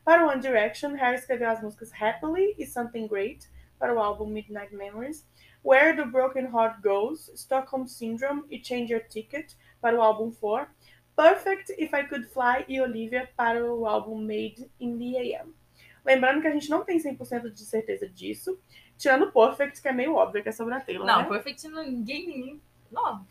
Para 0.04 0.26
One 0.26 0.40
Direction, 0.40 0.94
Harry 0.94 1.16
escreveu 1.16 1.48
as 1.48 1.62
músicas 1.62 1.92
Happily 1.92 2.54
e 2.58 2.66
Something 2.66 3.08
Great 3.08 3.48
para 3.78 3.94
o 3.94 3.98
álbum 3.98 4.26
Midnight 4.26 4.74
Memories, 4.74 5.26
Where 5.64 5.96
the 5.96 6.04
Broken 6.04 6.46
Heart 6.46 6.80
Goes, 6.82 7.28
Stockholm 7.34 7.86
Syndrome 7.86 8.44
e 8.50 8.62
Change 8.62 8.92
Your 8.92 9.02
Ticket 9.04 9.54
para 9.86 9.96
o 9.96 10.02
álbum 10.02 10.32
For, 10.32 10.68
Perfect 11.14 11.72
If 11.78 11.92
I 11.92 12.08
Could 12.08 12.26
Fly 12.26 12.64
e 12.66 12.80
Olivia 12.80 13.30
para 13.36 13.64
o 13.64 13.86
álbum 13.86 14.16
Made 14.20 14.68
in 14.80 14.98
the 14.98 15.36
AM. 15.38 15.54
Lembrando 16.04 16.40
que 16.40 16.48
a 16.48 16.50
gente 16.50 16.68
não 16.68 16.84
tem 16.84 16.98
100% 16.98 17.50
de 17.52 17.64
certeza 17.64 18.08
disso, 18.08 18.58
tirando 18.98 19.30
Perfect, 19.30 19.80
que 19.80 19.86
é 19.88 19.92
meio 19.92 20.14
óbvio 20.16 20.42
que 20.42 20.48
é 20.48 20.52
sobre 20.52 20.74
a 20.74 20.80
Taylor, 20.80 21.06
Não, 21.06 21.22
né? 21.22 21.28
Perfect 21.28 21.68
ninguém. 21.68 22.60
Não, 22.90 23.24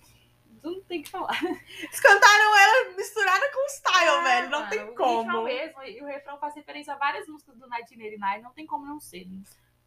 não 0.63 0.81
tem 0.83 1.01
que 1.03 1.09
falar. 1.09 1.37
Eles 1.43 1.99
cantaram 1.99 2.57
ela 2.57 2.95
misturada 2.95 3.51
com 3.51 3.67
style, 3.67 4.09
ah, 4.09 4.23
velho, 4.23 4.49
não 4.49 4.69
tem 4.69 4.83
o 4.83 4.95
como. 4.95 5.23
Refrão 5.23 5.43
mesmo, 5.43 5.83
e 5.83 6.01
o 6.01 6.05
refrão 6.05 6.37
faz 6.39 6.55
referência 6.55 6.93
a 6.93 6.97
várias 6.97 7.27
músicas 7.27 7.55
do 7.55 7.67
1989, 7.67 8.41
não 8.41 8.51
tem 8.53 8.65
como 8.65 8.85
não 8.85 8.99
ser, 9.01 9.25
né? 9.27 9.41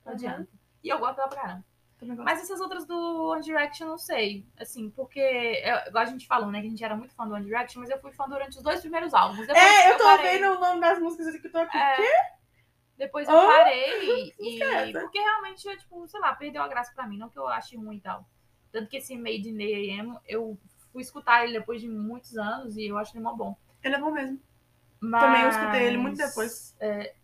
não 0.04 0.12
Uhum. 0.12 0.12
adianta. 0.12 0.48
E 0.84 0.88
eu 0.90 0.98
gosto 0.98 1.16
dela 1.16 1.28
pra 1.28 1.40
caramba. 1.40 1.64
Mas 2.00 2.40
essas 2.42 2.60
outras 2.60 2.86
do 2.86 2.94
One 3.30 3.42
Direction, 3.42 3.86
não 3.88 3.98
sei. 3.98 4.46
Assim, 4.58 4.88
porque, 4.90 5.18
é, 5.20 5.88
igual 5.88 6.02
a 6.04 6.06
gente 6.06 6.26
falou, 6.26 6.50
né? 6.50 6.60
Que 6.60 6.66
a 6.68 6.70
gente 6.70 6.84
era 6.84 6.94
muito 6.96 7.12
fã 7.14 7.26
do 7.26 7.34
One 7.34 7.44
Direction, 7.44 7.80
mas 7.80 7.90
eu 7.90 7.98
fui 8.00 8.12
fã 8.12 8.28
durante 8.28 8.56
os 8.56 8.62
dois 8.62 8.80
primeiros 8.80 9.12
álbuns. 9.12 9.46
Depois 9.46 9.58
É, 9.64 9.90
eu 9.92 9.98
tô 9.98 10.04
parei. 10.04 10.38
vendo 10.38 10.52
o 10.56 10.60
nome 10.60 10.80
das 10.80 10.98
músicas 11.00 11.40
que 11.40 11.46
eu 11.48 11.52
tô 11.52 11.58
aqui. 11.58 11.76
É. 11.76 11.96
Quê? 11.96 12.12
Depois 12.96 13.28
eu 13.28 13.36
Ah, 13.38 13.46
parei 13.46 14.32
e. 14.38 14.58
Porque 14.92 15.18
realmente, 15.18 15.76
tipo, 15.78 16.06
sei 16.08 16.20
lá, 16.20 16.34
perdeu 16.34 16.62
a 16.62 16.68
graça 16.68 16.92
pra 16.94 17.06
mim. 17.06 17.18
Não 17.18 17.28
que 17.28 17.38
eu 17.38 17.46
ache 17.48 17.76
ruim 17.76 17.96
e 17.96 18.00
tal. 18.00 18.24
Tanto 18.70 18.88
que 18.88 18.96
esse 18.98 19.16
Made 19.16 19.48
in 19.48 20.00
AM, 20.00 20.18
eu 20.26 20.58
fui 20.92 21.02
escutar 21.02 21.44
ele 21.44 21.58
depois 21.58 21.80
de 21.80 21.88
muitos 21.88 22.36
anos 22.36 22.76
e 22.76 22.86
eu 22.86 22.98
acho 22.98 23.16
ele 23.16 23.22
mó 23.24 23.34
bom. 23.34 23.56
Ele 23.82 23.94
é 23.94 23.98
bom 24.00 24.10
mesmo. 24.10 24.40
Mas... 25.00 25.22
Também 25.22 25.42
eu 25.42 25.48
escutei 25.48 25.82
ele 25.86 25.96
muito 25.96 26.16
depois. 26.16 26.76
é, 26.80 27.14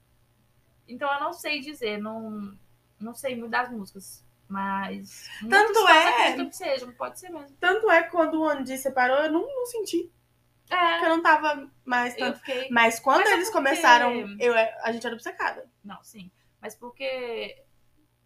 Então 0.89 1.13
eu 1.13 1.21
não 1.21 1.33
sei 1.33 1.61
dizer, 1.61 1.99
não, 1.99 2.57
não 3.01 3.15
sei 3.15 3.35
muito 3.37 3.51
das 3.51 3.71
músicas. 3.71 4.25
Mas. 4.55 5.29
Tanto 5.51 5.89
é- 5.89 6.33
que 6.45 6.53
seja, 6.57 6.87
pode 6.93 7.19
ser 7.19 7.29
mesmo. 7.29 7.57
Tanto 7.59 7.91
é 7.91 8.05
que 8.05 8.11
quando 8.11 8.41
o 8.41 8.63
D 8.63 8.79
separou, 8.79 9.17
eu 9.19 9.33
não, 9.33 9.41
não 9.43 9.67
senti. 9.67 10.13
Porque 10.69 10.75
É, 10.75 11.05
eu 11.05 11.09
não 11.09 11.21
tava 11.23 11.69
mais 11.85 12.15
tanto. 12.15 12.39
fiquei. 12.39 12.69
Mas 12.71 13.01
quando 13.01 13.19
Mas 13.19 13.31
é 13.31 13.33
eles 13.35 13.51
porque- 13.51 13.59
começaram, 13.69 14.13
eu, 14.39 14.55
a 14.83 14.93
gente 14.93 15.05
era 15.05 15.15
obcecada. 15.17 15.69
Não, 15.85 16.03
sim. 16.05 16.31
Mas 16.63 16.77
porque 16.77 17.61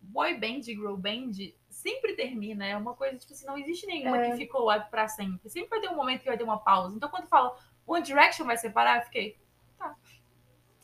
boy 0.03 0.35
band 0.35 0.61
e 0.61 0.75
girl 0.75 0.95
band 0.97 1.31
sempre 1.71 2.15
termina. 2.15 2.67
É 2.67 2.77
uma 2.77 2.95
coisa, 2.95 3.17
tipo 3.17 3.33
assim, 3.33 3.47
não 3.47 3.57
existe 3.57 3.87
nenhuma 3.87 4.19
É. 4.19 4.31
que 4.31 4.37
ficou 4.37 4.67
lá 4.67 4.79
pra 4.81 5.09
sempre. 5.09 5.49
Sempre 5.49 5.71
vai 5.71 5.81
ter 5.81 5.89
um 5.89 5.97
momento 5.97 6.21
que 6.21 6.27
vai 6.29 6.37
ter 6.37 6.45
uma 6.45 6.59
pausa. 6.61 6.95
Então, 6.95 7.09
quando 7.09 7.27
fala 7.27 7.57
One 7.87 8.03
Direction 8.05 8.45
vai 8.47 8.59
separar, 8.59 8.99
eu 8.99 9.03
fiquei. 9.05 9.39
Tá. 9.79 9.97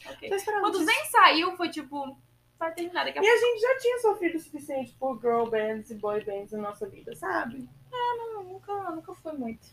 Ok. 0.07 0.29
Tô 0.29 0.35
esperando 0.35 0.63
Quando 0.63 0.81
nem 0.85 1.05
saiu, 1.05 1.55
foi 1.57 1.69
tipo. 1.69 2.19
Vai 2.65 2.73
terminar 2.73 3.05
daqui 3.05 3.19
a 3.19 3.23
E 3.23 3.27
a 3.27 3.37
gente 3.37 3.61
já 3.61 3.79
tinha 3.79 3.99
sofrido 3.99 4.37
o 4.37 4.41
suficiente 4.41 4.97
por 4.99 5.21
girl 5.21 5.45
bands 5.45 5.91
e 5.91 5.95
boy 5.97 6.25
bands 6.25 6.51
na 6.53 6.63
nossa 6.63 6.89
vida, 6.89 7.15
sabe? 7.15 7.69
pouco. 7.91 8.43
Nunca, 8.43 8.91
nunca 8.91 9.15
foi 9.17 9.33
muito. 9.35 9.69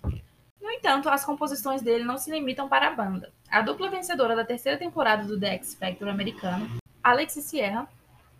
No 0.59 0.69
entanto, 0.69 1.07
as 1.07 1.23
composições 1.23 1.81
dele 1.81 2.03
não 2.03 2.17
se 2.17 2.29
limitam 2.29 2.67
para 2.67 2.89
a 2.89 2.91
banda. 2.91 3.31
A 3.49 3.61
dupla 3.61 3.89
vencedora 3.89 4.35
da 4.35 4.43
terceira 4.43 4.77
temporada 4.77 5.23
do 5.23 5.39
The 5.39 5.53
X 5.53 5.73
Factor 5.73 6.09
americano, 6.09 6.67
Alex 7.01 7.37
e 7.37 7.41
Sierra, 7.41 7.87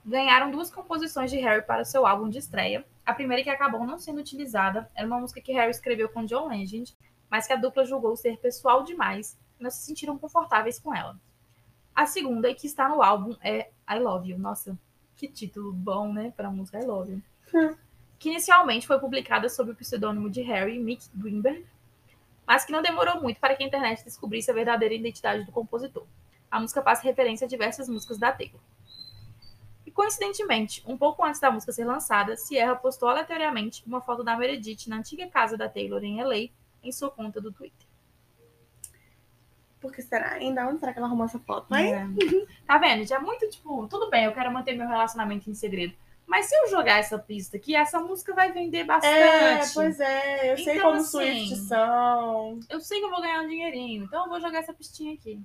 ganharam 0.05 0.51
duas 0.51 0.69
composições 0.69 1.31
de 1.31 1.37
Harry 1.37 1.61
para 1.61 1.83
o 1.83 1.85
seu 1.85 2.05
álbum 2.05 2.27
de 2.27 2.39
estreia. 2.39 2.85
A 3.05 3.13
primeira 3.13 3.43
que 3.43 3.49
acabou 3.49 3.85
não 3.85 3.99
sendo 3.99 4.19
utilizada 4.19 4.91
era 4.93 5.07
uma 5.07 5.19
música 5.19 5.39
que 5.39 5.53
Harry 5.53 5.71
escreveu 5.71 6.09
com 6.09 6.25
John 6.25 6.49
Legend, 6.49 6.93
mas 7.29 7.47
que 7.47 7.53
a 7.53 7.55
dupla 7.55 7.85
julgou 7.85 8.17
ser 8.17 8.37
pessoal 8.37 8.83
demais 8.83 9.39
e 9.57 9.63
não 9.63 9.71
se 9.71 9.85
sentiram 9.85 10.17
confortáveis 10.17 10.77
com 10.77 10.93
ela. 10.93 11.17
A 11.93 12.05
segunda, 12.05 12.49
e 12.49 12.55
que 12.55 12.67
está 12.67 12.87
no 12.87 13.01
álbum, 13.01 13.35
é 13.43 13.69
I 13.95 13.99
Love 13.99 14.29
You. 14.29 14.39
Nossa, 14.39 14.77
que 15.15 15.27
título 15.27 15.71
bom, 15.71 16.11
né, 16.11 16.33
para 16.35 16.47
a 16.47 16.51
música 16.51 16.79
I 16.79 16.85
Love 16.85 17.11
You. 17.11 17.21
Hum. 17.53 17.75
Que 18.17 18.29
inicialmente 18.29 18.87
foi 18.87 18.99
publicada 18.99 19.49
sob 19.49 19.71
o 19.71 19.75
pseudônimo 19.75 20.29
de 20.29 20.41
Harry 20.41 20.79
Mick 20.79 21.05
Greenberg, 21.13 21.65
mas 22.45 22.65
que 22.65 22.71
não 22.71 22.81
demorou 22.81 23.21
muito 23.21 23.39
para 23.39 23.55
que 23.55 23.63
a 23.63 23.67
internet 23.67 24.03
descobrisse 24.03 24.49
a 24.51 24.53
verdadeira 24.53 24.93
identidade 24.93 25.43
do 25.43 25.51
compositor. 25.51 26.05
A 26.49 26.59
música 26.59 26.81
faz 26.81 27.01
referência 27.01 27.45
a 27.45 27.49
diversas 27.49 27.87
músicas 27.87 28.17
da 28.17 28.31
Taylor. 28.31 28.59
E 29.85 29.91
coincidentemente, 29.91 30.83
um 30.85 30.97
pouco 30.97 31.23
antes 31.23 31.41
da 31.41 31.51
música 31.51 31.71
ser 31.71 31.85
lançada, 31.85 32.37
Sierra 32.37 32.75
postou 32.75 33.09
aleatoriamente 33.09 33.83
uma 33.85 34.01
foto 34.01 34.23
da 34.23 34.37
Meredith 34.37 34.87
na 34.87 34.97
antiga 34.97 35.27
casa 35.27 35.57
da 35.57 35.67
Taylor 35.67 36.03
em 36.03 36.23
LA 36.23 36.49
em 36.83 36.91
sua 36.91 37.09
conta 37.09 37.41
do 37.41 37.51
Twitter. 37.51 37.90
Porque 39.81 40.01
será? 40.01 40.33
Ainda 40.33 40.67
onde 40.67 40.79
será 40.79 40.93
que 40.93 40.99
ela 40.99 41.07
arrumou 41.07 41.25
essa 41.25 41.39
foto? 41.39 41.75
Hein? 41.75 41.93
É. 41.93 42.05
Tá 42.65 42.77
vendo? 42.77 42.99
gente? 42.99 43.13
É 43.13 43.19
muito 43.19 43.49
tipo, 43.49 43.87
tudo 43.87 44.09
bem, 44.09 44.25
eu 44.25 44.33
quero 44.33 44.51
manter 44.51 44.77
meu 44.77 44.87
relacionamento 44.87 45.49
em 45.49 45.53
segredo. 45.53 45.93
Mas 46.25 46.45
se 46.45 46.55
eu 46.55 46.69
jogar 46.69 46.99
essa 46.99 47.19
pista 47.19 47.57
aqui, 47.57 47.75
essa 47.75 47.99
música 47.99 48.33
vai 48.33 48.53
vender 48.53 48.85
bastante. 48.85 49.13
É, 49.13 49.73
pois 49.73 49.99
é. 49.99 50.53
Eu 50.53 50.57
sei 50.57 50.77
Então, 50.77 50.85
como 50.85 51.01
assim, 51.01 51.47
Swift 51.47 51.55
são. 51.67 52.59
Eu 52.69 52.79
sei 52.79 52.99
que 52.99 53.05
eu 53.05 53.09
vou 53.09 53.21
ganhar 53.21 53.41
um 53.41 53.49
dinheirinho, 53.49 54.05
então 54.05 54.23
eu 54.23 54.29
vou 54.29 54.39
jogar 54.39 54.59
essa 54.59 54.73
pistinha 54.73 55.13
aqui. 55.13 55.41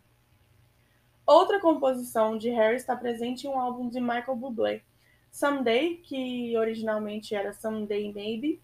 Outra 1.26 1.58
composição 1.58 2.38
de 2.38 2.50
Harry 2.50 2.76
está 2.76 2.94
presente 2.94 3.46
em 3.46 3.50
um 3.50 3.58
álbum 3.58 3.88
de 3.88 4.00
Michael 4.00 4.36
Bublé. 4.36 4.82
Someday, 5.32 5.96
que 5.96 6.56
originalmente 6.56 7.34
era 7.34 7.52
Someday 7.52 8.12
Maybe, 8.12 8.60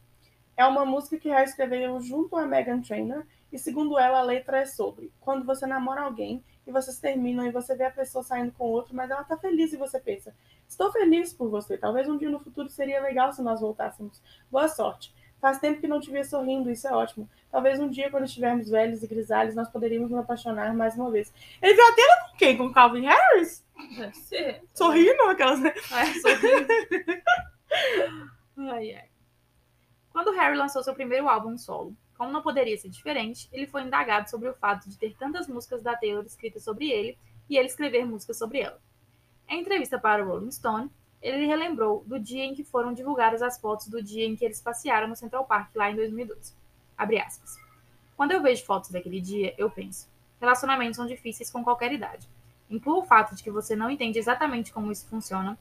é 0.56 0.64
uma 0.64 0.84
música 0.84 1.18
que 1.18 1.28
Harry 1.28 1.48
escreveu 1.48 2.00
junto 2.00 2.36
a 2.36 2.46
Megan 2.46 2.80
Trainor 2.80 3.24
e, 3.52 3.58
segundo 3.58 3.98
ela, 3.98 4.20
a 4.20 4.22
letra 4.22 4.60
é 4.60 4.64
sobre 4.66 5.12
quando 5.20 5.44
você 5.44 5.66
namora 5.66 6.00
alguém 6.00 6.42
e 6.66 6.72
vocês 6.72 6.98
terminam 6.98 7.46
e 7.46 7.50
você 7.50 7.76
vê 7.76 7.84
a 7.84 7.90
pessoa 7.90 8.24
saindo 8.24 8.52
com 8.52 8.64
outro, 8.64 8.94
mas 8.94 9.10
ela 9.10 9.22
tá 9.24 9.36
feliz 9.36 9.72
e 9.72 9.76
você 9.76 10.00
pensa: 10.00 10.34
estou 10.66 10.90
feliz 10.90 11.34
por 11.34 11.50
você. 11.50 11.76
Talvez 11.76 12.08
um 12.08 12.16
dia 12.16 12.30
no 12.30 12.40
futuro 12.40 12.68
seria 12.70 13.02
legal 13.02 13.32
se 13.32 13.42
nós 13.42 13.60
voltássemos. 13.60 14.22
Boa 14.50 14.68
sorte. 14.68 15.14
Faz 15.38 15.58
tempo 15.58 15.80
que 15.80 15.88
não 15.88 16.00
te 16.00 16.10
via 16.10 16.24
sorrindo, 16.24 16.70
isso 16.70 16.86
é 16.86 16.92
ótimo. 16.92 17.28
Talvez 17.50 17.80
um 17.80 17.90
dia, 17.90 18.08
quando 18.10 18.24
estivermos 18.24 18.70
velhos 18.70 19.02
e 19.02 19.06
grisalhos, 19.08 19.56
nós 19.56 19.68
poderíamos 19.68 20.08
nos 20.08 20.20
apaixonar 20.20 20.72
mais 20.72 20.94
uma 20.94 21.10
vez. 21.10 21.34
Ele 21.60 21.74
viu 21.74 21.84
a 21.84 21.92
tela 21.92 22.30
com 22.30 22.36
quem? 22.36 22.56
Com 22.56 22.72
Calvin 22.72 23.06
Harris? 23.06 23.64
Deve 23.98 24.14
ser. 24.14 24.62
Sorrindo? 24.72 25.20
Aquelas, 25.24 25.60
né? 25.60 25.74
É, 25.90 26.20
sorrindo. 26.20 26.68
ai, 28.70 28.94
ai. 28.94 29.08
Quando 30.12 30.30
Harry 30.32 30.56
lançou 30.56 30.82
seu 30.82 30.94
primeiro 30.94 31.28
álbum 31.28 31.58
solo, 31.58 31.96
como 32.22 32.30
não 32.30 32.40
poderia 32.40 32.78
ser 32.78 32.88
diferente, 32.88 33.48
ele 33.52 33.66
foi 33.66 33.82
indagado 33.82 34.30
sobre 34.30 34.48
o 34.48 34.54
fato 34.54 34.88
de 34.88 34.96
ter 34.96 35.16
tantas 35.16 35.48
músicas 35.48 35.82
da 35.82 35.96
Taylor 35.96 36.24
escritas 36.24 36.62
sobre 36.62 36.88
ele 36.88 37.18
e 37.50 37.56
ele 37.56 37.66
escrever 37.66 38.06
músicas 38.06 38.38
sobre 38.38 38.60
ela. 38.60 38.80
Em 39.48 39.60
entrevista 39.60 39.98
para 39.98 40.24
o 40.24 40.28
Rolling 40.28 40.52
Stone, 40.52 40.88
ele 41.20 41.46
relembrou 41.46 42.04
do 42.06 42.20
dia 42.20 42.44
em 42.44 42.54
que 42.54 42.62
foram 42.62 42.92
divulgadas 42.92 43.42
as 43.42 43.58
fotos 43.58 43.88
do 43.88 44.00
dia 44.00 44.24
em 44.24 44.36
que 44.36 44.44
eles 44.44 44.60
passearam 44.60 45.08
no 45.08 45.16
Central 45.16 45.44
Park 45.46 45.74
lá 45.74 45.90
em 45.90 45.96
2012. 45.96 46.54
Abre 46.96 47.18
aspas. 47.18 47.56
Quando 48.16 48.30
eu 48.30 48.40
vejo 48.40 48.64
fotos 48.64 48.90
daquele 48.90 49.20
dia, 49.20 49.52
eu 49.58 49.68
penso: 49.68 50.08
relacionamentos 50.40 50.98
são 50.98 51.08
difíceis 51.08 51.50
com 51.50 51.64
qualquer 51.64 51.92
idade. 51.92 52.28
Inclua 52.70 53.00
o 53.00 53.04
fato 53.04 53.34
de 53.34 53.42
que 53.42 53.50
você 53.50 53.74
não 53.74 53.90
entende 53.90 54.20
exatamente 54.20 54.72
como 54.72 54.92
isso 54.92 55.08
funciona 55.08 55.58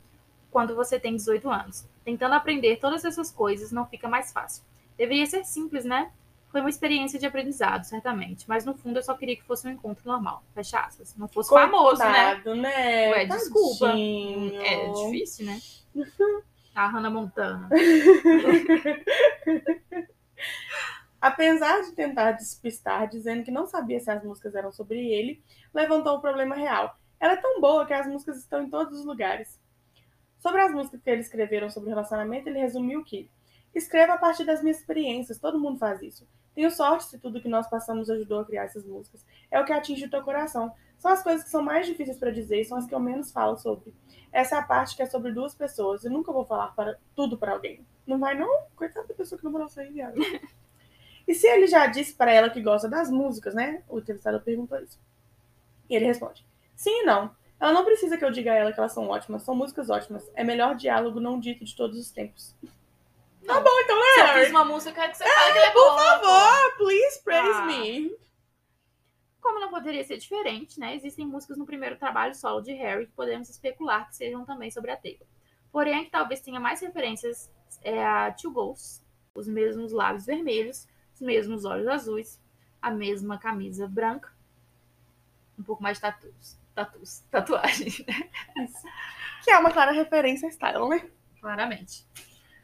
quando 0.52 0.76
você 0.76 1.00
tem 1.00 1.16
18 1.16 1.50
anos. 1.50 1.88
Tentando 2.06 2.36
aprender 2.36 2.78
todas 2.78 3.04
essas 3.04 3.32
coisas 3.32 3.72
não 3.72 3.88
fica 3.88 4.08
mais 4.08 4.32
fácil. 4.32 4.64
Deveria 4.96 5.26
ser 5.26 5.44
simples, 5.44 5.86
né? 5.86 6.12
Foi 6.52 6.60
uma 6.60 6.70
experiência 6.70 7.18
de 7.18 7.26
aprendizado, 7.26 7.86
certamente. 7.86 8.44
Mas 8.48 8.66
no 8.66 8.76
fundo 8.76 9.00
eu 9.00 9.04
só 9.04 9.16
queria 9.16 9.38
que 9.38 9.44
fosse 9.44 9.66
um 9.68 9.72
encontro 9.72 10.06
normal. 10.06 10.44
Fecha 10.54 10.80
aspas. 10.80 11.16
Não 11.16 11.30
fosse 11.30 11.50
famoso, 11.50 12.04
né? 12.04 12.36
Coitado, 12.36 12.56
né? 12.56 13.10
Ué, 13.10 13.26
desculpa. 13.26 13.88
Tadinho. 13.88 14.62
É 14.62 14.92
difícil, 14.92 15.46
né? 15.46 15.60
A 16.76 16.88
Hannah 16.88 17.10
Montana. 17.10 17.70
Apesar 21.22 21.82
de 21.82 21.94
tentar 21.94 22.34
despistar, 22.34 23.08
dizendo 23.08 23.44
que 23.44 23.52
não 23.52 23.68
sabia 23.68 24.00
se 24.00 24.10
as 24.10 24.24
músicas 24.24 24.56
eram 24.56 24.72
sobre 24.72 25.00
ele, 25.00 25.42
levantou 25.74 26.18
o 26.18 26.22
problema 26.22 26.56
real. 26.56 26.98
Ela 27.20 27.34
é 27.34 27.38
tão 27.38 27.62
boa 27.62 27.86
que 27.86 27.94
as 27.94 28.08
músicas 28.08 28.40
estão 28.40 28.64
em 28.64 28.70
todos 28.70 29.00
os 29.00 29.06
lugares. 29.06 29.60
Sobre 30.40 30.62
as 30.62 30.74
músicas 30.74 31.02
que 31.02 31.10
ele 31.10 31.22
escreveram 31.22 31.70
sobre 31.70 31.90
relacionamento, 31.90 32.50
ele 32.50 32.60
resumiu 32.60 33.04
que 33.04 33.30
escreva 33.76 34.14
a 34.14 34.18
partir 34.18 34.44
das 34.44 34.62
minhas 34.62 34.80
experiências, 34.80 35.40
todo 35.40 35.60
mundo 35.60 35.78
faz 35.78 36.02
isso. 36.02 36.28
Tenho 36.54 36.70
sorte 36.70 37.06
se 37.06 37.18
tudo 37.18 37.42
que 37.42 37.48
nós 37.48 37.70
passamos 37.70 38.10
ajudou 38.10 38.40
a 38.40 38.46
criar 38.46 38.64
essas 38.64 38.86
músicas. 38.86 39.26
É 39.50 39.60
o 39.60 39.66
que 39.66 39.72
atinge 39.72 40.06
o 40.06 40.10
teu 40.10 40.22
coração. 40.22 40.74
São 40.98 41.12
as 41.12 41.24
coisas 41.24 41.44
que 41.44 41.50
são 41.50 41.64
mais 41.64 41.86
difíceis 41.88 42.18
para 42.18 42.32
dizer 42.32 42.62
e 42.62 42.66
são 42.66 42.78
as 42.78 42.86
que 42.86 42.94
eu 42.94 43.00
menos 43.00 43.32
falo 43.32 43.58
sobre. 43.58 43.94
Essa 44.32 44.56
é 44.56 44.60
a 44.60 44.64
parte 44.64 44.96
que 44.96 45.02
é 45.02 45.06
sobre 45.06 45.32
duas 45.32 45.56
pessoas. 45.56 46.04
Eu 46.04 46.12
nunca 46.12 46.32
vou 46.32 46.46
falar 46.46 46.68
para 46.76 46.98
tudo 47.16 47.38
para 47.38 47.54
alguém. 47.54 47.86
Não 48.06 48.20
vai 48.20 48.38
não? 48.38 48.66
Coitada 48.76 49.08
da 49.08 49.14
pessoa 49.14 49.40
que 49.40 49.48
não 49.48 49.70
sair, 49.70 49.92
viado. 49.92 50.16
E 51.28 51.34
se 51.34 51.48
ele 51.48 51.68
já 51.68 51.88
disse 51.88 52.14
para 52.14 52.32
ela 52.32 52.50
que 52.50 52.62
gosta 52.62 52.90
das 52.90 53.10
músicas, 53.10 53.54
né? 53.54 53.84
O 53.88 54.00
entrevistado 54.00 54.42
perguntou 54.42 54.78
isso. 54.80 55.00
E 55.90 55.96
ele 55.96 56.06
responde: 56.06 56.46
Sim 56.76 57.04
e 57.04 57.06
não. 57.06 57.34
Ela 57.60 57.74
não 57.74 57.86
precisa 57.86 58.18
que 58.18 58.26
eu 58.26 58.32
diga 58.32 58.52
a 58.52 58.56
ela 58.56 58.74
que 58.74 58.80
elas 58.80 58.92
são 58.92 59.08
ótimas, 59.08 59.44
são 59.44 59.56
músicas 59.56 59.90
ótimas. 59.90 60.30
É 60.34 60.44
melhor 60.44 60.76
diálogo 60.76 61.20
não 61.20 61.40
dito 61.40 61.64
de 61.64 61.76
todos 61.76 61.98
os 61.98 62.12
tempos. 62.12 62.56
Tá 63.46 63.60
bom, 63.60 63.80
então, 63.84 63.98
né? 64.00 64.06
Se 64.14 64.20
eu 64.20 64.44
fiz 64.44 64.50
uma 64.52 64.66
música, 64.66 64.92
eu 64.92 64.96
quero 64.96 65.12
que 65.12 65.18
você 65.18 65.24
fale 65.24 65.52
que 65.54 65.58
ela 65.58 65.68
é 65.68 65.72
Por 65.72 65.84
boa. 65.84 65.98
favor, 65.98 66.78
please 66.78 67.22
praise 67.24 67.60
Ah. 67.60 67.66
me. 67.66 68.18
Como 69.42 69.60
não 69.60 69.70
poderia 69.72 70.04
ser 70.04 70.18
diferente, 70.18 70.80
né? 70.80 70.96
Existem 70.96 71.26
músicas 71.26 71.58
no 71.58 71.66
primeiro 71.66 71.98
trabalho 71.98 72.36
solo 72.36 72.62
de 72.62 72.72
Harry 72.74 73.08
que 73.08 73.14
podemos 73.14 73.50
especular 73.50 74.08
que 74.08 74.16
sejam 74.16 74.46
também 74.46 74.70
sobre 74.70 74.92
a 74.92 74.98
Taylor. 74.98 75.26
Porém, 75.72 76.06
que 76.06 76.12
talvez 76.12 76.42
tenha 76.42 76.60
mais 76.60 76.80
referências 76.82 77.50
é 77.82 78.06
a 78.06 78.32
Two 78.32 78.52
Ghosts, 78.52 79.04
os 79.34 79.48
mesmos 79.48 79.92
lábios 79.92 80.26
vermelhos, 80.26 80.88
os 81.16 81.22
mesmos 81.22 81.66
olhos 81.66 81.88
azuis, 81.88 82.40
a 82.82 82.92
mesma 82.92 83.40
camisa 83.40 83.88
branca, 83.88 84.32
um 85.58 85.64
pouco 85.64 85.82
mais 85.82 85.98
de 85.98 86.02
tatus, 86.02 86.58
tatus, 86.76 87.20
tatuagem, 87.32 87.92
Que 89.44 89.50
é 89.52 89.58
uma 89.58 89.72
clara 89.72 89.92
referência 89.92 90.48
a 90.48 90.52
Style, 90.52 90.88
né? 90.90 91.10
claramente. 91.40 92.06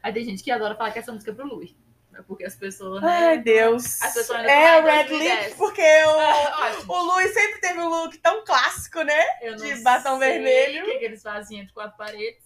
Aí 0.02 0.12
tem 0.12 0.24
gente 0.24 0.42
que 0.42 0.50
adora 0.50 0.74
falar 0.74 0.92
que 0.92 0.98
essa 0.98 1.12
música 1.12 1.30
é 1.30 1.34
pro 1.34 1.46
Louis, 1.46 1.74
né? 2.10 2.22
porque 2.26 2.44
as 2.44 2.54
pessoas, 2.56 3.02
né? 3.02 3.08
Ai, 3.08 3.38
Deus. 3.38 4.00
As 4.02 4.14
pessoas 4.14 4.44
É, 4.44 4.80
o 4.80 4.84
Red 4.84 5.04
2010. 5.08 5.44
Lip, 5.46 5.56
porque 5.56 5.82
o, 6.86 6.92
o 6.92 7.02
Louis 7.02 7.32
sempre 7.32 7.60
teve 7.60 7.80
um 7.80 7.88
look 7.88 8.16
tão 8.18 8.44
clássico, 8.44 9.02
né? 9.02 9.22
eu 9.42 9.56
de 9.56 9.74
batom 9.82 10.18
vermelho. 10.18 10.82
O 10.82 10.86
que, 10.86 10.98
que 10.98 11.04
eles 11.04 11.22
faziam 11.22 11.62
entre 11.62 11.72
quatro 11.72 11.96
paredes? 11.96 12.42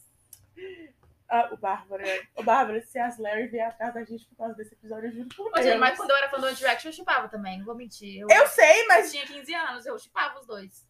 Ah, 1.28 1.48
o 1.50 1.56
Bárbara. 1.56 2.04
O 2.36 2.42
Bárbara, 2.42 2.82
se 2.82 2.98
as 2.98 3.18
Larry 3.18 3.46
vier 3.46 3.66
atrás 3.66 3.94
da 3.94 4.04
gente 4.04 4.26
por 4.26 4.36
causa 4.36 4.54
desse 4.54 4.74
episódio, 4.74 5.08
eu 5.08 5.12
juro 5.12 5.28
por 5.34 5.50
Deus. 5.50 5.64
gente, 5.64 5.78
mas 5.78 5.96
quando 5.96 6.10
eu 6.10 6.16
era 6.16 6.28
fã 6.28 6.38
do 6.38 6.46
One 6.46 6.54
Direction, 6.54 6.90
eu 6.90 6.92
chipava 6.92 7.26
também, 7.28 7.58
não 7.58 7.64
vou 7.64 7.74
mentir. 7.74 8.20
Eu, 8.20 8.28
Eu 8.28 8.46
sei, 8.48 8.82
eu 8.82 8.88
mas 8.88 9.10
tinha 9.10 9.26
15 9.26 9.54
anos, 9.54 9.86
eu 9.86 9.98
chipava 9.98 10.38
os 10.38 10.46
dois. 10.46 10.86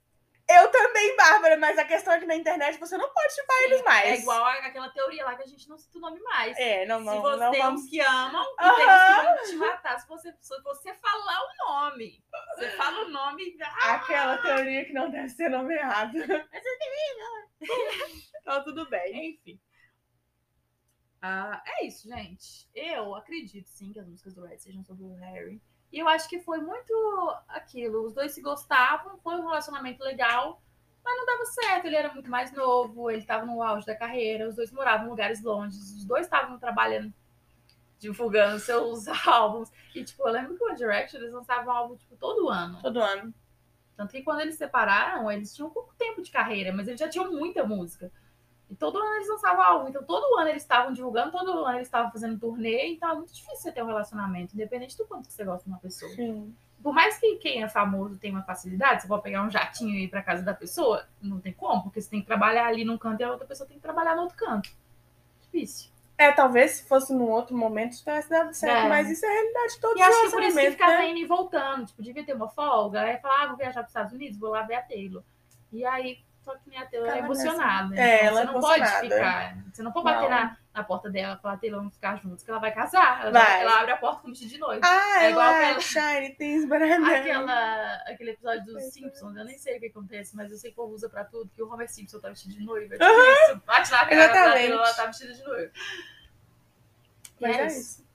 Eu 0.49 0.71
também, 0.71 1.17
Bárbara, 1.17 1.57
mas 1.57 1.79
a 1.79 1.85
questão 1.85 2.13
é 2.13 2.21
que 2.21 2.27
na 2.27 2.35
internet 2.37 2.79
você 2.79 2.97
não 2.99 3.09
pode 3.13 3.35
chupar 3.35 3.57
eles 3.63 3.83
mais. 3.85 4.05
É 4.07 4.17
igual 4.23 4.45
aquela 4.45 4.89
teoria 4.91 5.25
lá 5.25 5.35
que 5.37 5.43
a 5.43 5.47
gente 5.47 5.69
não 5.69 5.79
cita 5.79 5.99
o 5.99 6.01
nome 6.01 6.21
mais. 6.21 6.57
É, 6.59 6.85
não, 6.87 6.99
se 6.99 7.05
não, 7.07 7.23
você 7.23 7.37
não 7.45 7.51
tem 7.51 7.63
vamos. 7.63 7.83
uns 7.83 7.89
que 7.91 8.01
amam 8.01 8.43
e 8.43 8.75
tem 8.75 8.87
uns 8.87 9.17
que 9.17 9.23
vão 9.23 9.45
te 9.45 9.57
matar. 9.57 9.99
Se 10.01 10.09
você, 10.09 10.35
se 10.41 10.63
você 10.63 10.95
falar 10.95 11.41
o 11.41 11.67
nome, 11.67 12.23
você 12.55 12.71
fala 12.71 13.05
o 13.05 13.09
nome. 13.09 13.57
ah, 13.63 13.95
Aquela 13.95 14.39
teoria 14.39 14.85
que 14.85 14.93
não 14.93 15.11
deve 15.11 15.29
ser 15.29 15.49
nomeada. 15.49 16.47
Então 18.41 18.63
tudo 18.65 18.89
bem. 18.89 19.31
Enfim. 19.31 19.61
Ah, 21.21 21.63
é 21.65 21.87
isso, 21.87 22.09
gente. 22.09 22.69
Eu 22.75 23.15
acredito 23.15 23.69
sim 23.69 23.93
que 23.93 24.01
as 24.01 24.09
músicas 24.09 24.35
do 24.35 24.45
Red 24.45 24.59
sejam 24.59 24.83
sobre 24.83 25.05
o 25.05 25.15
Harry. 25.15 25.63
E 25.93 25.99
eu 25.99 26.09
acho 26.09 26.29
que 26.29 26.41
foi 26.41 26.59
muito 26.59 26.93
aquilo. 27.49 28.07
Os 28.07 28.15
dois 28.15 28.33
se 28.33 28.41
gostavam, 28.41 29.19
foi 29.19 29.35
um 29.35 29.43
relacionamento 29.43 30.03
legal, 30.03 30.61
mas 31.05 31.17
não 31.17 31.27
dava 31.27 31.45
certo. 31.45 31.87
Ele 31.87 31.97
era 31.97 32.13
muito 32.13 32.31
mais 32.31 32.51
novo, 32.53 33.11
ele 33.11 33.21
estava 33.21 33.45
no 33.45 33.63
auge 33.63 33.87
da 33.87 33.95
carreira, 33.95 34.49
os 34.49 34.57
dois 34.57 34.73
moravam 34.73 35.07
em 35.07 35.11
lugares 35.11 35.43
longe, 35.43 35.77
os 35.77 36.05
dois 36.05 36.25
estavam 36.25 36.59
trabalhando, 36.59 37.13
divulgando 37.99 38.59
seus 38.59 39.07
álbuns. 39.29 39.71
E, 39.95 40.03
tipo, 40.03 40.27
eu 40.27 40.33
lembro 40.33 40.57
que 40.57 40.65
o 40.65 40.69
One 40.69 40.77
Direction 40.77 41.21
eles 41.21 41.35
lançavam 41.35 41.71
álbum 41.71 41.97
tipo, 41.97 42.17
todo 42.17 42.49
ano. 42.49 42.81
Todo 42.81 43.01
ano. 43.01 43.35
Tanto 43.95 44.13
que 44.13 44.23
quando 44.23 44.41
eles 44.41 44.55
se 44.55 44.59
separaram, 44.59 45.31
eles 45.31 45.55
tinham 45.55 45.69
pouco 45.69 45.95
tempo 45.99 46.23
de 46.23 46.31
carreira, 46.31 46.73
mas 46.73 46.89
eles 46.89 46.99
já 46.99 47.09
tinham 47.09 47.31
muita 47.31 47.65
música. 47.65 48.11
E 48.73 48.75
todo 48.75 48.99
ano 48.99 49.17
eles 49.17 49.29
lançavam 49.29 49.63
álbum. 49.63 49.89
Então 49.91 50.03
todo 50.03 50.39
ano 50.39 50.49
eles 50.49 50.63
estavam 50.63 50.95
divulgando, 50.95 51.31
todo 51.31 51.51
ano 51.63 51.77
eles 51.77 51.87
estavam 51.89 52.11
fazendo 52.11 52.41
turnê. 52.41 52.95
Então 52.95 53.11
é 53.11 53.15
muito 53.15 53.31
difícil 53.35 53.57
você 53.59 53.71
ter 53.71 53.83
um 53.83 53.87
relacionamento, 53.87 54.55
independente 54.55 54.97
do 54.97 55.05
quanto 55.05 55.31
você 55.31 55.45
gosta 55.45 55.65
de 55.65 55.69
uma 55.69 55.79
pessoa. 55.79 56.11
Sim. 56.13 56.57
Por 56.83 56.95
mais 56.95 57.19
que 57.19 57.37
quem 57.37 57.63
é 57.63 57.69
famoso 57.69 58.17
tenha 58.19 58.33
uma 58.33 58.43
facilidade, 58.43 59.03
você 59.03 59.09
pode 59.09 59.23
pegar 59.23 59.43
um 59.43 59.51
jatinho 59.51 59.95
e 59.95 60.05
ir 60.05 60.09
pra 60.09 60.23
casa 60.23 60.43
da 60.43 60.55
pessoa, 60.55 61.07
não 61.21 61.39
tem 61.39 61.53
como, 61.53 61.83
porque 61.83 62.01
você 62.01 62.09
tem 62.09 62.21
que 62.23 62.27
trabalhar 62.27 62.67
ali 62.67 62.83
num 62.83 62.97
canto 62.97 63.21
e 63.21 63.25
a 63.25 63.31
outra 63.31 63.47
pessoa 63.47 63.69
tem 63.69 63.77
que 63.77 63.83
trabalhar 63.83 64.17
no 64.17 64.23
outro 64.23 64.39
canto. 64.39 64.71
Difícil. 65.43 65.91
É, 66.17 66.33
talvez 66.33 66.71
se 66.73 66.89
fosse 66.89 67.13
num 67.13 67.29
outro 67.31 67.55
momento 67.55 67.97
tivesse 67.97 68.31
dado 68.31 68.55
certo, 68.55 68.87
É. 68.87 68.89
mas 68.89 69.11
isso 69.11 69.25
é 69.27 69.29
a 69.29 69.33
realidade 69.33 69.75
de 69.75 69.81
todos 69.81 69.97
E 70.01 70.03
os 70.03 70.09
acho 70.09 70.23
que 70.25 70.31
por 70.31 70.43
isso 70.43 70.59
que 70.59 70.71
ficava 70.71 70.93
né? 70.93 71.11
indo 71.11 71.19
e 71.19 71.27
voltando. 71.27 71.87
Tipo, 71.87 72.03
devia 72.03 72.25
ter 72.25 72.35
uma 72.35 72.49
folga. 72.49 73.03
Aí 73.03 73.19
falar, 73.19 73.43
ah, 73.43 73.47
vou 73.49 73.57
viajar 73.57 73.75
para 73.81 73.83
os 73.85 73.89
Estados 73.91 74.13
Unidos, 74.15 74.39
vou 74.39 74.51
lá 74.51 74.63
ver 74.63 74.77
a 74.77 74.83
Taylor. 74.83 75.23
E 75.73 75.85
aí, 75.85 76.19
só 76.43 76.55
que 76.57 76.69
minha 76.69 76.85
Taylor 76.87 77.09
é 77.09 77.13
Ficava 77.13 77.29
nessa. 77.29 77.43
emocionada. 77.47 77.97
É, 78.01 78.17
então 78.17 78.27
ela 78.27 78.37
você 78.37 78.43
é 78.43 78.53
não 78.53 78.61
pode 78.61 79.01
ficar. 79.01 79.57
Você 79.73 79.83
não 79.83 79.93
pode 79.93 80.05
bater 80.05 80.23
Não. 80.23 80.29
na, 80.31 80.57
na 80.75 80.85
porta 80.85 81.09
dela 81.11 81.37
e 81.39 81.43
falar, 81.43 81.57
Taylor, 81.59 81.79
vamos 81.81 81.95
ficar 81.95 82.17
juntos, 82.17 82.45
que 82.45 82.51
ela 82.51 82.59
vai 82.61 82.73
casar. 82.73 83.23
Ela, 83.23 83.31
Vai. 83.31 83.61
ela 83.63 83.81
abre 83.81 83.93
a 83.93 83.97
porta 83.97 84.23
com 84.23 84.29
vestido 84.29 84.51
de 84.51 84.59
noiva. 84.59 84.81
Ah, 84.85 85.25
É 85.25 85.31
igual 85.31 85.47
ela 85.47 85.67
aquela- 85.77 85.81
Shiny 85.81 86.35
Things, 86.37 86.65
but. 86.69 86.83
Aquela, 86.83 87.95
aquele 88.07 88.31
episódio 88.33 88.65
dos 88.67 88.77
é. 88.77 88.91
Simpsons, 88.91 89.37
eu 89.37 89.45
nem 89.45 89.57
sei 89.59 89.77
o 89.77 89.81
que 89.81 89.87
acontece, 89.87 90.35
mas 90.37 90.51
eu 90.51 90.59
sei 90.59 90.71
que 90.71 90.79
o 90.79 90.83
povo 90.83 90.95
usa 90.95 91.09
pra 91.09 91.25
tudo, 91.25 91.51
que 91.55 91.63
o 91.63 91.73
Homer 91.73 91.89
Simpson 91.89 92.19
tá 92.21 92.29
vestido 92.29 92.55
de 92.55 92.65
noiva. 92.65 92.95
Tipo 92.99 93.05
isso, 93.05 93.63
bate 93.65 93.91
na 93.91 93.99
cara 93.99 94.09
da 94.09 94.25
Exatamente. 94.25 94.53
Taylor, 94.55 94.79
ela 94.85 94.95
tá 94.95 95.07
vestida 95.07 95.33
de 95.35 95.43
noiva. 95.45 95.71
E 97.41 97.43
Mas 97.43 97.57
é 97.57 97.61
é 97.63 97.67
isso. 97.67 97.79
isso. 97.79 98.07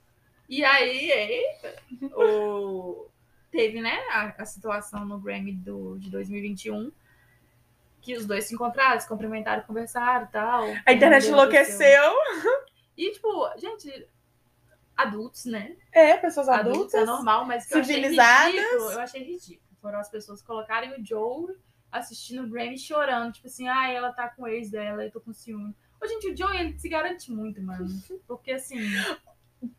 E 0.49 0.63
aí, 0.63 1.11
eita, 1.11 1.75
o... 2.15 3.07
teve, 3.51 3.82
né, 3.82 3.97
a, 4.11 4.34
a 4.41 4.45
situação 4.45 5.03
no 5.05 5.19
Grammy 5.19 5.51
do, 5.53 5.97
de 5.99 6.09
2021, 6.09 6.89
que 8.08 8.16
os 8.16 8.26
dois 8.26 8.45
se 8.45 8.53
encontraram, 8.53 8.97
se 9.01 9.05
cumprimentaram, 9.05 9.64
conversaram 9.64 10.28
e 10.28 10.30
tal. 10.30 10.64
A 10.86 10.93
internet 10.93 11.24
deles 11.24 11.26
enlouqueceu. 11.28 12.14
E, 12.97 13.12
tipo, 13.12 13.28
gente, 13.58 14.08
adultos, 14.95 15.43
né? 15.43 15.76
É, 15.91 16.16
pessoas 16.16 16.47
Adultos 16.47 16.95
adultas. 16.95 17.01
é 17.01 17.05
normal, 17.05 17.45
mas 17.45 17.66
que 17.66 17.74
eu 17.74 17.82
achei 17.82 17.95
civilizadas. 17.95 18.55
ridículo, 18.55 18.91
eu 18.93 18.99
achei 19.01 19.24
ridículo. 19.24 19.78
Foram 19.82 19.99
as 19.99 20.10
pessoas 20.10 20.41
colocarem 20.41 20.93
o 20.93 21.05
Joe 21.05 21.53
assistindo 21.91 22.45
o 22.45 22.49
Grammy 22.49 22.78
chorando, 22.78 23.34
tipo 23.34 23.47
assim, 23.47 23.68
ai, 23.68 23.93
ela 23.93 24.14
tá 24.14 24.30
com 24.30 24.43
o 24.43 24.47
ex 24.47 24.72
dela, 24.72 25.03
eu 25.03 25.12
tô 25.12 25.20
com 25.20 25.34
ciúme. 25.34 25.76
Ô, 26.01 26.08
gente, 26.08 26.32
o 26.32 26.38
Joe, 26.38 26.55
ele 26.55 26.80
se 26.80 26.88
garante 26.88 27.30
muito, 27.30 27.62
mano. 27.62 27.88
Porque, 28.26 28.53
assim... 28.53 28.80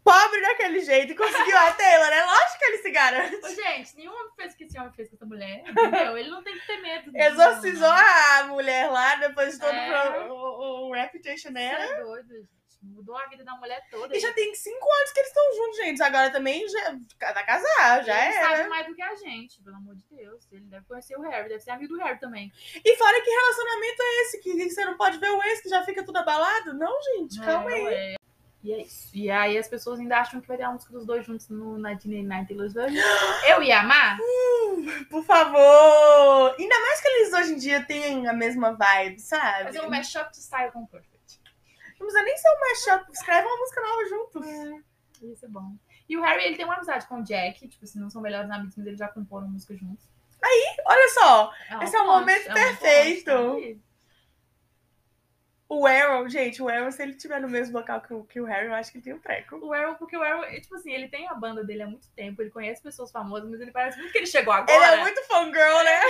Pobre 0.02 0.40
daquele 0.40 0.80
jeito, 0.80 1.14
conseguiu 1.14 1.56
a 1.56 1.70
Taylor, 1.72 2.08
né? 2.10 2.24
Lógico 2.24 2.58
que 2.58 2.64
ele 2.64 2.78
se 2.78 2.90
garante. 2.90 3.36
Ô, 3.36 3.48
gente, 3.48 3.96
nenhum 3.96 4.12
homem 4.12 4.32
fez 4.36 4.52
o 4.52 4.56
que 4.56 4.64
esse 4.64 4.78
homem 4.78 4.92
fez 4.92 5.08
com 5.08 5.14
essa 5.16 5.26
mulher, 5.26 5.62
entendeu? 5.68 6.16
Ele 6.18 6.30
não 6.30 6.42
tem 6.42 6.58
que 6.58 6.66
ter 6.66 6.78
medo. 6.78 7.12
Exorcizou 7.14 7.88
a 7.88 8.44
mulher 8.48 8.90
lá, 8.90 9.14
depois 9.16 9.54
de 9.54 9.60
todo 9.60 9.72
É. 9.74 9.88
pro- 10.12 10.32
o, 10.34 10.88
o 10.88 10.92
reputation 10.92 11.52
dela. 11.52 11.84
é 11.84 12.02
doido, 12.02 12.28
gente. 12.34 12.48
Mudou 12.80 13.16
a 13.16 13.26
vida 13.26 13.44
da 13.44 13.56
mulher 13.56 13.84
toda. 13.90 14.16
E 14.16 14.20
já 14.20 14.32
tem 14.32 14.54
cinco 14.54 14.86
anos 15.00 15.12
que 15.12 15.18
eles 15.18 15.28
estão 15.30 15.52
juntos, 15.56 15.76
gente. 15.78 16.02
Agora 16.02 16.30
também 16.30 16.66
já 16.68 16.96
vai 17.34 17.44
casar, 17.44 18.04
já 18.04 18.24
ele 18.26 18.36
era. 18.36 18.56
sabe 18.56 18.68
mais 18.68 18.86
do 18.86 18.94
que 18.94 19.02
a 19.02 19.14
gente, 19.16 19.60
pelo 19.62 19.76
amor 19.76 19.96
de 19.96 20.04
Deus. 20.08 20.46
Ele 20.52 20.64
deve 20.66 20.86
conhecer 20.86 21.16
o 21.16 21.20
Harry, 21.22 21.48
deve 21.48 21.60
ser 21.60 21.70
amigo 21.72 21.96
do 21.96 22.02
Harry 22.04 22.20
também. 22.20 22.52
E 22.84 22.96
fora 22.96 23.20
que 23.20 23.30
relacionamento 23.30 24.00
é 24.02 24.22
esse? 24.22 24.38
Que 24.40 24.70
você 24.70 24.84
não 24.84 24.96
pode 24.96 25.18
ver 25.18 25.28
o 25.30 25.42
ex 25.42 25.60
que 25.60 25.68
já 25.68 25.84
fica 25.84 26.04
tudo 26.04 26.18
abalado? 26.18 26.72
Não, 26.74 27.02
gente, 27.02 27.40
calma 27.40 27.70
É, 27.70 27.74
aí. 27.74 27.84
ué. 27.84 28.14
E 28.62 28.72
é 28.72 28.82
isso. 28.82 29.16
E 29.16 29.30
aí 29.30 29.56
as 29.56 29.68
pessoas 29.68 30.00
ainda 30.00 30.18
acham 30.18 30.40
que 30.40 30.48
vai 30.48 30.56
ter 30.56 30.64
a 30.64 30.72
música 30.72 30.92
dos 30.92 31.06
dois 31.06 31.24
juntos 31.24 31.48
no 31.48 31.74
1989 31.74 32.46
Taylor's 32.46 32.72
Version. 32.72 32.96
Eu 33.48 33.62
ia 33.62 33.80
amar? 33.80 34.18
Por 35.08 35.24
favor! 35.24 36.56
Ainda 36.58 36.80
mais 36.80 37.00
que 37.00 37.08
eles 37.08 37.32
hoje 37.32 37.52
em 37.52 37.56
dia 37.56 37.84
têm 37.84 38.26
a 38.26 38.32
mesma 38.32 38.72
vibe, 38.72 39.20
sabe? 39.20 39.64
Fazer 39.64 39.80
um 39.80 39.90
mashup 39.90 40.30
de 40.30 40.38
Style 40.38 40.72
com 40.72 40.86
Perfect. 40.86 41.40
Não 41.98 42.06
precisa 42.06 42.22
nem 42.22 42.36
ser 42.36 42.48
um 42.48 42.60
mashup, 42.60 43.12
escreve 43.12 43.46
uma 43.46 43.56
música 43.56 43.80
nova 43.80 44.04
juntos. 44.08 44.82
Isso 45.22 45.44
é 45.44 45.48
bom. 45.48 45.72
E 46.08 46.16
o 46.16 46.22
Harry, 46.22 46.44
ele 46.44 46.56
tem 46.56 46.64
uma 46.64 46.76
amizade 46.76 47.06
com 47.06 47.20
o 47.20 47.22
Jack. 47.22 47.66
Tipo 47.68 47.84
assim, 47.84 48.00
não 48.00 48.08
são 48.08 48.22
melhores 48.22 48.50
amigos, 48.50 48.74
mas 48.76 48.86
eles 48.86 48.98
já 48.98 49.08
comporam 49.08 49.48
música 49.48 49.76
juntos. 49.76 50.08
Olha 50.86 51.08
só, 51.10 51.52
uma 51.70 51.84
Esse 51.84 51.96
é 51.96 52.00
o 52.00 52.04
ponte, 52.04 52.20
momento 52.20 52.46
uma 52.46 52.54
perfeito. 52.54 53.30
ponte, 53.30 53.64
aí. 53.64 53.80
O 55.70 55.86
Arrow, 55.86 56.26
gente, 56.30 56.62
o 56.62 56.68
Arrow, 56.68 56.90
se 56.90 57.02
ele 57.02 57.12
tiver 57.12 57.38
no 57.40 57.48
mesmo 57.48 57.76
local 57.76 58.00
que 58.00 58.14
o, 58.14 58.24
que 58.24 58.40
o 58.40 58.46
Harry, 58.46 58.68
eu 58.68 58.74
acho 58.74 58.90
que 58.90 58.96
ele 58.96 59.04
tem 59.04 59.12
um 59.12 59.18
treco. 59.18 59.58
O 59.58 59.74
Arrow, 59.74 59.96
porque 59.96 60.16
o 60.16 60.22
Arrow, 60.22 60.42
é, 60.44 60.58
tipo 60.60 60.74
assim, 60.74 60.92
ele 60.92 61.08
tem 61.08 61.28
a 61.28 61.34
banda 61.34 61.62
dele 61.62 61.82
há 61.82 61.86
muito 61.86 62.08
tempo, 62.12 62.40
ele 62.40 62.50
conhece 62.50 62.82
pessoas 62.82 63.12
famosas, 63.12 63.50
mas 63.50 63.60
ele 63.60 63.70
parece 63.70 63.98
muito 63.98 64.10
que 64.10 64.18
ele 64.18 64.26
chegou 64.26 64.54
agora. 64.54 64.72
Ele 64.72 64.84
é 64.84 65.02
muito 65.02 65.22
fangirl, 65.24 65.84
né? 65.84 66.00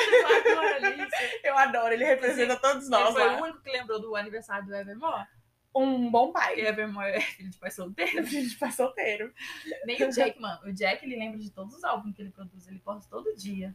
Ele. 0.77 0.87
Ele 0.87 1.09
Eu 1.43 1.59
adoro, 1.59 1.93
ele 1.93 2.05
representa 2.05 2.57
todos 2.57 2.89
nós 2.89 3.13
foi 3.13 3.27
lá. 3.27 3.41
o 3.41 3.43
único 3.43 3.61
que 3.61 3.71
lembrou 3.71 4.01
do 4.01 4.15
aniversário 4.15 4.65
do 4.65 4.77
Evermore. 4.77 5.27
Um 5.75 6.09
bom 6.09 6.31
pai. 6.31 6.61
Evermore 6.61 7.11
é 7.11 7.21
filho 7.21 7.51
de 7.51 7.59
pai 7.59 7.71
solteiro. 7.73 8.11
Filho 8.27 8.49
de 8.49 8.57
pai 8.57 8.71
solteiro. 8.71 9.33
Nem 9.85 10.03
o 10.05 10.11
Jack, 10.11 10.41
mano. 10.41 10.61
O 10.67 10.73
Jack, 10.73 11.05
ele 11.05 11.17
lembra 11.17 11.39
de 11.39 11.51
todos 11.51 11.75
os 11.75 11.83
álbuns 11.83 12.15
que 12.15 12.23
ele 12.23 12.31
produz. 12.31 12.67
Ele 12.69 12.79
posta 12.79 13.11
todo 13.11 13.37
dia. 13.37 13.75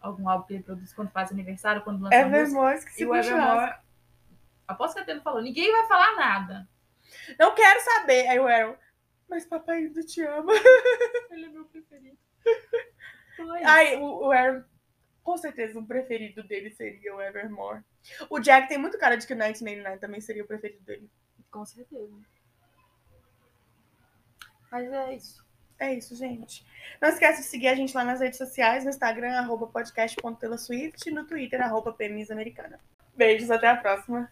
Algum 0.00 0.28
álbum 0.28 0.46
que 0.46 0.54
ele 0.54 0.62
produz 0.62 0.92
quando 0.92 1.10
faz 1.10 1.30
aniversário, 1.32 1.82
quando 1.82 2.02
lança 2.02 2.16
música. 2.16 2.36
Evermore, 2.36 2.74
esqueci 2.76 3.02
E 3.02 3.06
o. 3.06 3.14
Evermore... 3.14 3.74
Aposto 4.68 4.96
que 4.96 5.00
a 5.00 5.04
Taylor 5.04 5.22
falou, 5.22 5.42
ninguém 5.42 5.72
vai 5.72 5.88
falar 5.88 6.14
nada. 6.14 6.68
Não 7.38 7.54
quero 7.54 7.80
saber. 7.80 8.28
Aí 8.28 8.38
o 8.38 8.46
Arrow, 8.46 8.76
mas 9.26 9.46
papai 9.46 9.78
ainda 9.78 10.02
te 10.02 10.20
ama. 10.22 10.52
Ele 11.32 11.46
é 11.46 11.48
meu 11.48 11.64
preferido. 11.64 12.18
Foi. 13.34 13.64
Ai, 13.64 13.96
o, 13.96 14.26
o 14.26 14.30
Arrow, 14.30 14.62
com 15.22 15.36
certeza, 15.38 15.78
o 15.78 15.86
preferido 15.86 16.42
dele 16.42 16.70
seria 16.70 17.14
o 17.14 17.20
Evermore. 17.20 17.82
O 18.28 18.38
Jack 18.38 18.68
tem 18.68 18.78
muito 18.78 18.98
cara 18.98 19.16
de 19.16 19.26
que 19.26 19.32
o 19.32 19.36
1989 19.36 19.98
também 19.98 20.20
seria 20.20 20.44
o 20.44 20.46
preferido 20.46 20.82
dele. 20.84 21.10
Com 21.50 21.64
certeza. 21.64 22.14
Mas 24.70 24.92
é 24.92 25.14
isso. 25.14 25.48
É 25.78 25.94
isso, 25.94 26.16
gente. 26.16 26.66
Não 27.00 27.08
esquece 27.08 27.42
de 27.42 27.48
seguir 27.48 27.68
a 27.68 27.74
gente 27.74 27.94
lá 27.96 28.04
nas 28.04 28.20
redes 28.20 28.36
sociais, 28.36 28.84
no 28.84 28.90
Instagram, 28.90 29.32
arroba 29.38 29.68
podcast.telasuift 29.68 31.08
e 31.08 31.12
no 31.12 31.24
Twitter, 31.24 31.62
arroba. 31.62 31.96
Beijos, 33.14 33.50
até 33.50 33.68
a 33.68 33.76
próxima. 33.76 34.30